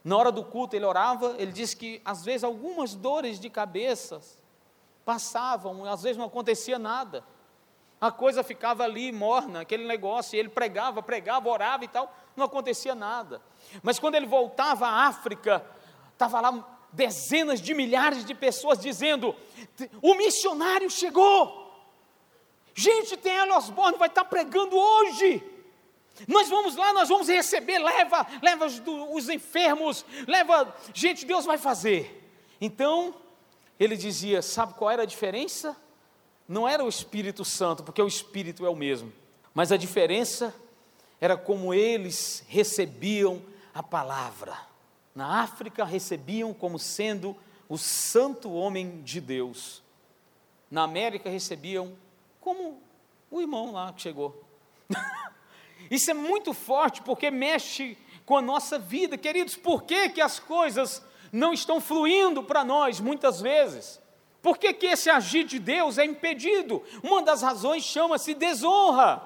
Na 0.05 0.17
hora 0.17 0.33
do 0.33 0.45
culto 0.45 0.77
ele 0.77 0.85
orava, 0.85 1.35
ele 1.39 1.53
disse 1.53 1.77
que 1.77 2.01
às 2.05 2.25
vezes 2.25 2.45
algumas 2.45 2.95
dores 2.95 3.39
de 3.39 3.51
cabeça 3.51 4.21
passavam, 5.09 5.87
às 5.87 6.03
vezes 6.03 6.19
não 6.19 6.27
acontecia 6.27 6.79
nada. 6.79 7.25
A 7.99 8.13
coisa 8.13 8.45
ficava 8.45 8.85
ali 8.85 9.11
morna, 9.11 9.63
aquele 9.63 9.87
negócio, 9.87 10.37
e 10.37 10.39
ele 10.39 10.51
pregava, 10.51 11.03
pregava, 11.03 11.49
orava 11.49 11.83
e 11.83 11.89
tal, 11.89 12.15
não 12.37 12.45
acontecia 12.45 12.95
nada. 12.95 13.41
Mas 13.83 13.99
quando 13.99 14.17
ele 14.17 14.27
voltava 14.27 14.87
à 14.87 15.07
África, 15.07 15.65
estava 16.13 16.43
lá 16.43 16.79
dezenas 16.93 17.59
de 17.59 17.73
milhares 17.73 18.23
de 18.23 18.35
pessoas 18.35 18.79
dizendo: 18.79 19.35
o 20.03 20.15
missionário 20.15 20.91
chegou. 20.91 21.73
Gente, 22.75 23.17
tem 23.17 23.35
Elo 23.35 23.57
Osborne, 23.57 23.97
vai 23.97 24.09
estar 24.09 24.27
pregando 24.27 24.77
hoje. 24.77 25.43
Nós 26.27 26.51
vamos 26.51 26.77
lá, 26.77 26.93
nós 26.93 27.09
vamos 27.09 27.29
receber, 27.29 27.79
leva, 27.79 28.27
leva 28.43 28.67
os, 28.67 28.83
os 29.11 29.31
enfermos, 29.31 30.05
leva, 30.27 30.77
gente, 30.93 31.25
Deus 31.25 31.47
vai 31.47 31.57
fazer. 31.57 32.31
Então, 32.61 33.15
ele 33.79 33.97
dizia: 33.97 34.43
sabe 34.43 34.75
qual 34.75 34.91
era 34.91 35.03
a 35.03 35.07
diferença? 35.07 35.77
Não 36.47 36.67
era 36.67 36.85
o 36.85 36.89
Espírito 36.89 37.45
Santo, 37.45 37.83
porque 37.83 38.01
o 38.01 38.07
Espírito 38.07 38.65
é 38.65 38.71
o 38.71 38.77
mesmo, 38.77 39.13
mas 39.53 39.71
a 39.71 39.77
diferença 39.77 40.55
era 41.21 41.37
como 41.37 41.75
eles 41.75 42.45
recebiam 42.49 43.43
a 43.75 43.83
palavra. 43.83 44.57
Na 45.15 45.43
África 45.43 45.85
recebiam 45.85 46.55
como 46.55 46.79
sendo 46.79 47.37
o 47.69 47.77
santo 47.77 48.51
homem 48.53 49.03
de 49.03 49.21
Deus. 49.21 49.83
Na 50.71 50.83
América 50.83 51.29
recebiam 51.29 51.93
como 52.41 52.81
O 53.31 53.43
irmão 53.43 53.73
lá 53.73 53.93
que 53.93 54.01
chegou. 54.01 54.43
Isso 55.91 56.11
é 56.11 56.15
muito 56.15 56.55
forte 56.55 57.03
porque 57.03 57.31
mexe 57.31 57.97
com 58.25 58.37
a 58.37 58.43
nossa 58.43 58.79
vida. 58.79 59.19
Queridos, 59.19 59.55
por 59.55 59.83
que, 59.83 60.09
que 60.09 60.21
as 60.21 60.39
coisas 60.39 61.03
não 61.33 61.53
estão 61.53 61.81
fluindo 61.81 62.43
para 62.43 62.65
nós 62.65 63.01
muitas 63.01 63.41
vezes? 63.41 64.01
Por 64.41 64.57
que, 64.57 64.73
que 64.73 64.87
esse 64.87 65.11
agir 65.11 65.45
de 65.45 65.59
Deus 65.59 65.99
é 65.99 66.05
impedido? 66.05 66.83
Uma 67.03 67.23
das 67.23 67.43
razões 67.43 67.85
chama-se 67.85 68.35
desonra. 68.35 69.23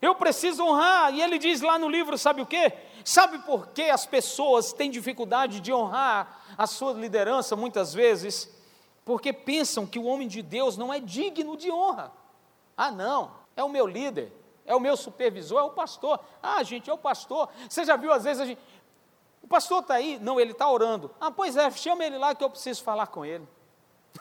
Eu 0.00 0.14
preciso 0.14 0.64
honrar, 0.64 1.12
e 1.14 1.20
ele 1.20 1.38
diz 1.38 1.60
lá 1.60 1.78
no 1.78 1.88
livro: 1.88 2.16
sabe 2.16 2.40
o 2.40 2.46
que? 2.46 2.72
Sabe 3.04 3.38
por 3.40 3.68
que 3.68 3.82
as 3.82 4.06
pessoas 4.06 4.72
têm 4.72 4.90
dificuldade 4.90 5.60
de 5.60 5.72
honrar 5.72 6.42
a 6.56 6.66
sua 6.66 6.92
liderança 6.92 7.54
muitas 7.54 7.92
vezes? 7.92 8.50
Porque 9.04 9.32
pensam 9.32 9.86
que 9.86 9.98
o 9.98 10.04
homem 10.04 10.26
de 10.26 10.42
Deus 10.42 10.76
não 10.76 10.92
é 10.92 11.00
digno 11.00 11.56
de 11.56 11.70
honra. 11.70 12.12
Ah, 12.76 12.90
não, 12.90 13.32
é 13.56 13.62
o 13.62 13.68
meu 13.68 13.86
líder, 13.86 14.32
é 14.64 14.74
o 14.74 14.80
meu 14.80 14.96
supervisor, 14.96 15.60
é 15.60 15.64
o 15.64 15.70
pastor. 15.70 16.18
Ah, 16.42 16.62
gente, 16.62 16.88
é 16.88 16.92
o 16.92 16.98
pastor. 16.98 17.48
Você 17.68 17.84
já 17.84 17.96
viu 17.96 18.12
às 18.12 18.24
vezes 18.24 18.40
a 18.40 18.46
gente. 18.46 18.60
O 19.42 19.48
pastor 19.48 19.80
está 19.80 19.94
aí? 19.94 20.18
Não, 20.20 20.38
ele 20.38 20.52
está 20.52 20.70
orando. 20.70 21.10
Ah, 21.20 21.30
pois 21.30 21.56
é, 21.56 21.70
chama 21.70 22.04
ele 22.04 22.18
lá 22.18 22.34
que 22.34 22.44
eu 22.44 22.50
preciso 22.50 22.82
falar 22.82 23.06
com 23.06 23.24
ele. 23.24 23.48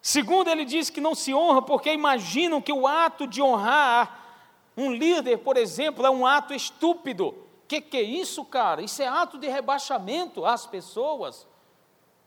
Segundo, 0.00 0.48
ele 0.48 0.64
diz 0.64 0.90
que 0.90 1.00
não 1.00 1.14
se 1.14 1.34
honra 1.34 1.62
porque 1.62 1.92
imaginam 1.92 2.60
que 2.60 2.72
o 2.72 2.86
ato 2.86 3.26
de 3.26 3.42
honrar 3.42 4.18
um 4.76 4.92
líder, 4.92 5.38
por 5.38 5.56
exemplo, 5.56 6.06
é 6.06 6.10
um 6.10 6.26
ato 6.26 6.54
estúpido. 6.54 7.34
Que, 7.66 7.80
que 7.80 7.96
é 7.96 8.02
isso, 8.02 8.44
cara? 8.44 8.82
Isso 8.82 9.02
é 9.02 9.06
ato 9.06 9.38
de 9.38 9.48
rebaixamento 9.48 10.44
às 10.44 10.66
pessoas. 10.66 11.46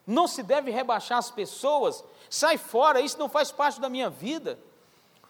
Não 0.05 0.27
se 0.27 0.43
deve 0.43 0.71
rebaixar 0.71 1.17
as 1.17 1.31
pessoas. 1.31 2.03
Sai 2.29 2.57
fora, 2.57 3.01
isso 3.01 3.17
não 3.17 3.29
faz 3.29 3.51
parte 3.51 3.79
da 3.79 3.89
minha 3.89 4.09
vida. 4.09 4.59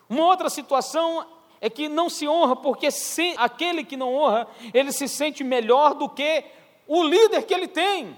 Uma 0.10 0.26
outra 0.26 0.50
situação 0.50 1.26
é 1.64 1.70
que 1.70 1.88
não 1.88 2.10
se 2.10 2.28
honra 2.28 2.58
porque 2.58 2.92
se, 2.92 3.34
aquele 3.38 3.86
que 3.86 3.96
não 3.96 4.14
honra, 4.14 4.46
ele 4.74 4.92
se 4.92 5.08
sente 5.08 5.46
melhor 5.46 5.94
do 5.94 6.10
que 6.10 6.44
o 6.86 7.02
líder 7.02 7.44
que 7.44 7.54
ele 7.54 7.70
tem. 7.70 8.18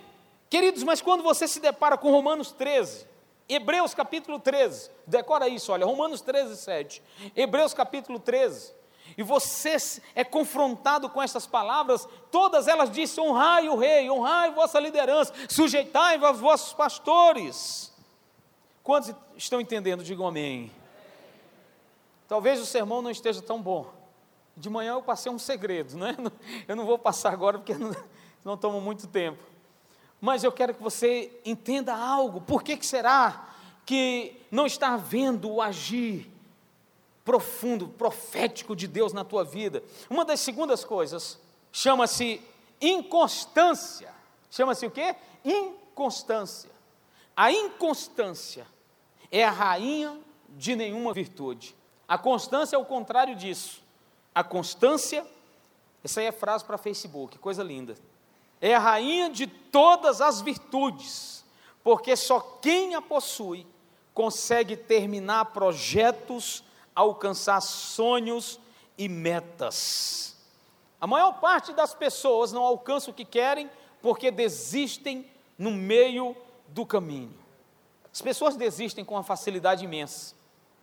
Queridos, 0.49 0.81
mas 0.81 0.99
quando 0.99 1.21
você 1.21 1.47
se 1.47 1.59
depara 1.59 1.95
com 1.95 2.09
Romanos 2.09 2.51
13, 2.51 3.05
Hebreus 3.47 3.93
capítulo 3.93 4.39
13, 4.39 4.89
decora 5.05 5.47
isso, 5.47 5.71
olha, 5.71 5.85
Romanos 5.85 6.21
13, 6.21 6.57
7, 6.57 7.03
Hebreus 7.35 7.71
capítulo 7.71 8.17
13, 8.17 8.73
e 9.15 9.21
você 9.21 9.77
é 10.15 10.23
confrontado 10.23 11.07
com 11.07 11.21
essas 11.21 11.45
palavras, 11.45 12.07
todas 12.31 12.67
elas 12.67 12.89
dizem: 12.89 13.23
honrai 13.23 13.69
o 13.69 13.75
rei, 13.75 14.09
honrai 14.09 14.49
vossa 14.49 14.79
liderança, 14.79 15.31
sujeitai 15.47 16.17
aos 16.17 16.39
vossos 16.39 16.73
pastores. 16.73 17.93
Quantos 18.81 19.13
estão 19.37 19.61
entendendo? 19.61 20.03
Digam 20.03 20.25
amém. 20.25 20.71
Talvez 22.27 22.59
o 22.59 22.65
sermão 22.65 23.01
não 23.01 23.11
esteja 23.11 23.41
tão 23.41 23.61
bom. 23.61 23.93
De 24.57 24.69
manhã 24.69 24.93
eu 24.93 25.01
passei 25.01 25.31
um 25.31 25.39
segredo, 25.39 25.97
né? 25.97 26.15
Eu 26.67 26.75
não 26.75 26.85
vou 26.85 26.97
passar 26.97 27.33
agora 27.33 27.57
porque 27.57 27.73
não, 27.73 27.95
não 28.43 28.57
toma 28.57 28.79
muito 28.79 29.05
tempo. 29.07 29.43
Mas 30.21 30.43
eu 30.43 30.51
quero 30.51 30.73
que 30.73 30.81
você 30.81 31.29
entenda 31.45 31.93
algo. 31.93 32.39
Por 32.39 32.63
que, 32.63 32.77
que 32.77 32.85
será 32.85 33.49
que 33.85 34.41
não 34.49 34.65
está 34.65 34.93
havendo 34.93 35.51
o 35.51 35.61
agir 35.61 36.31
profundo, 37.25 37.87
profético 37.87 38.75
de 38.75 38.87
Deus 38.87 39.11
na 39.11 39.25
tua 39.25 39.43
vida. 39.43 39.83
Uma 40.07 40.23
das 40.23 40.39
segundas 40.39 40.85
coisas 40.85 41.39
chama-se 41.71 42.39
inconstância. 42.79 44.13
Chama-se 44.51 44.85
o 44.85 44.91
quê? 44.91 45.15
Inconstância. 45.43 46.69
A 47.35 47.51
inconstância 47.51 48.67
é 49.31 49.43
a 49.43 49.49
rainha 49.49 50.17
de 50.49 50.75
nenhuma 50.75 51.11
virtude. 51.11 51.75
A 52.07 52.17
constância 52.17 52.75
é 52.75 52.79
o 52.79 52.85
contrário 52.85 53.35
disso. 53.35 53.81
A 54.33 54.43
constância, 54.43 55.25
essa 56.03 56.19
aí 56.19 56.27
é 56.27 56.31
frase 56.31 56.63
para 56.63 56.77
Facebook, 56.77 57.37
coisa 57.39 57.63
linda. 57.63 57.95
É 58.61 58.75
a 58.75 58.79
rainha 58.79 59.29
de 59.29 59.47
todas 59.47 60.21
as 60.21 60.41
virtudes, 60.41 61.43
porque 61.83 62.15
só 62.15 62.39
quem 62.61 62.95
a 62.95 63.01
possui 63.01 63.65
consegue 64.13 64.77
terminar 64.77 65.45
projetos 65.45 66.63
alcançar 66.95 67.59
sonhos 67.61 68.59
e 68.97 69.09
metas. 69.09 70.35
A 70.99 71.05
maior 71.05 71.33
parte 71.33 71.73
das 71.73 71.93
pessoas 71.93 72.53
não 72.53 72.63
alcança 72.63 73.11
o 73.11 73.13
que 73.13 73.25
querem 73.25 73.69
porque 74.01 74.31
desistem 74.31 75.29
no 75.57 75.71
meio 75.71 76.35
do 76.67 76.85
caminho. 76.85 77.33
As 78.11 78.21
pessoas 78.21 78.55
desistem 78.55 79.03
com 79.03 79.15
uma 79.15 79.23
facilidade 79.23 79.83
imensa. 79.83 80.35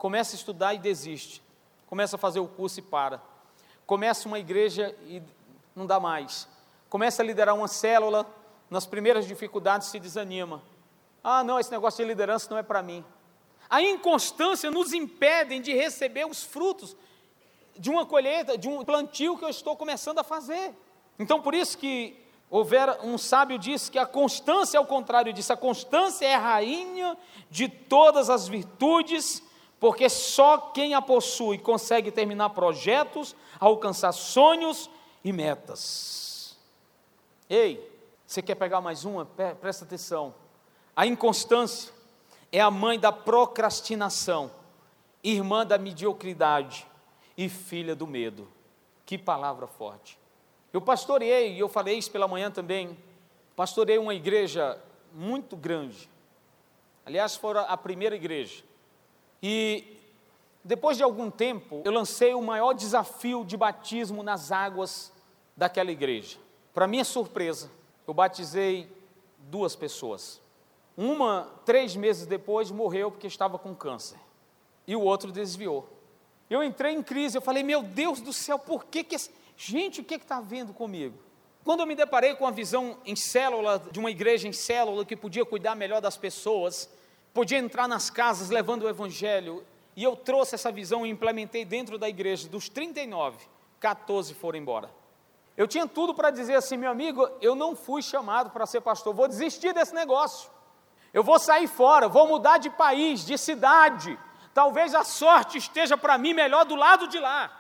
Começa 0.03 0.35
a 0.35 0.37
estudar 0.37 0.75
e 0.75 0.79
desiste. 0.79 1.41
Começa 1.87 2.17
a 2.17 2.19
fazer 2.19 2.41
o 2.41 2.49
curso 2.49 2.81
e 2.81 2.83
para. 2.83 3.23
Começa 3.87 4.27
uma 4.27 4.41
igreja 4.41 4.93
e 5.03 5.23
não 5.77 5.87
dá 5.87 6.01
mais. 6.01 6.49
Começa 6.91 7.23
a 7.23 7.25
liderar 7.25 7.55
uma 7.55 7.69
célula, 7.69 8.27
nas 8.69 8.85
primeiras 8.85 9.29
dificuldades 9.29 9.87
se 9.87 10.01
desanima. 10.01 10.61
Ah, 11.23 11.45
não, 11.45 11.57
esse 11.61 11.71
negócio 11.71 12.03
de 12.03 12.09
liderança 12.09 12.49
não 12.51 12.59
é 12.59 12.65
para 12.65 12.83
mim. 12.83 13.05
A 13.71 13.81
inconstância 13.81 14.73
nos 14.73 14.93
impede 14.93 15.61
de 15.61 15.73
receber 15.73 16.27
os 16.27 16.43
frutos 16.43 16.97
de 17.79 17.89
uma 17.89 18.05
colheita, 18.05 18.59
de 18.59 18.69
um 18.69 18.85
plantio 18.85 19.39
que 19.39 19.45
eu 19.45 19.51
estou 19.51 19.77
começando 19.77 20.19
a 20.19 20.25
fazer. 20.25 20.75
Então, 21.17 21.41
por 21.41 21.55
isso 21.55 21.79
que 21.79 22.21
houver 22.51 22.91
um 23.05 23.17
sábio 23.17 23.57
disse 23.57 23.89
que 23.89 24.01
a 24.01 24.05
constância 24.05 24.79
é 24.79 24.81
o 24.81 24.85
contrário 24.85 25.33
disso. 25.33 25.53
A 25.53 25.57
constância 25.57 26.27
é 26.27 26.35
a 26.35 26.41
rainha 26.41 27.17
de 27.49 27.69
todas 27.69 28.29
as 28.29 28.49
virtudes, 28.49 29.41
porque 29.83 30.09
só 30.09 30.59
quem 30.59 30.95
a 30.95 31.03
possui 31.03 31.59
consegue 31.59 32.13
terminar 32.13 32.51
projetos, 32.51 33.35
alcançar 33.59 34.13
sonhos 34.13 34.89
e 35.25 35.33
metas. 35.33 36.57
Ei, 37.51 37.91
você 38.25 38.41
quer 38.41 38.55
pegar 38.55 38.81
mais 38.81 39.05
uma? 39.05 39.27
Presta 39.61 39.85
atenção. 39.85 40.33
A 40.95 41.05
inconstância 41.05 41.93
é 42.53 42.61
a 42.61 42.71
mãe 42.71 42.97
da 42.97 43.11
procrastinação, 43.11 44.53
irmã 45.21 45.67
da 45.67 45.77
mediocridade 45.79 46.87
e 47.37 47.49
filha 47.49 47.97
do 47.97 48.07
medo. 48.07 48.47
Que 49.05 49.19
palavra 49.19 49.67
forte. 49.67 50.17
Eu 50.73 50.81
pastoreei, 50.81 51.55
e 51.57 51.59
eu 51.59 51.69
falei 51.69 51.99
isso 51.99 52.13
pela 52.13 52.29
manhã 52.29 52.53
também, 52.53 52.97
pastoreei 53.57 53.99
uma 53.99 54.15
igreja 54.15 54.81
muito 55.13 55.57
grande. 55.57 56.09
Aliás, 57.05 57.35
foi 57.35 57.59
a 57.59 57.77
primeira 57.77 58.15
igreja. 58.15 58.63
E 59.43 59.99
depois 60.63 60.97
de 60.97 61.03
algum 61.03 61.31
tempo, 61.31 61.83
eu 61.85 61.91
lancei 61.91 62.35
o 62.35 62.43
maior 62.43 62.73
desafio 62.73 63.45
de 63.45 63.57
batismo 63.57 64.23
nas 64.23 64.53
águas 64.53 65.13
daquela 65.57 65.91
igreja. 65.91 66.39
Para 66.73 66.87
minha 66.87 67.05
surpresa, 67.05 67.71
eu 68.07 68.15
batizei 68.15 68.89
duas 69.39 69.75
pessoas. 69.75 70.41
Uma, 70.97 71.51
três 71.65 71.97
meses 71.97 72.27
depois, 72.27 72.71
morreu 72.71 73.11
porque 73.11 73.27
estava 73.27 73.59
com 73.59 73.75
câncer. 73.75 74.19
E 74.87 74.95
o 74.95 75.01
outro 75.01 75.33
desviou. 75.33 75.89
Eu 76.49 76.63
entrei 76.63 76.95
em 76.95 77.03
crise, 77.03 77.37
eu 77.37 77.43
falei, 77.43 77.63
meu 77.63 77.83
Deus 77.83 78.21
do 78.21 78.33
céu, 78.33 78.59
por 78.59 78.85
que 78.85 79.03
que... 79.03 79.17
Esse... 79.17 79.31
Gente, 79.57 80.01
o 80.01 80.05
que 80.05 80.15
está 80.15 80.41
vendo 80.41 80.73
comigo? 80.73 81.19
Quando 81.65 81.81
eu 81.81 81.87
me 81.87 81.95
deparei 81.95 82.35
com 82.35 82.47
a 82.47 82.51
visão 82.51 82.99
em 83.05 83.17
célula, 83.17 83.83
de 83.91 83.99
uma 83.99 84.11
igreja 84.11 84.49
em 84.49 84.53
célula, 84.53 85.05
que 85.05 85.17
podia 85.17 85.45
cuidar 85.45 85.75
melhor 85.75 86.01
das 86.01 86.17
pessoas, 86.17 86.89
podia 87.33 87.59
entrar 87.59 87.89
nas 87.89 88.11
casas 88.11 88.51
levando 88.51 88.83
o 88.83 88.89
evangelho, 88.89 89.65
e 89.95 90.03
eu 90.03 90.17
trouxe 90.17 90.55
essa 90.55 90.73
visão 90.73 91.05
e 91.05 91.11
implementei 91.11 91.65
dentro 91.65 91.99
da 91.99 92.09
igreja, 92.09 92.49
dos 92.49 92.69
39, 92.69 93.39
14 93.81 94.35
foram 94.35 94.59
embora. 94.59 94.91
Eu 95.57 95.69
tinha 95.69 95.87
tudo 95.87 96.15
para 96.15 96.31
dizer 96.31 96.55
assim, 96.55 96.77
meu 96.77 96.91
amigo, 96.91 97.29
eu 97.41 97.55
não 97.55 97.77
fui 97.77 98.03
chamado 98.03 98.51
para 98.51 98.65
ser 98.65 98.81
pastor, 98.81 99.15
vou 99.15 99.29
desistir 99.29 99.75
desse 99.75 99.95
negócio. 99.95 100.51
Eu 101.13 101.23
vou 101.23 101.39
sair 101.39 101.67
fora, 101.67 102.09
vou 102.09 102.27
mudar 102.27 102.57
de 102.57 102.71
país, 102.71 103.25
de 103.25 103.37
cidade. 103.37 104.19
Talvez 104.55 104.95
a 104.95 105.05
sorte 105.05 105.59
esteja 105.59 105.97
para 105.97 106.17
mim 106.17 106.33
melhor 106.33 106.65
do 106.65 106.75
lado 106.75 107.07
de 107.07 107.19
lá, 107.19 107.51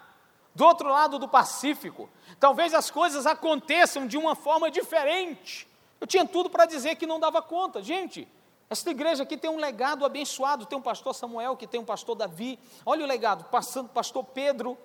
do 0.54 0.64
outro 0.64 0.88
lado 0.88 1.18
do 1.18 1.28
Pacífico. 1.28 2.08
Talvez 2.40 2.72
as 2.72 2.90
coisas 2.90 3.26
aconteçam 3.26 4.06
de 4.06 4.16
uma 4.16 4.34
forma 4.34 4.70
diferente. 4.70 5.68
Eu 6.00 6.06
tinha 6.06 6.26
tudo 6.26 6.48
para 6.48 6.64
dizer 6.64 6.96
que 6.96 7.06
não 7.06 7.20
dava 7.20 7.42
conta. 7.42 7.82
Gente, 7.82 8.26
esta 8.72 8.90
igreja 8.90 9.22
aqui 9.22 9.36
tem 9.36 9.50
um 9.50 9.58
legado 9.58 10.04
abençoado. 10.04 10.64
Tem 10.64 10.78
um 10.78 10.82
pastor 10.82 11.14
Samuel, 11.14 11.56
que 11.56 11.66
tem 11.66 11.78
um 11.78 11.84
pastor 11.84 12.16
Davi. 12.16 12.58
Olha 12.86 13.04
o 13.04 13.06
legado, 13.06 13.44
passando 13.44 13.90
pastor 13.90 14.24
Pedro. 14.24 14.78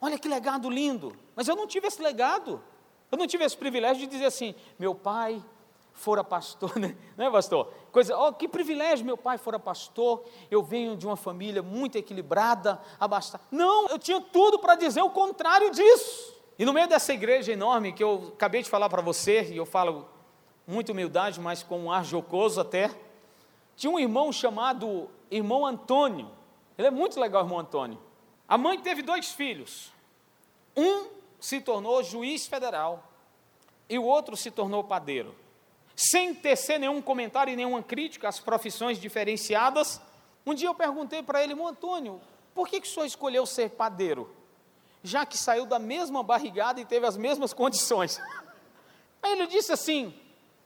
Olha 0.00 0.18
que 0.18 0.28
legado 0.28 0.68
lindo. 0.68 1.16
Mas 1.34 1.48
eu 1.48 1.56
não 1.56 1.66
tive 1.66 1.88
esse 1.88 2.02
legado. 2.02 2.62
Eu 3.10 3.16
não 3.16 3.26
tive 3.26 3.42
esse 3.44 3.56
privilégio 3.56 4.02
de 4.02 4.06
dizer 4.06 4.26
assim: 4.26 4.54
meu 4.78 4.94
pai 4.94 5.42
fora 5.94 6.22
pastor, 6.22 6.76
né? 6.78 6.96
não 7.16 7.26
é 7.26 7.30
pastor? 7.30 7.72
Coisa, 7.90 8.14
oh, 8.18 8.32
que 8.32 8.46
privilégio, 8.46 9.06
meu 9.06 9.16
pai 9.16 9.38
fora 9.38 9.58
pastor, 9.58 10.24
eu 10.50 10.62
venho 10.62 10.96
de 10.96 11.06
uma 11.06 11.16
família 11.16 11.62
muito 11.62 11.96
equilibrada, 11.96 12.80
abastada. 13.00 13.42
Não, 13.50 13.88
eu 13.88 13.98
tinha 13.98 14.20
tudo 14.20 14.58
para 14.58 14.74
dizer 14.74 15.00
o 15.00 15.10
contrário 15.10 15.70
disso. 15.70 16.34
E 16.58 16.64
no 16.64 16.72
meio 16.72 16.88
dessa 16.88 17.12
igreja 17.14 17.52
enorme 17.52 17.92
que 17.92 18.04
eu 18.04 18.32
acabei 18.34 18.62
de 18.62 18.68
falar 18.68 18.90
para 18.90 19.00
você, 19.00 19.44
e 19.44 19.56
eu 19.56 19.64
falo 19.64 20.08
muito 20.66 20.92
humildade, 20.92 21.40
mas 21.40 21.62
com 21.62 21.78
um 21.78 21.92
ar 21.92 22.04
jocoso 22.04 22.60
até, 22.60 22.90
tinha 23.76 23.92
um 23.92 23.98
irmão 23.98 24.32
chamado 24.32 25.10
irmão 25.30 25.66
Antônio. 25.66 26.30
Ele 26.76 26.88
é 26.88 26.90
muito 26.90 27.18
legal, 27.18 27.42
irmão 27.42 27.58
Antônio. 27.58 27.98
A 28.48 28.58
mãe 28.58 28.78
teve 28.78 29.02
dois 29.02 29.32
filhos. 29.32 29.92
Um 30.76 31.08
se 31.40 31.60
tornou 31.60 32.02
juiz 32.02 32.46
federal 32.46 33.02
e 33.88 33.98
o 33.98 34.04
outro 34.04 34.36
se 34.36 34.50
tornou 34.50 34.82
padeiro. 34.84 35.34
Sem 35.96 36.34
tecer 36.34 36.78
nenhum 36.78 37.00
comentário 37.00 37.52
e 37.52 37.56
nenhuma 37.56 37.82
crítica 37.82 38.28
às 38.28 38.40
profissões 38.40 38.98
diferenciadas, 38.98 40.00
um 40.44 40.54
dia 40.54 40.68
eu 40.68 40.74
perguntei 40.74 41.22
para 41.22 41.42
ele, 41.42 41.52
irmão 41.52 41.68
Antônio, 41.68 42.20
por 42.54 42.68
que, 42.68 42.80
que 42.80 42.88
o 42.88 42.90
senhor 42.90 43.06
escolheu 43.06 43.46
ser 43.46 43.70
padeiro? 43.70 44.30
Já 45.02 45.24
que 45.26 45.36
saiu 45.36 45.66
da 45.66 45.78
mesma 45.78 46.22
barrigada 46.22 46.80
e 46.80 46.84
teve 46.84 47.06
as 47.06 47.16
mesmas 47.16 47.52
condições. 47.52 48.20
Aí 49.22 49.32
ele 49.32 49.46
disse 49.46 49.72
assim: 49.72 50.14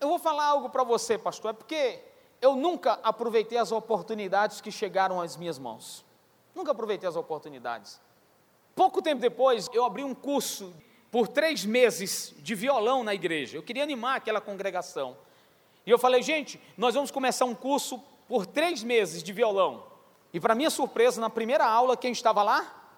Eu 0.00 0.08
vou 0.08 0.18
falar 0.18 0.46
algo 0.46 0.70
para 0.70 0.84
você, 0.84 1.18
pastor, 1.18 1.50
é 1.50 1.54
porque 1.54 2.00
eu 2.40 2.54
nunca 2.54 2.98
aproveitei 3.02 3.58
as 3.58 3.72
oportunidades 3.72 4.60
que 4.60 4.70
chegaram 4.70 5.20
às 5.20 5.36
minhas 5.36 5.58
mãos. 5.58 6.04
Nunca 6.54 6.72
aproveitei 6.72 7.08
as 7.08 7.16
oportunidades. 7.16 8.00
Pouco 8.74 9.02
tempo 9.02 9.20
depois, 9.20 9.68
eu 9.72 9.84
abri 9.84 10.04
um 10.04 10.14
curso 10.14 10.72
por 11.10 11.26
três 11.26 11.64
meses 11.64 12.34
de 12.38 12.54
violão 12.54 13.02
na 13.02 13.14
igreja. 13.14 13.56
Eu 13.56 13.62
queria 13.62 13.82
animar 13.82 14.16
aquela 14.16 14.40
congregação. 14.40 15.16
E 15.86 15.90
eu 15.90 15.98
falei, 15.98 16.22
gente, 16.22 16.60
nós 16.76 16.94
vamos 16.94 17.10
começar 17.10 17.44
um 17.44 17.54
curso 17.54 18.02
por 18.28 18.46
três 18.46 18.82
meses 18.82 19.22
de 19.22 19.32
violão. 19.32 19.84
E 20.32 20.38
para 20.38 20.54
minha 20.54 20.70
surpresa, 20.70 21.20
na 21.20 21.30
primeira 21.30 21.66
aula, 21.66 21.96
quem 21.96 22.12
estava 22.12 22.42
lá? 22.42 22.92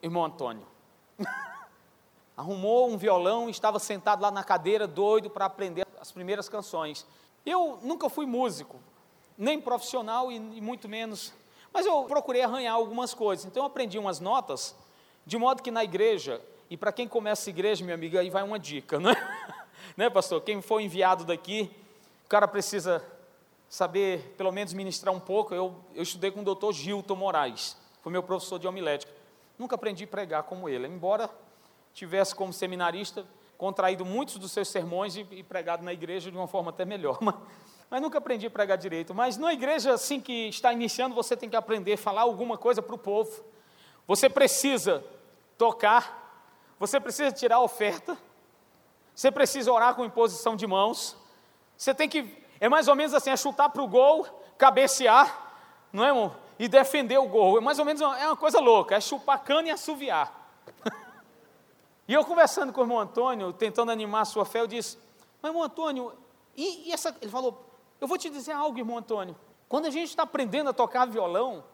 Irmão 0.00 0.24
Antônio. 0.24 0.66
Arrumou 2.36 2.88
um 2.88 2.96
violão, 2.96 3.50
estava 3.50 3.78
sentado 3.78 4.22
lá 4.22 4.30
na 4.30 4.44
cadeira, 4.44 4.86
doido 4.86 5.28
para 5.28 5.44
aprender 5.44 5.86
as 6.00 6.12
primeiras 6.12 6.48
canções. 6.48 7.06
Eu 7.44 7.78
nunca 7.82 8.08
fui 8.08 8.26
músico, 8.26 8.78
nem 9.36 9.60
profissional 9.60 10.30
e, 10.30 10.36
e 10.36 10.60
muito 10.60 10.88
menos. 10.88 11.32
Mas 11.72 11.86
eu 11.86 12.04
procurei 12.04 12.42
arranhar 12.42 12.74
algumas 12.74 13.14
coisas. 13.14 13.44
Então 13.44 13.62
eu 13.62 13.66
aprendi 13.66 13.98
umas 13.98 14.20
notas 14.20 14.76
de 15.24 15.38
modo 15.38 15.62
que 15.62 15.70
na 15.70 15.84
igreja, 15.84 16.40
e 16.68 16.76
para 16.76 16.92
quem 16.92 17.06
começa 17.06 17.48
igreja, 17.48 17.84
minha 17.84 17.94
amiga, 17.94 18.20
aí 18.20 18.30
vai 18.30 18.42
uma 18.42 18.58
dica, 18.58 18.98
né? 19.00 19.14
né, 19.96 20.10
pastor? 20.10 20.40
Quem 20.42 20.60
for 20.60 20.80
enviado 20.80 21.24
daqui, 21.24 21.70
o 22.24 22.28
cara 22.28 22.46
precisa 22.48 23.04
saber, 23.68 24.34
pelo 24.36 24.52
menos 24.52 24.72
ministrar 24.72 25.14
um 25.14 25.20
pouco. 25.20 25.54
Eu, 25.54 25.74
eu 25.94 26.02
estudei 26.02 26.30
com 26.30 26.40
o 26.40 26.44
doutor 26.44 26.72
Gilton 26.72 27.16
Moraes, 27.16 27.76
foi 28.02 28.12
meu 28.12 28.22
professor 28.22 28.58
de 28.58 28.66
homilética. 28.66 29.12
Nunca 29.58 29.76
aprendi 29.76 30.04
a 30.04 30.08
pregar 30.08 30.42
como 30.44 30.68
ele, 30.68 30.86
embora 30.86 31.30
tivesse 31.94 32.34
como 32.34 32.52
seminarista 32.52 33.24
contraído 33.56 34.04
muitos 34.04 34.36
dos 34.38 34.52
seus 34.52 34.68
sermões 34.68 35.16
e, 35.16 35.26
e 35.30 35.42
pregado 35.42 35.84
na 35.84 35.92
igreja 35.92 36.30
de 36.30 36.36
uma 36.36 36.48
forma 36.48 36.70
até 36.70 36.84
melhor, 36.84 37.18
mas, 37.22 37.34
mas 37.90 38.00
nunca 38.00 38.18
aprendi 38.18 38.46
a 38.46 38.50
pregar 38.50 38.78
direito. 38.78 39.14
Mas 39.14 39.36
na 39.36 39.52
igreja, 39.52 39.92
assim 39.92 40.20
que 40.20 40.48
está 40.48 40.72
iniciando, 40.72 41.14
você 41.14 41.36
tem 41.36 41.48
que 41.48 41.56
aprender 41.56 41.92
a 41.92 41.98
falar 41.98 42.22
alguma 42.22 42.56
coisa 42.58 42.80
para 42.82 42.94
o 42.94 42.98
povo. 42.98 43.44
Você 44.06 44.28
precisa 44.28 45.04
tocar, 45.56 46.44
você 46.78 46.98
precisa 46.98 47.30
tirar 47.30 47.56
a 47.56 47.60
oferta, 47.60 48.18
você 49.14 49.30
precisa 49.30 49.70
orar 49.70 49.94
com 49.94 50.04
imposição 50.04 50.56
de 50.56 50.66
mãos, 50.66 51.16
você 51.76 51.94
tem 51.94 52.08
que, 52.08 52.44
é 52.60 52.68
mais 52.68 52.88
ou 52.88 52.94
menos 52.94 53.14
assim, 53.14 53.30
é 53.30 53.36
chutar 53.36 53.68
para 53.68 53.82
o 53.82 53.86
gol, 53.86 54.26
cabecear, 54.56 55.52
não 55.92 56.04
é, 56.04 56.08
irmão? 56.08 56.34
E 56.58 56.68
defender 56.68 57.18
o 57.18 57.26
gol. 57.26 57.58
É 57.58 57.60
mais 57.60 57.78
ou 57.78 57.84
menos, 57.84 58.00
uma, 58.00 58.18
é 58.18 58.26
uma 58.26 58.36
coisa 58.36 58.60
louca, 58.60 58.94
é 58.96 59.00
chupar 59.00 59.42
cana 59.42 59.68
e 59.68 59.70
assoviar. 59.70 60.41
E 62.12 62.14
eu 62.14 62.26
conversando 62.26 62.74
com 62.74 62.82
o 62.82 62.84
irmão 62.84 62.98
Antônio, 62.98 63.54
tentando 63.54 63.90
animar 63.90 64.20
a 64.20 64.24
sua 64.26 64.44
fé, 64.44 64.60
eu 64.60 64.66
disse, 64.66 64.98
mas 65.40 65.48
irmão 65.50 65.62
Antônio, 65.62 66.12
e, 66.54 66.90
e 66.90 66.92
essa, 66.92 67.16
ele 67.22 67.30
falou, 67.30 67.64
eu 67.98 68.06
vou 68.06 68.18
te 68.18 68.28
dizer 68.28 68.52
algo, 68.52 68.78
irmão 68.78 68.98
Antônio, 68.98 69.34
quando 69.66 69.86
a 69.86 69.90
gente 69.90 70.10
está 70.10 70.24
aprendendo 70.24 70.68
a 70.68 70.74
tocar 70.74 71.06
violão, 71.06 71.64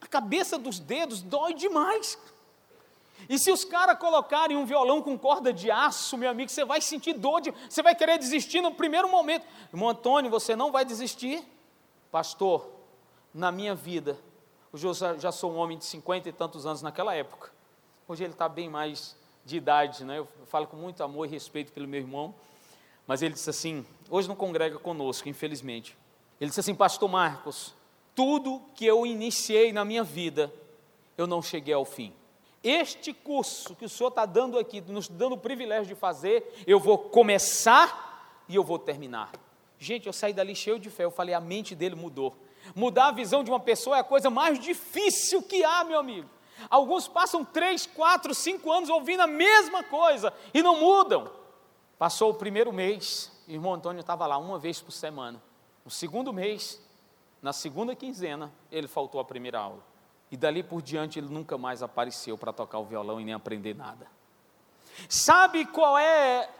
a 0.00 0.06
cabeça 0.06 0.56
dos 0.56 0.78
dedos 0.78 1.20
dói 1.20 1.52
demais. 1.52 2.16
E 3.28 3.40
se 3.40 3.50
os 3.50 3.64
caras 3.64 3.98
colocarem 3.98 4.56
um 4.56 4.64
violão 4.64 5.02
com 5.02 5.18
corda 5.18 5.52
de 5.52 5.68
aço, 5.68 6.16
meu 6.16 6.30
amigo, 6.30 6.48
você 6.48 6.64
vai 6.64 6.80
sentir 6.80 7.14
dor, 7.14 7.40
de, 7.40 7.52
você 7.68 7.82
vai 7.82 7.96
querer 7.96 8.18
desistir 8.18 8.60
no 8.60 8.72
primeiro 8.72 9.08
momento. 9.08 9.44
Irmão 9.72 9.88
Antônio, 9.88 10.30
você 10.30 10.54
não 10.54 10.70
vai 10.70 10.84
desistir? 10.84 11.44
Pastor, 12.12 12.70
na 13.34 13.50
minha 13.50 13.74
vida, 13.74 14.16
hoje 14.72 14.86
eu 14.86 14.94
já 14.94 15.32
sou 15.32 15.50
um 15.50 15.56
homem 15.56 15.76
de 15.76 15.86
cinquenta 15.86 16.28
e 16.28 16.32
tantos 16.32 16.66
anos 16.66 16.82
naquela 16.82 17.16
época. 17.16 17.50
Hoje 18.06 18.22
ele 18.22 18.32
está 18.32 18.48
bem 18.48 18.68
mais 18.68 19.16
de 19.46 19.56
idade, 19.56 20.04
né? 20.04 20.18
Eu 20.18 20.28
falo 20.46 20.66
com 20.66 20.76
muito 20.76 21.02
amor 21.04 21.26
e 21.26 21.30
respeito 21.30 21.72
pelo 21.72 21.86
meu 21.86 22.00
irmão. 22.00 22.34
Mas 23.06 23.22
ele 23.22 23.32
disse 23.32 23.48
assim: 23.48 23.86
hoje 24.10 24.28
não 24.28 24.34
congrega 24.34 24.76
conosco, 24.78 25.28
infelizmente. 25.28 25.96
Ele 26.40 26.50
disse 26.50 26.60
assim, 26.60 26.74
Pastor 26.74 27.08
Marcos, 27.08 27.72
tudo 28.14 28.60
que 28.74 28.84
eu 28.84 29.06
iniciei 29.06 29.72
na 29.72 29.84
minha 29.84 30.02
vida, 30.02 30.52
eu 31.16 31.26
não 31.26 31.40
cheguei 31.40 31.72
ao 31.72 31.84
fim. 31.84 32.12
Este 32.62 33.12
curso 33.12 33.76
que 33.76 33.84
o 33.84 33.88
Senhor 33.88 34.08
está 34.08 34.26
dando 34.26 34.58
aqui, 34.58 34.80
nos 34.80 35.08
dando 35.08 35.34
o 35.34 35.38
privilégio 35.38 35.86
de 35.86 35.94
fazer, 35.94 36.62
eu 36.66 36.80
vou 36.80 36.98
começar 36.98 38.42
e 38.48 38.56
eu 38.56 38.64
vou 38.64 38.78
terminar. 38.78 39.30
Gente, 39.78 40.08
eu 40.08 40.12
saí 40.12 40.32
dali 40.32 40.54
cheio 40.54 40.78
de 40.78 40.90
fé, 40.90 41.04
eu 41.04 41.10
falei, 41.10 41.34
a 41.34 41.40
mente 41.40 41.74
dele 41.74 41.94
mudou. 41.94 42.36
Mudar 42.74 43.08
a 43.08 43.12
visão 43.12 43.44
de 43.44 43.50
uma 43.50 43.60
pessoa 43.60 43.96
é 43.96 44.00
a 44.00 44.04
coisa 44.04 44.28
mais 44.28 44.58
difícil 44.58 45.40
que 45.42 45.62
há, 45.62 45.84
meu 45.84 46.00
amigo. 46.00 46.28
Alguns 46.70 47.06
passam 47.06 47.44
três, 47.44 47.86
quatro, 47.86 48.34
cinco 48.34 48.72
anos 48.72 48.88
ouvindo 48.88 49.20
a 49.20 49.26
mesma 49.26 49.82
coisa 49.82 50.32
e 50.54 50.62
não 50.62 50.80
mudam. 50.80 51.30
Passou 51.98 52.30
o 52.30 52.34
primeiro 52.34 52.72
mês, 52.72 53.32
o 53.46 53.50
irmão 53.50 53.74
Antônio 53.74 54.00
estava 54.00 54.26
lá 54.26 54.36
uma 54.38 54.58
vez 54.58 54.80
por 54.80 54.92
semana. 54.92 55.42
O 55.84 55.90
segundo 55.90 56.32
mês, 56.32 56.82
na 57.40 57.52
segunda 57.52 57.94
quinzena, 57.94 58.52
ele 58.70 58.88
faltou 58.88 59.20
a 59.20 59.24
primeira 59.24 59.60
aula. 59.60 59.82
E 60.30 60.36
dali 60.36 60.62
por 60.62 60.82
diante 60.82 61.18
ele 61.18 61.28
nunca 61.28 61.56
mais 61.56 61.82
apareceu 61.82 62.36
para 62.36 62.52
tocar 62.52 62.78
o 62.78 62.84
violão 62.84 63.20
e 63.20 63.24
nem 63.24 63.34
aprender 63.34 63.74
nada. 63.74 64.06
Sabe 65.08 65.64
qual 65.66 65.96
é 65.96 66.50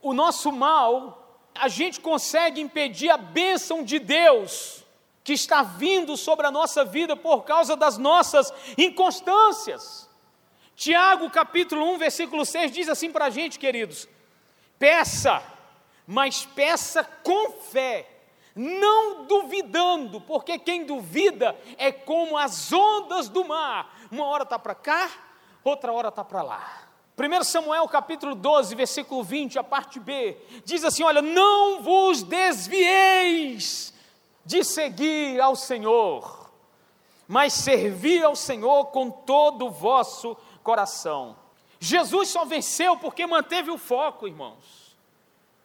o 0.00 0.14
nosso 0.14 0.50
mal? 0.50 1.38
A 1.54 1.68
gente 1.68 2.00
consegue 2.00 2.60
impedir 2.60 3.10
a 3.10 3.16
bênção 3.16 3.82
de 3.82 3.98
Deus 3.98 4.85
que 5.26 5.32
está 5.32 5.64
vindo 5.64 6.16
sobre 6.16 6.46
a 6.46 6.52
nossa 6.52 6.84
vida 6.84 7.16
por 7.16 7.42
causa 7.42 7.74
das 7.74 7.98
nossas 7.98 8.52
inconstâncias. 8.78 10.08
Tiago 10.76 11.28
capítulo 11.30 11.84
1, 11.94 11.98
versículo 11.98 12.46
6 12.46 12.70
diz 12.70 12.88
assim 12.88 13.10
para 13.10 13.24
a 13.24 13.30
gente, 13.30 13.58
queridos: 13.58 14.08
peça, 14.78 15.42
mas 16.06 16.44
peça 16.44 17.02
com 17.24 17.50
fé 17.50 18.08
não 18.54 19.24
duvidando, 19.24 20.20
porque 20.20 20.60
quem 20.60 20.86
duvida 20.86 21.58
é 21.76 21.90
como 21.90 22.38
as 22.38 22.72
ondas 22.72 23.28
do 23.28 23.44
mar, 23.44 23.98
uma 24.12 24.26
hora 24.26 24.44
está 24.44 24.60
para 24.60 24.76
cá, 24.76 25.10
outra 25.64 25.92
hora 25.92 26.08
está 26.08 26.24
para 26.24 26.42
lá. 26.42 26.88
1 27.18 27.42
Samuel 27.42 27.88
capítulo 27.88 28.36
12, 28.36 28.76
versículo 28.76 29.24
20, 29.24 29.58
a 29.58 29.64
parte 29.64 29.98
B, 29.98 30.36
diz 30.64 30.84
assim: 30.84 31.02
Olha, 31.02 31.20
não 31.20 31.82
vos 31.82 32.22
desvieis 32.22 33.95
de 34.46 34.62
seguir 34.62 35.40
ao 35.40 35.56
Senhor, 35.56 36.50
mas 37.26 37.52
servi 37.52 38.22
ao 38.22 38.36
Senhor 38.36 38.86
com 38.86 39.10
todo 39.10 39.66
o 39.66 39.70
vosso 39.70 40.36
coração. 40.62 41.36
Jesus 41.80 42.28
só 42.28 42.44
venceu 42.44 42.96
porque 42.96 43.26
manteve 43.26 43.70
o 43.72 43.76
foco, 43.76 44.28
irmãos. 44.28 44.86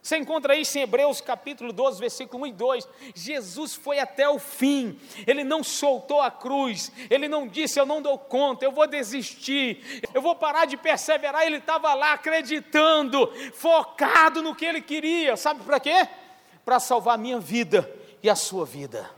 Você 0.01 0.17
encontra 0.17 0.55
isso 0.55 0.79
em 0.79 0.81
Hebreus 0.81 1.21
capítulo 1.21 1.71
12, 1.71 1.99
versículo 1.99 2.43
1 2.43 2.47
e 2.47 2.53
2. 2.53 2.89
Jesus 3.13 3.75
foi 3.75 3.99
até 3.99 4.27
o 4.27 4.39
fim, 4.39 4.99
ele 5.27 5.43
não 5.43 5.63
soltou 5.63 6.19
a 6.19 6.31
cruz, 6.31 6.91
ele 7.07 7.27
não 7.27 7.47
disse: 7.47 7.79
Eu 7.79 7.85
não 7.85 8.01
dou 8.01 8.17
conta, 8.17 8.65
eu 8.65 8.71
vou 8.71 8.87
desistir, 8.87 10.01
eu 10.11 10.19
vou 10.19 10.35
parar 10.35 10.65
de 10.65 10.75
perseverar. 10.75 11.43
Ele 11.43 11.57
estava 11.57 11.93
lá 11.93 12.13
acreditando, 12.13 13.31
focado 13.53 14.41
no 14.41 14.55
que 14.55 14.65
ele 14.65 14.81
queria, 14.81 15.37
sabe 15.37 15.63
para 15.63 15.79
quê? 15.79 16.07
Para 16.65 16.79
salvar 16.79 17.13
a 17.13 17.17
minha 17.19 17.39
vida 17.39 18.00
e 18.23 18.29
a 18.29 18.35
sua 18.35 18.65
vida. 18.65 19.09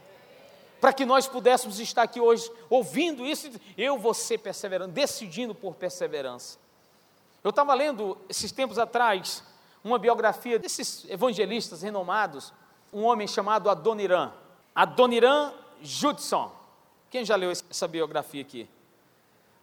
Para 0.79 0.91
que 0.91 1.05
nós 1.05 1.27
pudéssemos 1.27 1.79
estar 1.79 2.03
aqui 2.03 2.19
hoje 2.19 2.51
ouvindo 2.69 3.25
isso, 3.25 3.49
eu 3.77 4.13
ser 4.13 4.39
perseverando, 4.39 4.91
decidindo 4.91 5.55
por 5.55 5.75
perseverança. 5.75 6.57
Eu 7.43 7.51
estava 7.51 7.73
lendo 7.73 8.17
esses 8.27 8.51
tempos 8.51 8.77
atrás 8.77 9.43
uma 9.83 9.97
biografia 9.97 10.57
desses 10.57 11.05
evangelistas 11.09 11.81
renomados, 11.81 12.53
um 12.91 13.03
homem 13.03 13.27
chamado 13.27 13.69
Adoniran. 13.69 14.31
Adoniran 14.73 15.53
Judson. 15.81 16.51
Quem 17.09 17.23
já 17.25 17.35
leu 17.35 17.51
essa 17.51 17.87
biografia 17.87 18.41
aqui? 18.41 18.67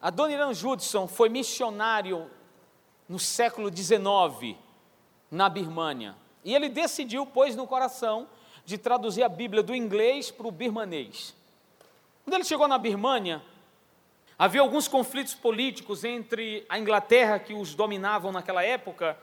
Adoniran 0.01 0.55
Judson 0.55 1.07
foi 1.07 1.29
missionário 1.29 2.31
no 3.09 3.19
século 3.19 3.75
XIX 3.75 4.57
na 5.31 5.49
Birmânia. 5.49 6.17
E 6.45 6.55
ele 6.55 6.69
decidiu, 6.69 7.27
pôs 7.27 7.55
no 7.55 7.67
coração, 7.67 8.27
de 8.65 8.79
traduzir 8.79 9.23
a 9.23 9.29
Bíblia 9.29 9.63
do 9.63 9.75
inglês 9.75 10.31
para 10.31 10.47
o 10.47 10.51
birmanês. 10.51 11.35
Quando 12.25 12.35
ele 12.35 12.45
chegou 12.45 12.69
na 12.69 12.79
Birmânia, 12.79 13.43
havia 14.39 14.61
alguns 14.61 14.87
conflitos 14.87 15.35
políticos 15.35 16.05
entre 16.05 16.65
a 16.69 16.79
Inglaterra, 16.79 17.39
que 17.39 17.55
os 17.55 17.75
dominavam 17.75 18.33
naquela 18.33 18.63
época, 18.63 19.17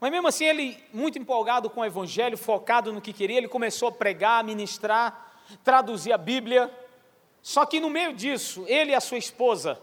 mas 0.00 0.12
mesmo 0.12 0.28
assim, 0.28 0.44
ele, 0.44 0.82
muito 0.92 1.18
empolgado 1.18 1.68
com 1.68 1.80
o 1.80 1.84
Evangelho, 1.84 2.38
focado 2.38 2.92
no 2.92 3.00
que 3.00 3.12
queria, 3.12 3.38
ele 3.38 3.48
começou 3.48 3.88
a 3.88 3.92
pregar, 3.92 4.40
a 4.40 4.42
ministrar, 4.44 5.42
traduzir 5.64 6.12
a 6.12 6.18
Bíblia. 6.18 6.70
Só 7.42 7.66
que 7.66 7.80
no 7.80 7.90
meio 7.90 8.12
disso, 8.12 8.64
ele 8.68 8.92
e 8.92 8.94
a 8.94 9.00
sua 9.00 9.18
esposa 9.18 9.80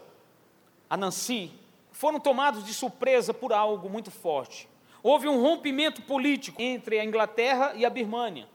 a 0.88 0.96
Nancy, 0.96 1.50
foram 1.90 2.20
tomados 2.20 2.64
de 2.64 2.72
surpresa 2.72 3.34
por 3.34 3.52
algo 3.52 3.88
muito 3.88 4.10
forte. 4.10 4.68
Houve 5.02 5.28
um 5.28 5.40
rompimento 5.40 6.02
político 6.02 6.62
entre 6.62 6.98
a 6.98 7.04
Inglaterra 7.04 7.72
e 7.74 7.84
a 7.84 7.90
Birmânia. 7.90 8.48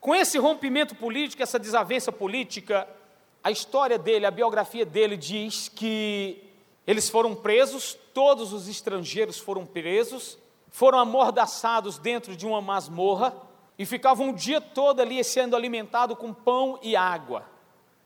Com 0.00 0.14
esse 0.14 0.38
rompimento 0.38 0.94
político, 0.94 1.42
essa 1.42 1.58
desavença 1.58 2.10
política, 2.10 2.88
a 3.44 3.50
história 3.50 3.98
dele, 3.98 4.24
a 4.24 4.30
biografia 4.30 4.86
dele 4.86 5.14
diz 5.14 5.68
que 5.68 6.42
eles 6.86 7.10
foram 7.10 7.34
presos, 7.34 7.98
todos 8.14 8.54
os 8.54 8.66
estrangeiros 8.66 9.38
foram 9.38 9.66
presos, 9.66 10.38
foram 10.70 10.98
amordaçados 10.98 11.98
dentro 11.98 12.34
de 12.34 12.46
uma 12.46 12.62
masmorra 12.62 13.34
e 13.78 13.84
ficavam 13.84 14.30
o 14.30 14.34
dia 14.34 14.60
todo 14.60 15.00
ali 15.00 15.22
sendo 15.22 15.54
alimentados 15.54 16.16
com 16.16 16.32
pão 16.32 16.78
e 16.82 16.96
água. 16.96 17.44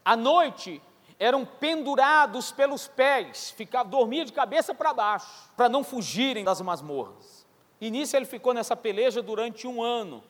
À 0.04 0.16
noite, 0.16 0.82
eram 1.18 1.44
pendurados 1.44 2.50
pelos 2.50 2.88
pés, 2.88 3.50
ficavam, 3.56 3.90
dormiam 3.90 4.24
de 4.24 4.32
cabeça 4.32 4.74
para 4.74 4.92
baixo, 4.92 5.48
para 5.56 5.68
não 5.68 5.84
fugirem 5.84 6.42
das 6.42 6.60
masmorras. 6.60 7.46
E 7.80 7.88
nisso 7.88 8.16
ele 8.16 8.26
ficou 8.26 8.52
nessa 8.52 8.74
peleja 8.74 9.22
durante 9.22 9.66
um 9.66 9.80
ano. 9.80 10.24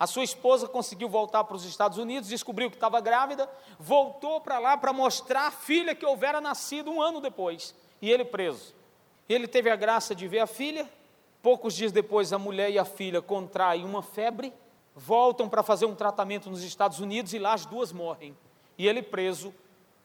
A 0.00 0.06
sua 0.06 0.24
esposa 0.24 0.66
conseguiu 0.66 1.10
voltar 1.10 1.44
para 1.44 1.54
os 1.54 1.66
Estados 1.66 1.98
Unidos, 1.98 2.30
descobriu 2.30 2.70
que 2.70 2.76
estava 2.76 2.98
grávida, 3.02 3.46
voltou 3.78 4.40
para 4.40 4.58
lá 4.58 4.74
para 4.74 4.94
mostrar 4.94 5.48
a 5.48 5.50
filha 5.50 5.94
que 5.94 6.06
houvera 6.06 6.40
nascido 6.40 6.90
um 6.90 7.02
ano 7.02 7.20
depois, 7.20 7.74
e 8.00 8.10
ele 8.10 8.24
preso. 8.24 8.74
Ele 9.28 9.46
teve 9.46 9.68
a 9.68 9.76
graça 9.76 10.14
de 10.14 10.26
ver 10.26 10.38
a 10.38 10.46
filha, 10.46 10.88
poucos 11.42 11.74
dias 11.74 11.92
depois 11.92 12.32
a 12.32 12.38
mulher 12.38 12.70
e 12.70 12.78
a 12.78 12.84
filha 12.86 13.20
contraem 13.20 13.84
uma 13.84 14.02
febre, 14.02 14.54
voltam 14.96 15.50
para 15.50 15.62
fazer 15.62 15.84
um 15.84 15.94
tratamento 15.94 16.48
nos 16.48 16.62
Estados 16.62 16.98
Unidos 16.98 17.34
e 17.34 17.38
lá 17.38 17.52
as 17.52 17.66
duas 17.66 17.92
morrem. 17.92 18.34
E 18.78 18.88
ele 18.88 19.02
preso 19.02 19.52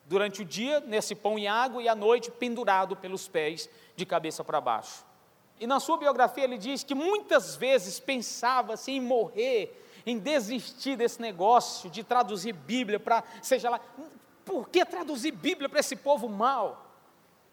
durante 0.06 0.42
o 0.42 0.46
dia 0.46 0.82
nesse 0.82 1.16
pão 1.16 1.40
e 1.40 1.48
água 1.48 1.82
e 1.82 1.88
à 1.88 1.96
noite 1.96 2.30
pendurado 2.30 2.98
pelos 2.98 3.30
pés 3.30 3.70
de 3.96 4.06
cabeça 4.06 4.44
para 4.44 4.60
baixo. 4.60 5.06
E 5.58 5.66
na 5.66 5.80
sua 5.80 5.96
biografia 5.96 6.44
ele 6.44 6.58
diz 6.58 6.84
que 6.84 6.94
muitas 6.94 7.56
vezes 7.56 7.98
pensava 7.98 8.74
assim, 8.74 8.98
em 8.98 9.02
morrer, 9.02 9.84
em 10.06 10.20
desistir 10.20 10.96
desse 10.96 11.22
negócio 11.22 11.90
de 11.90 12.04
traduzir 12.04 12.54
Bíblia 12.54 13.00
para, 13.00 13.24
seja 13.42 13.70
lá, 13.70 13.80
por 14.44 14.70
que 14.70 14.86
traduzir 14.86 15.32
Bíblia 15.32 15.68
para 15.68 15.80
esse 15.80 15.96
povo 15.96 16.30
mal? 16.30 16.86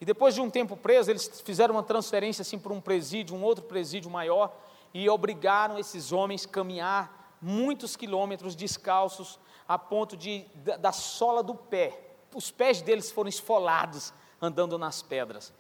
E 0.01 0.05
depois 0.05 0.35
de 0.35 0.41
um 0.41 0.51
tempo 0.51 0.77
preso, 0.77 1.11
eles 1.11 1.41
fizeram 1.41 1.75
uma 1.75 1.83
transferência 1.83 2.43
assim 2.43 2.59
para 2.59 2.73
um 2.73 2.81
presídio, 2.81 3.37
um 3.37 3.43
outro 3.43 3.65
presídio 3.65 4.11
maior, 4.11 4.55
e 4.93 5.09
obrigaram 5.09 5.79
esses 5.79 6.13
homens 6.13 6.45
a 6.45 6.49
caminhar 6.49 7.37
muitos 7.41 7.97
quilômetros 7.97 8.55
descalços, 8.55 9.39
a 9.67 9.79
ponto 9.79 10.17
de 10.17 10.45
da, 10.57 10.77
da 10.77 10.93
sola 10.93 11.43
do 11.43 11.55
pé 11.55 12.13
os 12.35 12.51
pés 12.51 12.81
deles 12.81 13.11
foram 13.11 13.29
esfolados 13.29 14.13
andando 14.41 14.79
nas 14.79 15.03
pedras. 15.03 15.53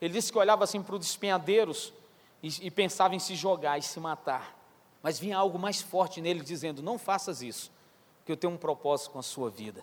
Ele 0.00 0.12
disse 0.12 0.30
que 0.30 0.38
olhava 0.38 0.64
assim 0.64 0.82
para 0.82 0.94
os 0.94 1.00
despenhadeiros 1.00 1.92
e, 2.42 2.66
e 2.66 2.70
pensava 2.70 3.14
em 3.14 3.18
se 3.18 3.34
jogar 3.34 3.78
e 3.78 3.82
se 3.82 3.98
matar. 3.98 4.56
Mas 5.02 5.18
vinha 5.18 5.36
algo 5.36 5.58
mais 5.58 5.80
forte 5.80 6.20
nele 6.20 6.40
dizendo: 6.40 6.82
Não 6.82 6.98
faças 6.98 7.42
isso, 7.42 7.70
que 8.24 8.32
eu 8.32 8.36
tenho 8.36 8.52
um 8.52 8.58
propósito 8.58 9.10
com 9.10 9.18
a 9.18 9.22
sua 9.22 9.50
vida. 9.50 9.82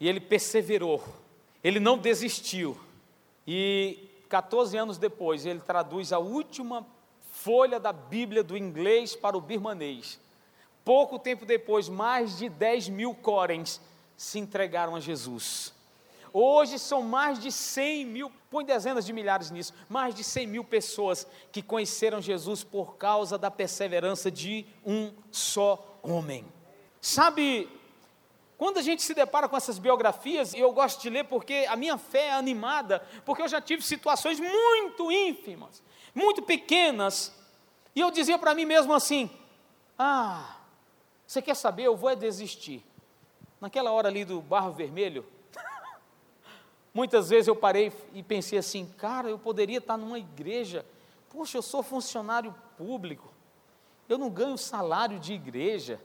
E 0.00 0.08
ele 0.08 0.20
perseverou, 0.20 1.02
ele 1.62 1.78
não 1.78 1.98
desistiu. 1.98 2.78
E 3.46 4.08
14 4.28 4.76
anos 4.76 4.98
depois, 4.98 5.44
ele 5.44 5.60
traduz 5.60 6.12
a 6.12 6.18
última 6.18 6.86
folha 7.20 7.78
da 7.78 7.92
Bíblia 7.92 8.42
do 8.42 8.56
inglês 8.56 9.14
para 9.14 9.36
o 9.36 9.40
birmanês. 9.40 10.20
Pouco 10.84 11.18
tempo 11.18 11.44
depois, 11.44 11.88
mais 11.88 12.38
de 12.38 12.48
10 12.48 12.88
mil 12.88 13.14
corens 13.14 13.80
se 14.16 14.38
entregaram 14.38 14.94
a 14.94 15.00
Jesus. 15.00 15.73
Hoje 16.36 16.80
são 16.80 17.00
mais 17.00 17.38
de 17.38 17.52
100 17.52 18.06
mil, 18.06 18.32
põe 18.50 18.64
dezenas 18.64 19.06
de 19.06 19.12
milhares 19.12 19.52
nisso, 19.52 19.72
mais 19.88 20.12
de 20.12 20.24
100 20.24 20.48
mil 20.48 20.64
pessoas 20.64 21.28
que 21.52 21.62
conheceram 21.62 22.20
Jesus 22.20 22.64
por 22.64 22.96
causa 22.96 23.38
da 23.38 23.52
perseverança 23.52 24.32
de 24.32 24.66
um 24.84 25.12
só 25.30 26.00
homem. 26.02 26.44
Sabe, 27.00 27.68
quando 28.58 28.78
a 28.78 28.82
gente 28.82 29.00
se 29.00 29.14
depara 29.14 29.48
com 29.48 29.56
essas 29.56 29.78
biografias, 29.78 30.52
e 30.54 30.58
eu 30.58 30.72
gosto 30.72 31.00
de 31.00 31.08
ler 31.08 31.22
porque 31.22 31.66
a 31.68 31.76
minha 31.76 31.96
fé 31.96 32.26
é 32.26 32.32
animada, 32.32 32.98
porque 33.24 33.42
eu 33.42 33.48
já 33.48 33.60
tive 33.60 33.82
situações 33.82 34.40
muito 34.40 35.12
ínfimas, 35.12 35.84
muito 36.12 36.42
pequenas, 36.42 37.32
e 37.94 38.00
eu 38.00 38.10
dizia 38.10 38.38
para 38.40 38.56
mim 38.56 38.64
mesmo 38.64 38.92
assim: 38.92 39.30
Ah, 39.96 40.56
você 41.24 41.40
quer 41.40 41.54
saber? 41.54 41.84
Eu 41.84 41.96
vou 41.96 42.10
é 42.10 42.16
desistir. 42.16 42.84
Naquela 43.60 43.92
hora 43.92 44.08
ali 44.08 44.24
do 44.24 44.40
barro 44.40 44.72
vermelho, 44.72 45.24
muitas 46.94 47.28
vezes 47.28 47.48
eu 47.48 47.56
parei 47.56 47.92
e 48.14 48.22
pensei 48.22 48.58
assim, 48.58 48.86
cara, 48.86 49.28
eu 49.28 49.38
poderia 49.38 49.78
estar 49.78 49.96
numa 49.96 50.18
igreja, 50.18 50.86
poxa, 51.28 51.58
eu 51.58 51.62
sou 51.62 51.82
funcionário 51.82 52.54
público, 52.78 53.28
eu 54.08 54.16
não 54.16 54.30
ganho 54.30 54.56
salário 54.56 55.18
de 55.18 55.32
igreja, 55.32 56.00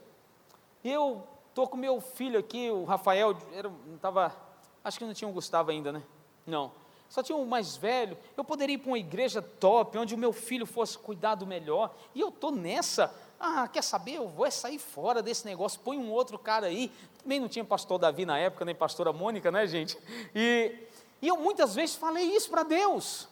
eu 0.82 1.22
estou 1.48 1.68
com 1.68 1.76
meu 1.76 2.00
filho 2.00 2.40
aqui, 2.40 2.68
o 2.70 2.84
Rafael, 2.84 3.36
era, 3.52 3.70
estava, 3.94 4.34
acho 4.82 4.98
que 4.98 5.04
não 5.04 5.14
tinha 5.14 5.28
o 5.28 5.32
Gustavo 5.32 5.70
ainda, 5.70 5.92
né? 5.92 6.02
Não, 6.44 6.72
só 7.08 7.22
tinha 7.22 7.36
um 7.36 7.44
mais 7.44 7.76
velho, 7.76 8.18
eu 8.36 8.42
poderia 8.42 8.74
ir 8.74 8.78
para 8.78 8.90
uma 8.90 8.98
igreja 8.98 9.40
top, 9.40 9.96
onde 9.96 10.14
o 10.14 10.18
meu 10.18 10.32
filho 10.32 10.66
fosse 10.66 10.98
cuidado 10.98 11.46
melhor, 11.46 11.94
e 12.14 12.20
eu 12.20 12.30
estou 12.30 12.50
nessa, 12.50 13.14
ah, 13.40 13.66
quer 13.66 13.82
saber? 13.82 14.16
Eu 14.16 14.28
vou 14.28 14.44
é 14.44 14.50
sair 14.50 14.78
fora 14.78 15.22
desse 15.22 15.46
negócio, 15.46 15.80
põe 15.80 15.96
um 15.96 16.10
outro 16.10 16.38
cara 16.38 16.66
aí. 16.66 16.92
Também 17.22 17.40
não 17.40 17.48
tinha 17.48 17.64
pastor 17.64 17.98
Davi 17.98 18.26
na 18.26 18.38
época, 18.38 18.66
nem 18.66 18.74
pastora 18.74 19.14
Mônica, 19.14 19.50
né, 19.50 19.66
gente? 19.66 19.98
E, 20.34 20.76
e 21.22 21.28
eu 21.28 21.38
muitas 21.38 21.74
vezes 21.74 21.96
falei 21.96 22.24
isso 22.24 22.50
para 22.50 22.62
Deus. 22.62 23.26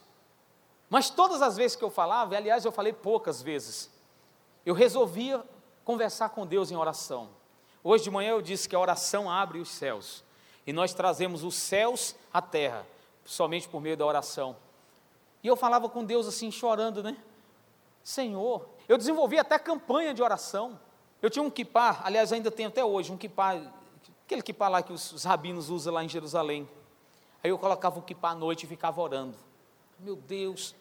Mas 0.89 1.11
todas 1.11 1.43
as 1.43 1.55
vezes 1.55 1.77
que 1.77 1.83
eu 1.83 1.91
falava, 1.91 2.35
aliás 2.35 2.65
eu 2.65 2.71
falei 2.71 2.91
poucas 2.91 3.39
vezes, 3.43 3.91
eu 4.65 4.73
resolvia 4.73 5.43
conversar 5.85 6.29
com 6.29 6.45
Deus 6.45 6.71
em 6.71 6.75
oração. 6.75 7.29
Hoje 7.83 8.05
de 8.05 8.11
manhã 8.11 8.31
eu 8.31 8.41
disse 8.41 8.67
que 8.67 8.75
a 8.75 8.79
oração 8.79 9.29
abre 9.29 9.59
os 9.59 9.69
céus. 9.69 10.23
E 10.65 10.73
nós 10.73 10.91
trazemos 10.91 11.43
os 11.43 11.53
céus 11.53 12.15
à 12.33 12.41
terra, 12.41 12.85
somente 13.23 13.69
por 13.69 13.79
meio 13.79 13.95
da 13.95 14.05
oração. 14.05 14.55
E 15.43 15.47
eu 15.47 15.55
falava 15.55 15.87
com 15.87 16.03
Deus 16.03 16.27
assim, 16.27 16.51
chorando, 16.51 17.03
né? 17.03 17.15
Senhor, 18.03 18.67
eu 18.89 18.97
desenvolvi 18.97 19.37
até 19.37 19.59
campanha 19.59 20.15
de 20.15 20.23
oração. 20.23 20.79
Eu 21.21 21.29
tinha 21.29 21.43
um 21.43 21.49
kipá, 21.49 22.01
aliás, 22.03 22.33
ainda 22.33 22.49
tenho 22.49 22.69
até 22.69 22.83
hoje, 22.83 23.11
um 23.11 23.17
kipá, 23.17 23.61
aquele 24.25 24.41
kipá 24.41 24.67
lá 24.67 24.81
que 24.81 24.91
os, 24.91 25.11
os 25.11 25.23
rabinos 25.23 25.69
usam 25.69 25.93
lá 25.93 26.03
em 26.03 26.09
Jerusalém. 26.09 26.67
Aí 27.43 27.51
eu 27.51 27.59
colocava 27.59 27.99
o 27.99 28.01
kipá 28.01 28.31
à 28.31 28.35
noite 28.35 28.63
e 28.63 28.67
ficava 28.67 28.99
orando. 28.99 29.37
Meu 29.99 30.15
Deus, 30.15 30.75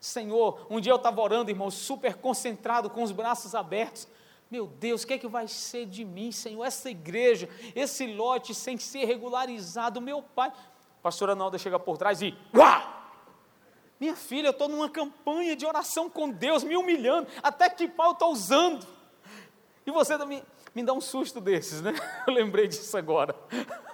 Senhor, 0.00 0.66
um 0.70 0.80
dia 0.80 0.92
eu 0.92 0.96
estava 0.96 1.20
orando, 1.20 1.50
irmão, 1.50 1.70
super 1.70 2.14
concentrado, 2.14 2.88
com 2.88 3.02
os 3.02 3.12
braços 3.12 3.54
abertos. 3.54 4.08
Meu 4.50 4.66
Deus, 4.66 5.02
o 5.02 5.06
que 5.06 5.14
é 5.14 5.18
que 5.18 5.28
vai 5.28 5.46
ser 5.46 5.84
de 5.84 6.02
mim, 6.02 6.32
Senhor? 6.32 6.64
Essa 6.64 6.88
igreja, 6.88 7.46
esse 7.74 8.06
lote 8.06 8.54
sem 8.54 8.78
ser 8.78 9.04
regularizado, 9.04 10.00
meu 10.00 10.22
pai. 10.22 10.48
A 10.48 11.02
pastora 11.02 11.34
Nalda 11.34 11.58
chega 11.58 11.78
por 11.78 11.98
trás 11.98 12.22
e. 12.22 12.34
Uá! 12.56 12.99
Minha 14.00 14.16
filha, 14.16 14.46
eu 14.46 14.52
estou 14.52 14.66
numa 14.66 14.88
campanha 14.88 15.54
de 15.54 15.66
oração 15.66 16.08
com 16.08 16.30
Deus, 16.30 16.64
me 16.64 16.74
humilhando, 16.74 17.28
até 17.42 17.68
que 17.68 17.86
pau 17.86 18.12
estou 18.12 18.32
usando. 18.32 18.86
E 19.86 19.90
você 19.90 20.16
me, 20.24 20.42
me 20.74 20.82
dá 20.82 20.94
um 20.94 21.02
susto 21.02 21.38
desses, 21.38 21.82
né? 21.82 21.92
Eu 22.26 22.32
lembrei 22.32 22.66
disso 22.66 22.96
agora. 22.96 23.36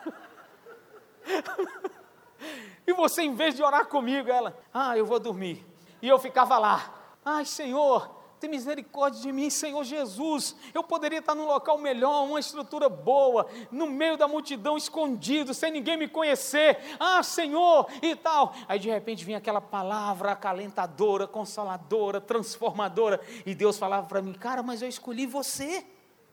E 2.87 2.92
você, 2.92 3.23
em 3.23 3.35
vez 3.35 3.57
de 3.57 3.64
orar 3.64 3.87
comigo, 3.87 4.31
ela, 4.31 4.57
ah, 4.73 4.97
eu 4.97 5.05
vou 5.05 5.19
dormir. 5.19 5.66
E 6.01 6.07
eu 6.07 6.21
ficava 6.21 6.57
lá, 6.57 6.95
ai 7.25 7.45
Senhor, 7.45 8.09
misericórdia 8.49 9.21
de 9.21 9.33
mim, 9.33 9.51
Senhor 9.51 9.83
Jesus. 9.85 10.55
Eu 10.75 10.83
poderia 10.83 11.19
estar 11.19 11.35
num 11.35 11.47
local 11.47 11.79
melhor, 11.79 12.25
uma 12.25 12.41
estrutura 12.41 12.89
boa, 12.89 13.47
no 13.71 13.87
meio 13.87 14.17
da 14.17 14.29
multidão, 14.29 14.77
escondido, 14.77 15.55
sem 15.55 15.71
ninguém 15.71 15.97
me 15.97 16.09
conhecer. 16.09 16.79
Ah, 16.99 17.23
Senhor, 17.23 17.89
e 18.03 18.15
tal. 18.17 18.55
Aí 18.69 18.79
de 18.79 18.89
repente 18.89 19.25
vinha 19.25 19.39
aquela 19.39 19.61
palavra 19.61 20.33
acalentadora, 20.33 21.27
consoladora, 21.27 22.20
transformadora. 22.20 23.20
E 23.45 23.55
Deus 23.55 23.79
falava 23.79 24.07
para 24.07 24.23
mim, 24.23 24.33
cara, 24.33 24.62
mas 24.62 24.83
eu 24.83 24.89
escolhi 24.89 25.27
você. 25.27 25.85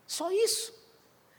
Só 0.06 0.32
isso. 0.32 0.74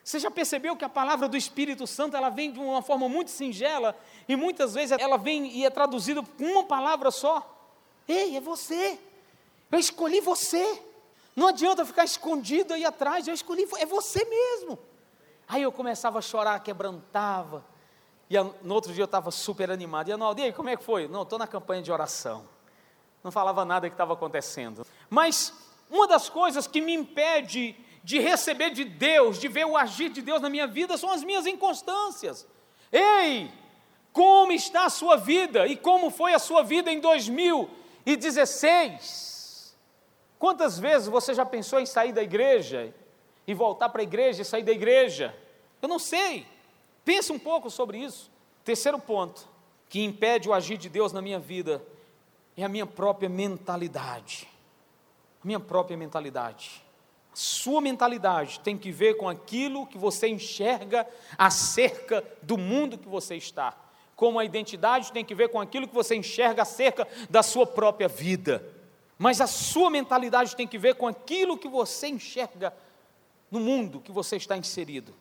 Você 0.05 0.19
já 0.19 0.31
percebeu 0.31 0.77
que 0.77 0.85
a 0.85 0.89
palavra 0.89 1.27
do 1.27 1.37
Espírito 1.37 1.87
Santo 1.87 2.15
ela 2.15 2.29
vem 2.29 2.53
de 2.53 2.59
uma 2.59 2.83
forma 2.83 3.09
muito 3.09 3.31
singela 3.31 3.97
e 4.29 4.37
muitas 4.37 4.75
vezes 4.75 4.99
ela 5.01 5.17
vem 5.17 5.47
e 5.47 5.65
é 5.65 5.71
traduzida 5.71 6.23
com 6.23 6.45
uma 6.45 6.65
palavra 6.65 7.11
só. 7.11 7.51
Ei, 8.07 8.37
é 8.37 8.41
você. 8.41 8.99
Eu 9.71 9.79
escolhi 9.79 10.21
você. 10.21 10.83
Não 11.35 11.49
adianta 11.49 11.85
ficar 11.85 12.05
escondido 12.05 12.75
aí 12.75 12.85
atrás. 12.85 13.27
Eu 13.27 13.35
escolhi, 13.35 13.67
é 13.79 13.87
você 13.87 14.25
mesmo. 14.25 14.79
Aí 15.49 15.63
eu 15.63 15.73
começava 15.73 16.19
a 16.19 16.23
chorar, 16.23 16.61
quebrantava. 16.61 17.65
E 18.31 18.35
no 18.63 18.75
outro 18.75 18.93
dia 18.93 19.03
eu 19.03 19.07
estava 19.07 19.31
super 19.31 19.71
animado. 19.71 20.09
E 20.09 20.13
Arnaldo, 20.13 20.43
aí, 20.43 20.53
como 20.53 20.69
é 20.69 20.77
que 20.77 20.85
foi? 20.85 21.09
Não, 21.09 21.23
estou 21.23 21.39
na 21.39 21.47
campanha 21.47 21.83
de 21.83 21.93
oração. 21.93 22.49
Não 23.23 23.31
falava 23.31 23.65
nada 23.65 23.89
que 23.89 23.95
estava 23.95 24.13
acontecendo. 24.15 24.87
Mas 25.11 25.53
uma 25.91 26.07
das 26.07 26.29
coisas 26.29 26.67
que 26.67 26.81
me 26.81 26.95
impede 26.95 27.77
de 28.03 28.19
receber 28.19 28.71
de 28.71 28.85
Deus, 28.85 29.39
de 29.39 29.49
ver 29.49 29.65
o 29.65 29.77
agir 29.77 30.11
de 30.11 30.21
Deus 30.21 30.43
na 30.43 30.51
minha 30.51 30.67
vida, 30.67 30.99
são 30.99 31.11
as 31.11 31.25
minhas 31.25 31.47
inconstâncias. 31.47 32.47
Ei, 32.93 33.51
Como 34.13 34.53
está 34.53 34.85
a 34.87 34.91
sua 34.91 35.17
vida 35.17 35.67
e 35.67 35.77
como 35.77 36.09
foi 36.09 36.33
a 36.35 36.39
sua 36.39 36.63
vida 36.63 36.93
em 36.93 37.01
2016? 37.01 39.34
Quantas 40.45 40.79
vezes 40.79 41.09
você 41.09 41.33
já 41.33 41.47
pensou 41.47 41.81
em 41.81 41.87
sair 41.87 42.13
da 42.13 42.23
igreja 42.23 42.95
e 43.47 43.55
voltar 43.55 43.89
para 43.89 44.03
a 44.03 44.05
igreja 44.05 44.43
e 44.43 44.45
sair 44.45 44.63
da 44.63 44.73
igreja? 44.73 45.35
Eu 45.81 45.89
não 45.89 45.99
sei. 45.99 46.47
Pense 47.03 47.33
um 47.33 47.39
pouco 47.39 47.71
sobre 47.71 47.97
isso. 47.97 48.31
Terceiro 48.63 48.99
ponto 48.99 49.49
que 49.89 50.05
impede 50.05 50.47
o 50.47 50.53
agir 50.53 50.77
de 50.77 50.91
Deus 50.91 51.15
na 51.15 51.23
minha 51.23 51.39
vida 51.39 51.83
é 52.59 52.63
a 52.63 52.69
minha 52.69 52.85
própria 52.85 53.27
mentalidade. 53.27 54.47
A 55.43 55.47
minha 55.47 55.59
própria 55.59 55.97
mentalidade. 55.97 56.85
A 57.33 57.37
sua 57.37 57.81
mentalidade 57.81 58.61
tem 58.61 58.77
que 58.77 58.93
ver 58.93 59.17
com 59.17 59.31
aquilo 59.31 59.87
que 59.87 59.97
você 59.97 60.29
enxerga 60.29 61.09
acerca 61.39 62.23
do 62.43 62.59
mundo 62.59 62.99
que 62.99 63.09
você 63.09 63.35
está 63.35 63.75
como 64.17 64.39
a 64.39 64.45
identidade 64.45 65.13
tem 65.13 65.25
que 65.25 65.35
ver 65.35 65.49
com 65.49 65.61
aquilo 65.61 65.89
que 65.89 65.95
você 65.95 66.15
enxerga 66.15 66.63
acerca 66.63 67.07
da 67.29 67.43
sua 67.43 67.67
própria 67.67 68.07
vida. 68.07 68.74
Mas 69.19 69.41
a 69.41 69.47
sua 69.47 69.91
mentalidade 69.91 70.57
tem 70.57 70.67
que 70.67 70.79
ver 70.79 70.97
com 70.97 71.07
aquilo 71.07 71.57
que 71.57 71.69
você 71.69 72.09
enxerga 72.09 72.75
no 73.51 73.61
mundo 73.61 74.01
que 74.01 74.11
você 74.11 74.37
está 74.37 74.57
inserido. 74.57 75.15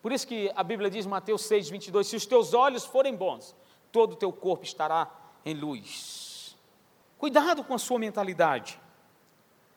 Por 0.00 0.12
isso 0.12 0.26
que 0.26 0.52
a 0.54 0.62
Bíblia 0.62 0.88
diz, 0.88 1.04
Mateus 1.04 1.42
6, 1.46 1.68
22, 1.68 2.06
se 2.06 2.16
os 2.16 2.26
teus 2.26 2.54
olhos 2.54 2.84
forem 2.84 3.14
bons, 3.14 3.56
todo 3.90 4.12
o 4.12 4.16
teu 4.16 4.32
corpo 4.32 4.64
estará 4.64 5.10
em 5.44 5.54
luz. 5.54 6.56
Cuidado 7.18 7.64
com 7.64 7.74
a 7.74 7.78
sua 7.78 7.98
mentalidade. 7.98 8.78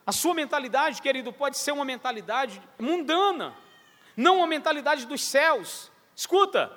A 0.06 0.12
sua 0.12 0.34
mentalidade, 0.34 1.02
querido, 1.02 1.32
pode 1.34 1.58
ser 1.58 1.72
uma 1.72 1.86
mentalidade 1.86 2.62
mundana, 2.78 3.56
não 4.16 4.38
uma 4.38 4.48
mentalidade 4.48 5.06
dos 5.06 5.24
céus. 5.24 5.92
Escuta, 6.16 6.72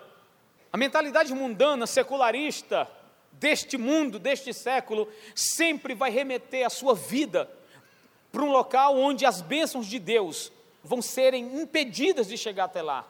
a 0.72 0.76
mentalidade 0.76 1.34
mundana, 1.34 1.86
secularista, 1.86 2.88
deste 3.32 3.76
mundo, 3.76 4.18
deste 4.18 4.52
século, 4.52 5.08
sempre 5.34 5.94
vai 5.94 6.10
remeter 6.10 6.66
a 6.66 6.70
sua 6.70 6.94
vida 6.94 7.50
para 8.30 8.42
um 8.42 8.50
local 8.50 8.96
onde 8.96 9.26
as 9.26 9.40
bênçãos 9.40 9.86
de 9.86 9.98
Deus 9.98 10.52
vão 10.82 11.02
serem 11.02 11.60
impedidas 11.60 12.28
de 12.28 12.36
chegar 12.36 12.64
até 12.64 12.82
lá. 12.82 13.06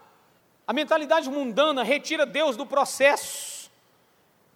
A 0.66 0.72
mentalidade 0.72 1.28
mundana 1.28 1.82
retira 1.82 2.24
Deus 2.24 2.56
do 2.56 2.66
processo, 2.66 3.70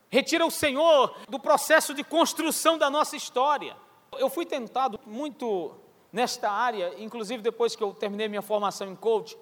retira 0.08 0.46
o 0.46 0.50
Senhor 0.50 1.16
do 1.28 1.38
processo 1.38 1.94
de 1.94 2.04
construção 2.04 2.78
da 2.78 2.88
nossa 2.88 3.16
história. 3.16 3.76
Eu 4.18 4.30
fui 4.30 4.46
tentado 4.46 4.98
muito 5.04 5.74
nesta 6.12 6.50
área, 6.50 6.94
inclusive 6.98 7.42
depois 7.42 7.76
que 7.76 7.82
eu 7.82 7.92
terminei 7.92 8.28
minha 8.28 8.42
formação 8.42 8.88
em 8.88 8.96
coach, 8.96 9.36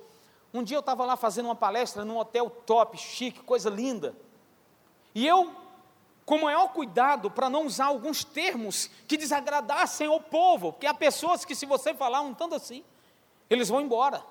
um 0.53 0.63
dia 0.63 0.77
eu 0.77 0.81
estava 0.81 1.05
lá 1.05 1.17
fazendo 1.17 1.47
uma 1.47 1.57
palestra 1.57 2.05
num 2.05 2.17
hotel 2.17 2.49
top, 2.49 2.97
chique, 2.97 3.43
coisa 3.43 3.69
linda. 3.69 4.15
E 5.13 5.27
eu, 5.27 5.53
com 6.25 6.39
maior 6.39 6.69
cuidado 6.69 7.31
para 7.31 7.51
não 7.51 7.67
usar 7.67 7.87
alguns 7.87 8.25
termos 8.25 8.91
que 9.07 9.17
desagradassem 9.17 10.07
ao 10.07 10.21
povo, 10.21 10.73
porque 10.73 10.87
há 10.87 10.95
pessoas 10.95 11.45
que, 11.45 11.55
se 11.55 11.67
você 11.67 11.93
falar 11.93 12.21
um 12.21 12.33
tanto 12.33 12.55
assim, 12.55 12.83
eles 13.51 13.69
vão 13.69 13.81
embora. 13.81 14.23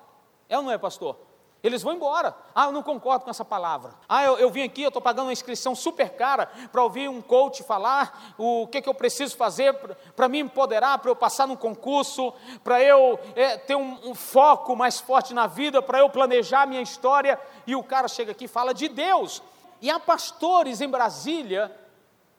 É 0.48 0.56
ou 0.56 0.64
não 0.64 0.70
é, 0.70 0.78
pastor? 0.78 1.16
Eles 1.64 1.82
vão 1.82 1.94
embora. 1.94 2.36
Ah, 2.54 2.66
eu 2.66 2.72
não 2.72 2.82
concordo 2.82 3.24
com 3.24 3.30
essa 3.30 3.44
palavra. 3.44 3.94
Ah, 4.06 4.22
eu, 4.22 4.36
eu 4.36 4.50
vim 4.50 4.62
aqui, 4.62 4.82
eu 4.82 4.88
estou 4.88 5.00
pagando 5.00 5.28
uma 5.28 5.32
inscrição 5.32 5.74
super 5.74 6.10
cara 6.10 6.46
para 6.70 6.82
ouvir 6.82 7.08
um 7.08 7.22
coach 7.22 7.62
falar 7.62 8.34
o 8.36 8.66
que, 8.66 8.82
que 8.82 8.88
eu 8.88 8.92
preciso 8.92 9.34
fazer 9.34 9.72
para 10.14 10.28
me 10.28 10.40
empoderar, 10.40 10.98
para 10.98 11.10
eu 11.10 11.16
passar 11.16 11.48
num 11.48 11.56
concurso, 11.56 12.34
para 12.62 12.82
eu 12.82 13.18
é, 13.34 13.56
ter 13.56 13.76
um, 13.76 14.10
um 14.10 14.14
foco 14.14 14.76
mais 14.76 15.00
forte 15.00 15.32
na 15.32 15.46
vida, 15.46 15.80
para 15.80 16.00
eu 16.00 16.10
planejar 16.10 16.62
a 16.62 16.66
minha 16.66 16.82
história. 16.82 17.40
E 17.66 17.74
o 17.74 17.82
cara 17.82 18.08
chega 18.08 18.32
aqui 18.32 18.44
e 18.44 18.48
fala 18.48 18.74
de 18.74 18.86
Deus. 18.86 19.42
E 19.80 19.90
há 19.90 19.98
pastores 19.98 20.82
em 20.82 20.88
Brasília 20.88 21.74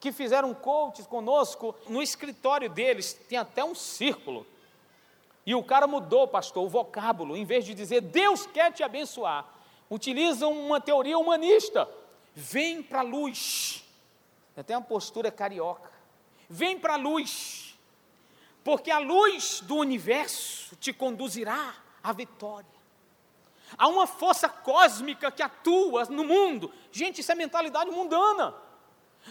que 0.06 0.12
fizeram 0.12 0.54
coaches 0.54 1.08
conosco, 1.08 1.74
no 1.90 2.00
escritório 2.00 2.70
deles 2.70 3.14
tem 3.28 3.40
até 3.40 3.64
um 3.64 3.74
círculo 3.74 4.46
e 5.44 5.56
o 5.56 5.64
cara 5.64 5.88
mudou, 5.88 6.28
pastor, 6.28 6.64
o 6.64 6.70
vocábulo, 6.70 7.36
em 7.36 7.44
vez 7.44 7.66
de 7.66 7.74
dizer 7.74 8.02
Deus 8.02 8.46
quer 8.46 8.72
te 8.72 8.84
abençoar, 8.84 9.52
utilizam 9.90 10.52
uma 10.52 10.80
teoria 10.80 11.18
humanista. 11.18 11.90
Vem 12.36 12.84
para 12.84 13.00
a 13.00 13.02
luz. 13.02 13.84
Até 14.56 14.78
uma 14.78 14.84
postura 14.84 15.32
carioca. 15.32 15.92
Vem 16.48 16.78
para 16.78 16.94
a 16.94 16.98
luz. 16.98 17.76
Porque 18.64 18.92
a 18.92 19.00
luz 19.00 19.62
do 19.62 19.76
universo 19.76 20.76
te 20.76 20.94
conduzirá 20.94 21.74
à 22.04 22.14
vitória. 22.14 22.70
Há 23.76 23.88
uma 23.88 24.06
força 24.06 24.48
cósmica 24.48 25.32
que 25.32 25.42
atua 25.42 26.06
no 26.06 26.24
mundo. 26.24 26.72
Gente, 26.92 27.22
isso 27.22 27.32
é 27.32 27.36
mentalidade 27.36 27.90
mundana. 27.90 28.65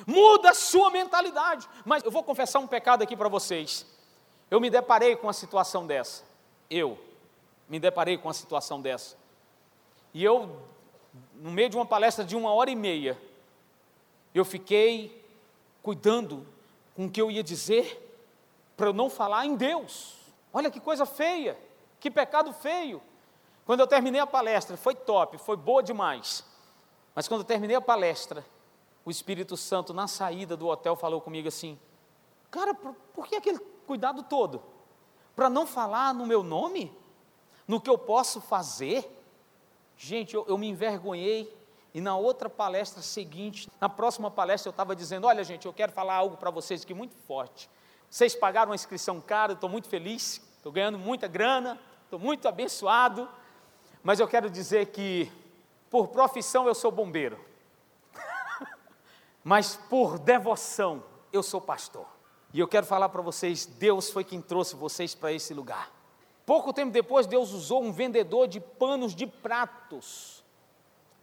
Muda 0.07 0.51
a 0.51 0.55
sua 0.55 0.91
mentalidade. 0.91 1.69
Mas 1.85 2.03
eu 2.03 2.11
vou 2.11 2.23
confessar 2.23 2.59
um 2.59 2.67
pecado 2.67 3.03
aqui 3.03 3.17
para 3.17 3.29
vocês. 3.29 3.87
Eu 4.51 4.61
me 4.61 4.71
deparei 4.71 5.17
com 5.17 5.27
uma 5.27 5.33
situação 5.33 5.87
dessa. 5.87 6.25
Eu 6.69 6.99
me 7.69 7.79
deparei 7.79 8.19
com 8.19 8.29
uma 8.29 8.35
situação 8.35 8.81
dessa. 8.81 9.17
E 10.13 10.23
eu, 10.23 10.63
no 11.35 11.51
meio 11.51 11.69
de 11.69 11.77
uma 11.77 11.87
palestra 11.87 12.25
de 12.25 12.37
uma 12.37 12.53
hora 12.53 12.71
e 12.71 12.77
meia, 12.77 13.21
eu 14.35 14.45
fiquei 14.45 15.25
cuidando 15.83 16.47
com 16.95 17.07
o 17.07 17.11
que 17.11 17.21
eu 17.21 17.31
ia 17.31 17.43
dizer 17.43 18.01
para 18.77 18.89
eu 18.89 18.93
não 18.93 19.09
falar 19.09 19.47
em 19.47 19.57
Deus. 19.57 20.15
Olha 20.53 20.71
que 20.71 20.81
coisa 20.81 21.07
feia, 21.07 21.59
que 21.99 22.11
pecado 22.11 22.53
feio. 22.53 23.03
Quando 23.65 23.81
eu 23.81 23.87
terminei 23.87 24.21
a 24.21 24.27
palestra, 24.27 24.77
foi 24.77 24.95
top, 24.95 25.39
foi 25.39 25.57
boa 25.57 25.83
demais. 25.83 26.45
Mas 27.15 27.27
quando 27.27 27.41
eu 27.41 27.47
terminei 27.47 27.77
a 27.77 27.81
palestra, 27.81 28.45
o 29.05 29.11
Espírito 29.11 29.57
Santo, 29.57 29.93
na 29.93 30.09
saída 30.09 30.57
do 30.57 30.67
hotel, 30.67 30.97
falou 30.97 31.21
comigo 31.21 31.49
assim: 31.49 31.79
Cara, 32.51 32.75
por, 32.75 32.95
por 33.13 33.27
que 33.27 33.37
aquele 33.37 33.59
cuidado 33.87 34.23
todo? 34.23 34.63
Para 35.37 35.51
não 35.51 35.67
falar 35.67 36.15
no 36.15 36.27
meu 36.27 36.43
nome? 36.43 36.97
No 37.67 37.81
que 37.81 37.91
eu 37.91 37.99
posso 37.99 38.41
fazer? 38.41 39.11
Gente, 39.97 40.35
eu, 40.35 40.45
eu 40.49 40.57
me 40.57 40.69
envergonhei. 40.69 41.53
E 41.93 42.01
na 42.01 42.17
outra 42.17 42.51
palestra 42.51 43.01
seguinte, 43.03 43.71
na 43.81 43.89
próxima 43.89 44.29
palestra, 44.29 44.69
eu 44.69 44.73
estava 44.73 44.97
dizendo: 44.97 45.27
Olha, 45.27 45.45
gente, 45.45 45.67
eu 45.67 45.73
quero 45.73 45.93
falar 45.93 46.15
algo 46.15 46.37
para 46.37 46.51
vocês 46.51 46.83
aqui 46.83 46.95
muito 46.95 47.15
forte. 47.27 47.71
Vocês 48.11 48.35
pagaram 48.35 48.71
uma 48.71 48.75
inscrição 48.75 49.21
cara, 49.21 49.53
estou 49.53 49.69
muito 49.69 49.89
feliz, 49.89 50.41
estou 50.57 50.73
ganhando 50.73 50.99
muita 50.99 51.29
grana, 51.29 51.81
estou 52.05 52.19
muito 52.19 52.49
abençoado. 52.49 53.29
Mas 54.03 54.21
eu 54.21 54.29
quero 54.29 54.51
dizer 54.51 54.87
que, 54.87 55.31
por 55.89 56.09
profissão, 56.09 56.67
eu 56.67 56.75
sou 56.75 56.91
bombeiro. 56.91 57.39
Mas 59.45 59.77
por 59.77 60.19
devoção, 60.19 61.05
eu 61.31 61.43
sou 61.43 61.61
pastor. 61.61 62.07
E 62.55 62.59
eu 62.59 62.67
quero 62.67 62.87
falar 62.87 63.11
para 63.11 63.21
vocês: 63.21 63.67
Deus 63.67 64.11
foi 64.11 64.25
quem 64.25 64.41
trouxe 64.41 64.75
vocês 64.75 65.15
para 65.15 65.31
esse 65.33 65.53
lugar. 65.53 65.93
Pouco 66.47 66.73
tempo 66.73 66.91
depois, 66.91 67.27
Deus 67.27 67.53
usou 67.53 67.83
um 67.83 67.93
vendedor 67.93 68.49
de 68.49 68.61
panos 68.61 69.15
de 69.15 69.27
pratos, 69.27 70.43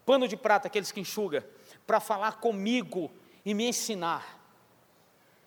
pano 0.06 0.28
de 0.28 0.38
prata, 0.38 0.68
aqueles 0.68 0.92
que 0.92 1.00
enxuga, 1.00 1.48
para 1.88 2.00
falar 2.00 2.40
comigo 2.40 3.10
e 3.44 3.54
me 3.54 3.68
ensinar. 3.68 4.40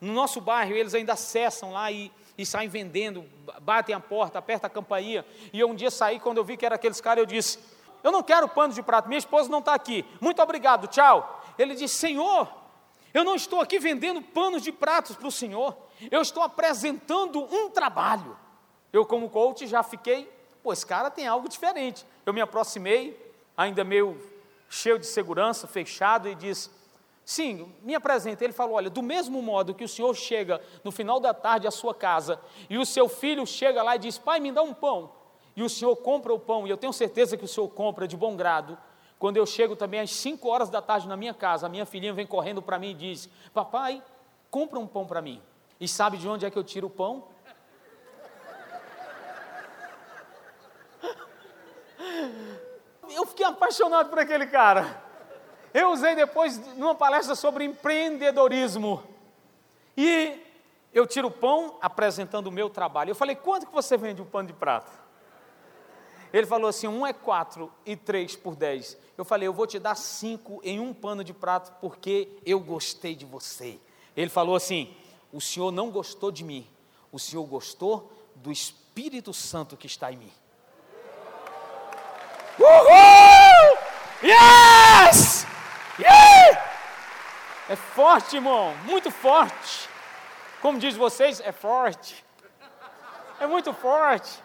No 0.00 0.12
nosso 0.12 0.40
bairro, 0.40 0.74
eles 0.74 0.94
ainda 0.94 1.14
acessam 1.14 1.72
lá 1.72 1.90
e, 1.90 2.10
e 2.36 2.44
saem 2.44 2.68
vendendo, 2.68 3.24
batem 3.62 3.94
a 3.94 4.00
porta, 4.00 4.38
apertam 4.38 4.66
a 4.66 4.70
campainha. 4.70 5.24
E 5.52 5.58
eu 5.58 5.68
um 5.68 5.74
dia 5.74 5.90
saí, 5.90 6.20
quando 6.20 6.38
eu 6.38 6.44
vi 6.44 6.56
que 6.56 6.66
era 6.66 6.74
aqueles 6.74 7.00
caras, 7.00 7.22
eu 7.22 7.26
disse: 7.26 7.58
Eu 8.02 8.10
não 8.10 8.22
quero 8.22 8.48
pano 8.48 8.74
de 8.74 8.82
prato, 8.82 9.08
minha 9.08 9.18
esposa 9.18 9.48
não 9.48 9.60
está 9.60 9.74
aqui. 9.74 10.04
Muito 10.20 10.42
obrigado, 10.42 10.86
tchau. 10.88 11.42
Ele 11.58 11.74
disse: 11.74 11.96
Senhor, 11.96 12.63
eu 13.14 13.22
não 13.22 13.36
estou 13.36 13.60
aqui 13.60 13.78
vendendo 13.78 14.20
panos 14.20 14.60
de 14.60 14.72
pratos 14.72 15.14
para 15.14 15.28
o 15.28 15.32
Senhor, 15.32 15.76
eu 16.10 16.20
estou 16.20 16.42
apresentando 16.42 17.40
um 17.42 17.70
trabalho. 17.70 18.36
Eu, 18.92 19.06
como 19.06 19.30
coach, 19.30 19.66
já 19.66 19.82
fiquei, 19.82 20.30
pô, 20.62 20.72
esse 20.72 20.84
cara 20.84 21.10
tem 21.10 21.26
algo 21.26 21.48
diferente. 21.48 22.04
Eu 22.26 22.34
me 22.34 22.40
aproximei, 22.40 23.32
ainda 23.56 23.84
meio 23.84 24.20
cheio 24.68 24.98
de 24.98 25.06
segurança, 25.06 25.66
fechado, 25.66 26.28
e 26.28 26.34
disse: 26.34 26.70
Sim, 27.24 27.72
me 27.82 27.94
apresenta. 27.94 28.44
Ele 28.44 28.52
falou: 28.52 28.74
Olha, 28.74 28.90
do 28.90 29.02
mesmo 29.02 29.40
modo 29.40 29.74
que 29.74 29.84
o 29.84 29.88
senhor 29.88 30.14
chega 30.14 30.60
no 30.82 30.90
final 30.90 31.18
da 31.20 31.32
tarde 31.32 31.66
à 31.66 31.70
sua 31.70 31.94
casa 31.94 32.40
e 32.68 32.76
o 32.76 32.84
seu 32.84 33.08
filho 33.08 33.46
chega 33.46 33.82
lá 33.82 33.96
e 33.96 33.98
diz: 33.98 34.18
Pai, 34.18 34.40
me 34.40 34.52
dá 34.52 34.62
um 34.62 34.74
pão. 34.74 35.12
E 35.56 35.62
o 35.62 35.68
senhor 35.68 35.94
compra 35.96 36.34
o 36.34 36.38
pão, 36.38 36.66
e 36.66 36.70
eu 36.70 36.76
tenho 36.76 36.92
certeza 36.92 37.36
que 37.36 37.44
o 37.44 37.48
senhor 37.48 37.68
compra 37.68 38.08
de 38.08 38.16
bom 38.16 38.34
grado. 38.34 38.76
Quando 39.24 39.38
eu 39.38 39.46
chego 39.46 39.74
também 39.74 40.00
às 40.00 40.10
5 40.10 40.46
horas 40.46 40.68
da 40.68 40.82
tarde 40.82 41.08
na 41.08 41.16
minha 41.16 41.32
casa, 41.32 41.64
a 41.64 41.68
minha 41.70 41.86
filhinha 41.86 42.12
vem 42.12 42.26
correndo 42.26 42.60
para 42.60 42.78
mim 42.78 42.90
e 42.90 42.94
diz: 42.94 43.26
Papai, 43.54 44.02
compra 44.50 44.78
um 44.78 44.86
pão 44.86 45.06
para 45.06 45.22
mim. 45.22 45.42
E 45.80 45.88
sabe 45.88 46.18
de 46.18 46.28
onde 46.28 46.44
é 46.44 46.50
que 46.50 46.58
eu 46.58 46.62
tiro 46.62 46.88
o 46.88 46.90
pão? 46.90 47.24
Eu 53.08 53.24
fiquei 53.24 53.46
apaixonado 53.46 54.10
por 54.10 54.18
aquele 54.18 54.46
cara. 54.46 55.02
Eu 55.72 55.92
usei 55.92 56.14
depois 56.14 56.58
numa 56.76 56.94
palestra 56.94 57.34
sobre 57.34 57.64
empreendedorismo. 57.64 59.02
E 59.96 60.38
eu 60.92 61.06
tiro 61.06 61.28
o 61.28 61.30
pão 61.30 61.78
apresentando 61.80 62.48
o 62.48 62.52
meu 62.52 62.68
trabalho. 62.68 63.08
Eu 63.08 63.14
falei: 63.14 63.34
quanto 63.34 63.68
que 63.68 63.72
você 63.72 63.96
vende 63.96 64.20
um 64.20 64.26
pano 64.26 64.48
de 64.48 64.52
prata? 64.52 65.03
Ele 66.34 66.48
falou 66.48 66.68
assim: 66.68 66.88
um 66.88 67.06
é 67.06 67.12
quatro 67.12 67.72
e 67.86 67.94
três 67.94 68.34
por 68.34 68.56
dez. 68.56 68.98
Eu 69.16 69.24
falei: 69.24 69.46
eu 69.46 69.52
vou 69.52 69.68
te 69.68 69.78
dar 69.78 69.94
cinco 69.94 70.60
em 70.64 70.80
um 70.80 70.92
pano 70.92 71.22
de 71.22 71.32
prato 71.32 71.72
porque 71.80 72.28
eu 72.44 72.58
gostei 72.58 73.14
de 73.14 73.24
você. 73.24 73.78
Ele 74.16 74.28
falou 74.28 74.56
assim: 74.56 74.92
o 75.32 75.40
senhor 75.40 75.70
não 75.70 75.92
gostou 75.92 76.32
de 76.32 76.42
mim, 76.42 76.68
o 77.12 77.20
senhor 77.20 77.44
gostou 77.44 78.12
do 78.34 78.50
Espírito 78.50 79.32
Santo 79.32 79.76
que 79.76 79.86
está 79.86 80.10
em 80.10 80.16
mim. 80.16 80.32
Uhul! 82.58 83.78
Yes! 84.24 85.46
Yeah! 86.00 86.74
É 87.68 87.76
forte, 87.76 88.34
irmão, 88.34 88.74
muito 88.86 89.08
forte. 89.08 89.88
Como 90.60 90.80
diz 90.80 90.96
vocês, 90.96 91.40
é 91.40 91.52
forte. 91.52 92.24
É 93.38 93.46
muito 93.46 93.72
forte. 93.72 94.42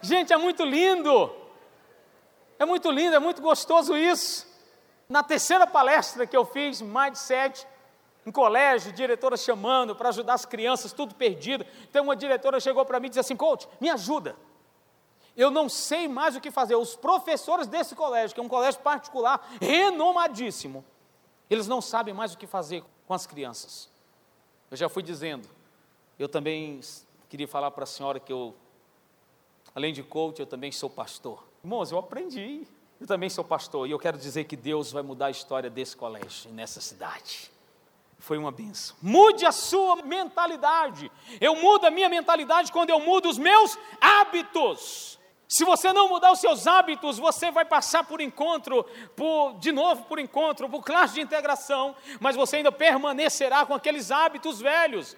Gente, 0.00 0.32
é 0.32 0.36
muito 0.36 0.64
lindo. 0.64 1.30
É 2.58 2.64
muito 2.64 2.90
lindo, 2.90 3.14
é 3.14 3.18
muito 3.18 3.42
gostoso 3.42 3.96
isso. 3.96 4.46
Na 5.08 5.22
terceira 5.22 5.66
palestra 5.66 6.26
que 6.26 6.36
eu 6.36 6.44
fiz, 6.44 6.80
Mindset, 6.80 7.66
em 8.24 8.32
colégio, 8.32 8.92
diretora 8.92 9.36
chamando 9.36 9.94
para 9.94 10.08
ajudar 10.08 10.34
as 10.34 10.44
crianças, 10.44 10.92
tudo 10.92 11.14
perdido. 11.14 11.64
Então 11.88 12.04
uma 12.04 12.16
diretora 12.16 12.58
chegou 12.58 12.84
para 12.84 12.98
mim 12.98 13.06
e 13.06 13.10
disse 13.10 13.20
assim: 13.20 13.36
Coach, 13.36 13.68
me 13.80 13.88
ajuda. 13.88 14.36
Eu 15.36 15.50
não 15.50 15.68
sei 15.68 16.08
mais 16.08 16.34
o 16.34 16.40
que 16.40 16.50
fazer. 16.50 16.74
Os 16.74 16.96
professores 16.96 17.66
desse 17.66 17.94
colégio, 17.94 18.34
que 18.34 18.40
é 18.40 18.42
um 18.42 18.48
colégio 18.48 18.80
particular, 18.80 19.46
renomadíssimo, 19.60 20.84
eles 21.48 21.68
não 21.68 21.80
sabem 21.80 22.14
mais 22.14 22.34
o 22.34 22.38
que 22.38 22.46
fazer 22.46 22.82
com 23.06 23.14
as 23.14 23.26
crianças. 23.26 23.90
Eu 24.70 24.76
já 24.76 24.88
fui 24.88 25.02
dizendo, 25.02 25.48
eu 26.18 26.28
também 26.28 26.80
queria 27.28 27.46
falar 27.46 27.70
para 27.70 27.84
a 27.84 27.86
senhora 27.86 28.18
que 28.18 28.32
eu, 28.32 28.54
além 29.76 29.92
de 29.92 30.02
coach, 30.02 30.40
eu 30.40 30.46
também 30.46 30.72
sou 30.72 30.88
pastor. 30.88 31.46
Irmãos, 31.62 31.92
eu 31.92 31.98
aprendi. 31.98 32.66
Eu 32.98 33.06
também 33.06 33.28
sou 33.28 33.44
pastor 33.44 33.86
e 33.86 33.90
eu 33.90 33.98
quero 33.98 34.16
dizer 34.16 34.44
que 34.44 34.56
Deus 34.56 34.90
vai 34.90 35.02
mudar 35.02 35.26
a 35.26 35.30
história 35.30 35.68
desse 35.68 35.94
colégio, 35.94 36.50
nessa 36.52 36.80
cidade. 36.80 37.52
Foi 38.18 38.38
uma 38.38 38.50
benção. 38.50 38.96
Mude 39.02 39.44
a 39.44 39.52
sua 39.52 39.96
mentalidade. 39.96 41.12
Eu 41.38 41.56
mudo 41.56 41.84
a 41.84 41.90
minha 41.90 42.08
mentalidade 42.08 42.72
quando 42.72 42.88
eu 42.88 42.98
mudo 43.00 43.28
os 43.28 43.36
meus 43.36 43.78
hábitos. 44.00 45.18
Se 45.46 45.62
você 45.62 45.92
não 45.92 46.08
mudar 46.08 46.32
os 46.32 46.40
seus 46.40 46.66
hábitos, 46.66 47.18
você 47.18 47.50
vai 47.50 47.66
passar 47.66 48.02
por 48.04 48.22
encontro, 48.22 48.82
por, 49.14 49.58
de 49.58 49.72
novo 49.72 50.04
por 50.04 50.18
encontro, 50.18 50.70
por 50.70 50.82
classe 50.82 51.14
de 51.14 51.20
integração, 51.20 51.94
mas 52.18 52.34
você 52.34 52.56
ainda 52.56 52.72
permanecerá 52.72 53.66
com 53.66 53.74
aqueles 53.74 54.10
hábitos 54.10 54.58
velhos. 54.58 55.14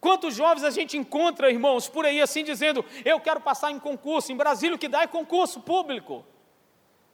Quantos 0.00 0.34
jovens 0.34 0.62
a 0.62 0.70
gente 0.70 0.96
encontra, 0.96 1.50
irmãos, 1.50 1.88
por 1.88 2.04
aí 2.06 2.20
assim 2.20 2.44
dizendo: 2.44 2.84
Eu 3.04 3.18
quero 3.20 3.40
passar 3.40 3.70
em 3.70 3.78
concurso. 3.78 4.30
Em 4.30 4.36
Brasília, 4.36 4.76
o 4.76 4.78
que 4.78 4.88
dá 4.88 5.02
é 5.02 5.06
concurso 5.06 5.60
público, 5.60 6.24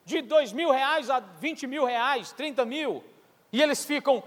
de 0.04 0.20
dois 0.20 0.52
mil 0.52 0.70
reais 0.70 1.08
a 1.08 1.18
vinte 1.18 1.66
mil 1.66 1.84
reais, 1.84 2.32
trinta 2.32 2.64
mil, 2.64 3.02
e 3.50 3.62
eles 3.62 3.84
ficam: 3.84 4.22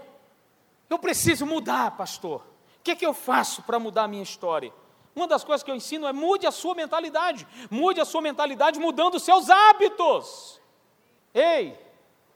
Eu 0.90 0.98
preciso 0.98 1.46
mudar, 1.46 1.96
pastor. 1.96 2.42
O 2.80 2.82
que, 2.82 2.92
é 2.92 2.96
que 2.96 3.06
eu 3.06 3.14
faço 3.14 3.62
para 3.62 3.78
mudar 3.78 4.04
a 4.04 4.08
minha 4.08 4.22
história? 4.22 4.72
Uma 5.14 5.26
das 5.26 5.44
coisas 5.44 5.62
que 5.62 5.70
eu 5.70 5.74
ensino 5.74 6.06
é 6.06 6.12
mude 6.12 6.46
a 6.46 6.50
sua 6.50 6.74
mentalidade. 6.74 7.46
Mude 7.70 8.00
a 8.00 8.04
sua 8.04 8.22
mentalidade 8.22 8.78
mudando 8.78 9.16
os 9.16 9.22
seus 9.24 9.50
hábitos. 9.50 10.60
Ei, 11.34 11.78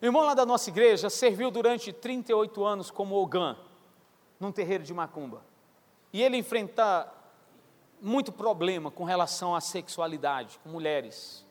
irmão 0.00 0.22
lá 0.22 0.34
da 0.34 0.44
nossa 0.44 0.68
igreja 0.68 1.08
serviu 1.08 1.50
durante 1.50 1.92
38 1.92 2.64
anos 2.64 2.90
como 2.90 3.14
Ogã, 3.14 3.56
num 4.38 4.52
terreiro 4.52 4.84
de 4.84 4.92
macumba. 4.92 5.51
E 6.12 6.22
ele 6.22 6.36
enfrenta 6.36 7.10
muito 8.00 8.32
problema 8.32 8.90
com 8.90 9.04
relação 9.04 9.54
à 9.54 9.60
sexualidade, 9.60 10.58
com 10.62 10.68
mulheres. 10.68 11.46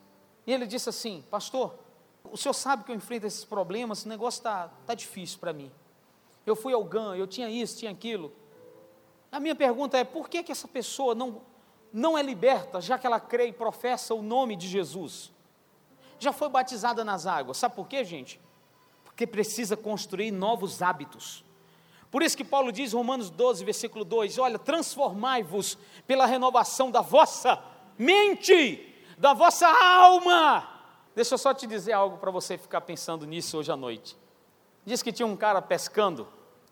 E 0.45 0.53
ele 0.53 0.67
disse 0.67 0.89
assim: 0.89 1.23
Pastor, 1.31 1.75
o 2.23 2.37
senhor 2.37 2.53
sabe 2.53 2.83
que 2.83 2.91
eu 2.91 2.95
enfrento 2.95 3.25
esses 3.25 3.45
problemas, 3.45 3.99
esse 3.99 4.07
negócio 4.07 4.39
está 4.39 4.67
tá 4.85 4.93
difícil 4.93 5.39
para 5.39 5.53
mim. 5.53 5.71
Eu 6.45 6.55
fui 6.55 6.73
ao 6.73 6.83
GAN, 6.83 7.15
eu 7.15 7.25
tinha 7.25 7.49
isso, 7.49 7.77
tinha 7.77 7.91
aquilo. 7.91 8.33
A 9.31 9.39
minha 9.39 9.55
pergunta 9.55 9.97
é: 9.97 10.03
por 10.03 10.29
que, 10.29 10.43
que 10.43 10.51
essa 10.51 10.67
pessoa 10.67 11.15
não, 11.15 11.41
não 11.91 12.17
é 12.17 12.21
liberta, 12.21 12.81
já 12.81 12.99
que 12.99 13.07
ela 13.07 13.19
crê 13.19 13.47
e 13.47 13.53
professa 13.53 14.13
o 14.13 14.21
nome 14.21 14.55
de 14.55 14.67
Jesus? 14.67 15.31
Já 16.19 16.31
foi 16.31 16.49
batizada 16.49 17.03
nas 17.03 17.25
águas. 17.25 17.57
Sabe 17.57 17.75
por 17.75 17.87
quê, 17.87 18.03
gente? 18.03 18.39
Porque 19.03 19.25
precisa 19.25 19.75
construir 19.75 20.31
novos 20.31 20.81
hábitos. 20.81 21.43
Por 22.11 22.21
isso 22.21 22.35
que 22.35 22.43
Paulo 22.43 22.73
diz, 22.73 22.91
Romanos 22.91 23.29
12, 23.29 23.63
versículo 23.63 24.03
2: 24.03 24.37
Olha, 24.37 24.59
transformai-vos 24.59 25.77
pela 26.05 26.25
renovação 26.25 26.91
da 26.91 26.99
vossa 26.99 27.57
mente, 27.97 28.93
da 29.17 29.33
vossa 29.33 29.67
alma. 29.67 30.67
Deixa 31.15 31.33
eu 31.33 31.37
só 31.37 31.53
te 31.53 31.65
dizer 31.65 31.93
algo 31.93 32.17
para 32.17 32.29
você 32.29 32.57
ficar 32.57 32.81
pensando 32.81 33.25
nisso 33.25 33.57
hoje 33.57 33.71
à 33.71 33.77
noite. 33.77 34.17
Diz 34.85 35.01
que 35.01 35.11
tinha 35.11 35.25
um 35.25 35.37
cara 35.37 35.61
pescando 35.61 36.27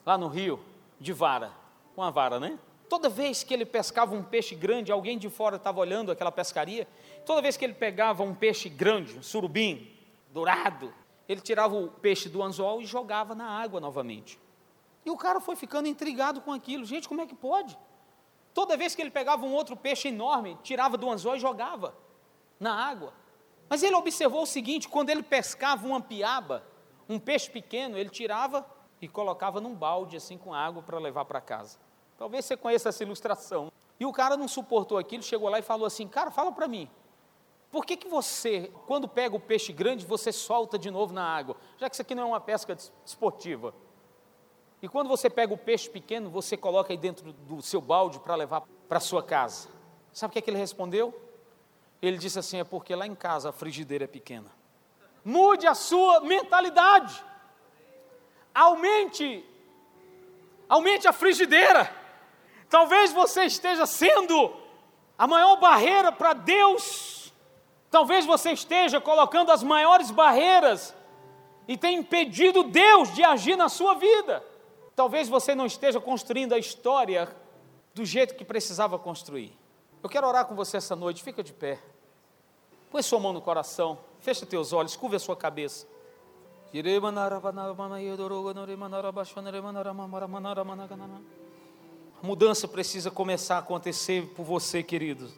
lá 0.06 0.18
no 0.18 0.28
rio 0.28 0.60
de 1.00 1.14
vara 1.14 1.52
com 1.96 2.04
a 2.04 2.10
vara, 2.10 2.40
né? 2.40 2.60
Toda 2.90 3.08
vez 3.08 3.44
que 3.44 3.54
ele 3.54 3.66
pescava 3.66 4.16
um 4.16 4.24
peixe 4.24 4.56
grande, 4.56 4.92
alguém 4.92 5.18
de 5.18 5.30
fora 5.30 5.58
estava 5.58 5.80
olhando 5.80 6.12
aquela 6.12 6.32
pescaria. 6.32 6.88
Toda 7.26 7.42
vez 7.42 7.56
que 7.56 7.64
ele 7.64 7.76
pegava 7.76 8.24
um 8.24 8.34
peixe 8.34 8.68
grande, 8.68 9.18
um 9.18 9.22
surubim, 9.22 9.90
dourado, 10.34 10.92
ele 11.28 11.40
tirava 11.40 11.76
o 11.76 11.88
peixe 11.88 12.28
do 12.28 12.42
anzol 12.42 12.82
e 12.82 12.86
jogava 12.86 13.36
na 13.36 13.48
água 13.48 13.80
novamente. 13.80 14.40
E 15.10 15.12
o 15.12 15.18
cara 15.18 15.40
foi 15.40 15.56
ficando 15.56 15.88
intrigado 15.88 16.40
com 16.40 16.54
aquilo. 16.54 16.86
Gente, 16.86 17.10
como 17.10 17.20
é 17.20 17.26
que 17.26 17.34
pode? 17.34 17.76
Toda 18.54 18.78
vez 18.78 18.94
que 18.94 19.02
ele 19.02 19.10
pegava 19.10 19.44
um 19.44 19.56
outro 19.56 19.76
peixe 19.76 20.10
enorme, 20.10 20.56
tirava 20.62 20.98
do 20.98 21.10
anzol 21.10 21.36
e 21.36 21.40
jogava 21.40 21.96
na 22.60 22.76
água. 22.76 23.12
Mas 23.68 23.82
ele 23.82 23.96
observou 23.96 24.44
o 24.44 24.46
seguinte: 24.46 24.88
quando 24.88 25.10
ele 25.10 25.24
pescava 25.24 25.88
uma 25.88 26.00
piaba, 26.00 26.64
um 27.10 27.18
peixe 27.18 27.50
pequeno, 27.50 27.98
ele 27.98 28.12
tirava 28.12 28.64
e 29.02 29.08
colocava 29.08 29.60
num 29.60 29.74
balde 29.74 30.16
assim 30.16 30.38
com 30.38 30.54
água 30.54 30.84
para 30.84 31.00
levar 31.00 31.26
para 31.26 31.42
casa. 31.42 31.80
Talvez 32.16 32.46
você 32.46 32.56
conheça 32.56 32.90
essa 32.90 33.02
ilustração. 33.02 33.72
E 34.00 34.06
o 34.06 34.14
cara 34.14 34.38
não 34.38 34.48
suportou 34.48 35.00
aquilo, 35.00 35.24
chegou 35.24 35.50
lá 35.50 35.58
e 35.58 35.64
falou 35.64 35.88
assim: 35.88 36.08
Cara, 36.08 36.30
fala 36.30 36.52
para 36.52 36.68
mim, 36.68 36.88
por 37.72 37.84
que, 37.84 37.98
que 37.98 38.08
você, 38.08 38.72
quando 38.86 39.08
pega 39.08 39.36
o 39.36 39.40
peixe 39.40 39.74
grande, 39.74 40.06
você 40.06 40.32
solta 40.32 40.78
de 40.78 40.92
novo 40.92 41.16
na 41.16 41.24
água? 41.24 41.56
Já 41.80 41.90
que 41.90 41.96
isso 41.96 42.04
aqui 42.04 42.14
não 42.14 42.22
é 42.22 42.26
uma 42.28 42.40
pesca 42.40 42.78
esportiva. 43.04 43.74
E 44.82 44.88
quando 44.88 45.08
você 45.08 45.30
pega 45.30 45.54
o 45.54 45.58
peixe 45.58 45.90
pequeno, 45.90 46.30
você 46.30 46.56
coloca 46.56 46.94
aí 46.94 46.98
dentro 46.98 47.34
do 47.34 47.62
seu 47.62 47.82
balde 47.82 48.20
para 48.20 48.36
levar 48.36 48.64
para 48.88 49.00
sua 49.00 49.22
casa. 49.22 49.68
Sabe 50.14 50.32
o 50.32 50.34
que, 50.34 50.40
é 50.40 50.42
que 50.42 50.50
ele 50.50 50.58
respondeu? 50.58 51.14
Ele 52.02 52.18
disse 52.18 52.40
assim: 52.40 52.60
É 52.60 52.64
porque 52.64 52.96
lá 52.96 53.06
em 53.06 53.16
casa 53.16 53.50
a 53.50 53.52
frigideira 53.52 54.06
é 54.06 54.08
pequena. 54.08 54.50
Mude 55.24 55.68
a 55.68 55.76
sua 55.76 56.22
mentalidade. 56.22 57.24
Aumente, 58.56 59.46
aumente 60.68 61.08
a 61.08 61.14
frigideira. 61.14 61.94
Talvez 62.70 63.12
você 63.12 63.44
esteja 63.44 63.86
sendo 63.86 64.54
a 65.18 65.28
maior 65.28 65.58
barreira 65.58 66.12
para 66.12 66.34
Deus. 66.34 67.34
Talvez 67.92 68.26
você 68.26 68.52
esteja 68.52 69.02
colocando 69.02 69.52
as 69.52 69.62
maiores 69.62 70.10
barreiras 70.10 70.96
e 71.68 71.78
tenha 71.78 72.00
impedido 72.00 72.64
Deus 72.64 73.14
de 73.14 73.24
agir 73.24 73.58
na 73.58 73.68
sua 73.68 73.96
vida. 73.96 74.44
Talvez 75.00 75.30
você 75.30 75.56
não 75.56 75.66
esteja 75.66 75.98
construindo 75.98 76.52
a 76.52 76.58
história 76.58 77.34
do 77.96 78.04
jeito 78.04 78.36
que 78.36 78.44
precisava 78.44 79.00
construir. 79.00 79.58
Eu 80.04 80.10
quero 80.10 80.28
orar 80.28 80.44
com 80.44 80.56
você 80.56 80.76
essa 80.76 80.94
noite, 80.94 81.24
fica 81.24 81.42
de 81.42 81.54
pé. 81.54 81.80
Põe 82.92 83.02
sua 83.02 83.18
mão 83.18 83.32
no 83.32 83.40
coração, 83.40 83.98
fecha 84.20 84.46
teus 84.46 84.74
olhos, 84.74 84.98
curva 84.98 85.16
a 85.16 85.20
sua 85.20 85.38
cabeça. 85.38 85.88
A 92.22 92.28
mudança 92.28 92.68
precisa 92.68 93.10
começar 93.10 93.56
a 93.56 93.60
acontecer 93.60 94.28
por 94.36 94.44
você, 94.44 94.84
querido. 94.84 95.32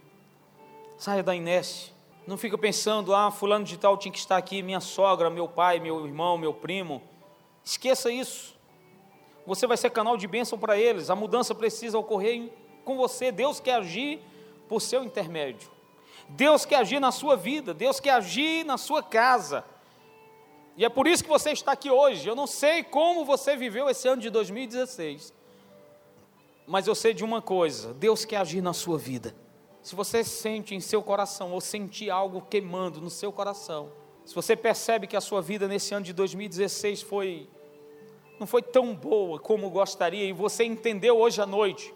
Saia 0.98 1.22
da 1.22 1.36
inércia. 1.36 1.94
Não 2.26 2.36
fica 2.36 2.58
pensando, 2.58 3.14
ah, 3.14 3.30
fulano 3.30 3.64
de 3.64 3.78
tal 3.78 3.96
tinha 3.96 4.12
que 4.12 4.18
estar 4.18 4.38
aqui, 4.38 4.64
minha 4.64 4.80
sogra, 4.80 5.30
meu 5.30 5.48
pai, 5.48 5.80
meu 5.80 6.04
irmão, 6.04 6.36
meu 6.36 6.52
primo. 6.52 7.00
Esqueça 7.64 8.12
isso. 8.12 8.60
Você 9.46 9.66
vai 9.66 9.78
ser 9.78 9.90
canal 9.90 10.18
de 10.18 10.28
bênção 10.28 10.58
para 10.58 10.78
eles. 10.78 11.10
A 11.10 11.16
mudança 11.16 11.54
precisa 11.56 11.98
ocorrer 11.98 12.50
com 12.84 12.98
você. 12.98 13.32
Deus 13.32 13.60
quer 13.60 13.76
agir 13.76 14.20
por 14.68 14.82
seu 14.82 15.04
intermédio. 15.04 15.70
Deus 16.30 16.66
quer 16.66 16.78
agir 16.78 17.00
na 17.00 17.12
sua 17.12 17.36
vida. 17.36 17.74
Deus 17.74 18.00
quer 18.00 18.12
agir 18.12 18.66
na 18.66 18.78
sua 18.78 19.02
casa. 19.02 19.66
E 20.78 20.86
é 20.86 20.90
por 20.90 21.08
isso 21.08 21.24
que 21.24 21.30
você 21.30 21.52
está 21.52 21.74
aqui 21.74 21.90
hoje. 21.90 22.28
Eu 22.28 22.36
não 22.36 22.48
sei 22.48 22.84
como 22.84 23.26
você 23.26 23.56
viveu 23.56 23.90
esse 23.90 24.08
ano 24.08 24.22
de 24.22 24.30
2016 24.30 25.42
mas 26.72 26.88
eu 26.88 26.96
sei 26.96 27.14
de 27.14 27.24
uma 27.24 27.42
coisa: 27.42 27.94
Deus 27.94 28.24
quer 28.24 28.38
agir 28.38 28.62
na 28.62 28.72
sua 28.72 28.98
vida. 28.98 29.36
Se 29.82 29.94
você 29.94 30.24
sente 30.24 30.74
em 30.74 30.80
seu 30.80 31.04
coração, 31.04 31.52
ou 31.52 31.60
sentir 31.60 32.10
algo 32.10 32.42
queimando 32.42 33.02
no 33.02 33.10
seu 33.10 33.30
coração, 33.30 33.92
se 34.24 34.34
você 34.34 34.56
percebe 34.56 35.06
que 35.06 35.18
a 35.18 35.22
sua 35.22 35.42
vida 35.42 35.68
nesse 35.68 35.94
ano 35.94 36.06
de 36.06 36.14
2016 36.14 37.02
foi 37.02 37.50
não 38.42 38.48
foi 38.48 38.64
tão 38.64 38.96
boa 38.96 39.40
como 39.40 39.70
gostaria, 39.70 40.26
e 40.26 40.34
você 40.34 40.64
entendeu 40.64 41.16
hoje 41.20 41.40
à 41.40 41.46
noite, 41.46 41.94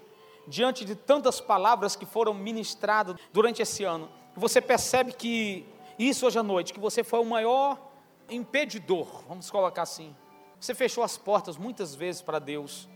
diante 0.48 0.86
de 0.86 0.96
tantas 0.96 1.42
palavras 1.42 1.96
que 1.96 2.06
foram 2.06 2.36
ministradas 2.36 3.16
durante 3.34 3.64
esse 3.64 3.84
ano, 3.84 4.08
você 4.36 4.62
percebe 4.62 5.14
que 5.14 5.66
isso 5.98 6.28
hoje 6.28 6.38
à 6.38 6.44
noite, 6.44 6.72
que 6.72 6.80
você 6.80 7.04
foi 7.04 7.20
o 7.20 7.26
maior 7.26 7.82
impedidor, 8.30 9.24
vamos 9.28 9.50
colocar 9.50 9.82
assim. 9.82 10.16
Você 10.60 10.76
fechou 10.76 11.04
as 11.04 11.18
portas 11.18 11.58
muitas 11.58 11.96
vezes 11.96 12.22
para 12.22 12.38
Deus. 12.38 12.88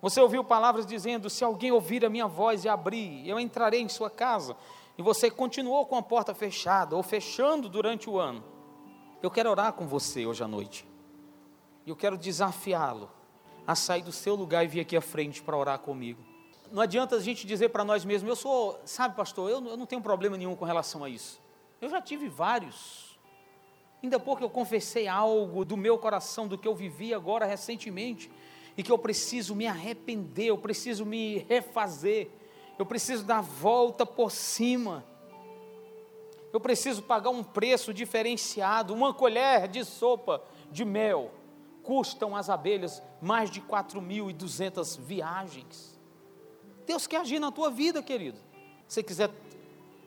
Você 0.00 0.20
ouviu 0.20 0.42
palavras 0.42 0.84
dizendo: 0.84 1.30
se 1.30 1.44
alguém 1.44 1.70
ouvir 1.70 2.04
a 2.04 2.10
minha 2.10 2.26
voz 2.26 2.64
e 2.64 2.68
abrir, 2.68 3.26
eu 3.26 3.38
entrarei 3.38 3.80
em 3.80 3.88
sua 3.88 4.10
casa. 4.10 4.56
E 4.98 5.02
você 5.02 5.30
continuou 5.30 5.86
com 5.86 5.96
a 5.96 6.02
porta 6.02 6.34
fechada 6.34 6.96
ou 6.96 7.02
fechando 7.04 7.68
durante 7.68 8.10
o 8.10 8.18
ano. 8.18 8.42
Eu 9.22 9.30
quero 9.30 9.48
orar 9.48 9.72
com 9.72 9.86
você 9.86 10.26
hoje 10.26 10.42
à 10.42 10.48
noite. 10.48 10.91
E 11.84 11.90
eu 11.90 11.96
quero 11.96 12.16
desafiá-lo 12.16 13.10
a 13.66 13.74
sair 13.74 14.02
do 14.02 14.12
seu 14.12 14.34
lugar 14.34 14.64
e 14.64 14.68
vir 14.68 14.80
aqui 14.80 14.96
à 14.96 15.00
frente 15.00 15.42
para 15.42 15.56
orar 15.56 15.78
comigo. 15.78 16.22
Não 16.70 16.80
adianta 16.80 17.16
a 17.16 17.20
gente 17.20 17.46
dizer 17.46 17.68
para 17.68 17.84
nós 17.84 18.04
mesmos, 18.04 18.28
eu 18.28 18.36
sou, 18.36 18.80
sabe, 18.84 19.14
pastor, 19.14 19.50
eu, 19.50 19.64
eu 19.66 19.76
não 19.76 19.86
tenho 19.86 20.00
problema 20.00 20.36
nenhum 20.36 20.56
com 20.56 20.64
relação 20.64 21.04
a 21.04 21.08
isso. 21.08 21.40
Eu 21.80 21.90
já 21.90 22.00
tive 22.00 22.28
vários. 22.28 23.18
Ainda 24.02 24.18
pouco 24.18 24.42
eu 24.42 24.50
confessei 24.50 25.06
algo 25.06 25.64
do 25.64 25.76
meu 25.76 25.98
coração, 25.98 26.48
do 26.48 26.56
que 26.56 26.66
eu 26.66 26.74
vivi 26.74 27.12
agora 27.12 27.44
recentemente, 27.44 28.30
e 28.76 28.82
que 28.82 28.90
eu 28.90 28.98
preciso 28.98 29.54
me 29.54 29.66
arrepender, 29.66 30.46
eu 30.46 30.58
preciso 30.58 31.04
me 31.04 31.38
refazer, 31.48 32.30
eu 32.78 32.86
preciso 32.86 33.24
dar 33.24 33.42
volta 33.42 34.06
por 34.06 34.30
cima. 34.30 35.04
Eu 36.52 36.60
preciso 36.60 37.02
pagar 37.02 37.30
um 37.30 37.44
preço 37.44 37.92
diferenciado, 37.92 38.94
uma 38.94 39.12
colher 39.12 39.68
de 39.68 39.84
sopa 39.84 40.42
de 40.70 40.84
mel 40.84 41.30
custam 41.82 42.36
as 42.36 42.48
abelhas 42.48 43.02
mais 43.20 43.50
de 43.50 43.60
4.200 43.60 45.00
viagens. 45.00 45.98
Deus 46.86 47.06
quer 47.06 47.20
agir 47.20 47.38
na 47.38 47.50
tua 47.50 47.70
vida, 47.70 48.02
querido. 48.02 48.38
Se 48.86 48.94
você 48.94 49.02
quiser 49.02 49.30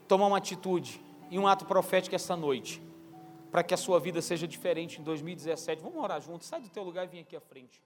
tomar 0.06 0.26
uma 0.26 0.38
atitude 0.38 1.00
e 1.30 1.38
um 1.38 1.46
ato 1.46 1.64
profético 1.64 2.14
esta 2.14 2.36
noite, 2.36 2.82
para 3.50 3.62
que 3.62 3.74
a 3.74 3.76
sua 3.76 3.98
vida 3.98 4.20
seja 4.20 4.46
diferente 4.46 5.00
em 5.00 5.04
2017, 5.04 5.82
vamos 5.82 6.02
orar 6.02 6.20
juntos. 6.20 6.46
Sai 6.46 6.60
do 6.60 6.68
teu 6.68 6.82
lugar 6.82 7.04
e 7.04 7.08
vem 7.08 7.20
aqui 7.20 7.36
à 7.36 7.40
frente. 7.40 7.82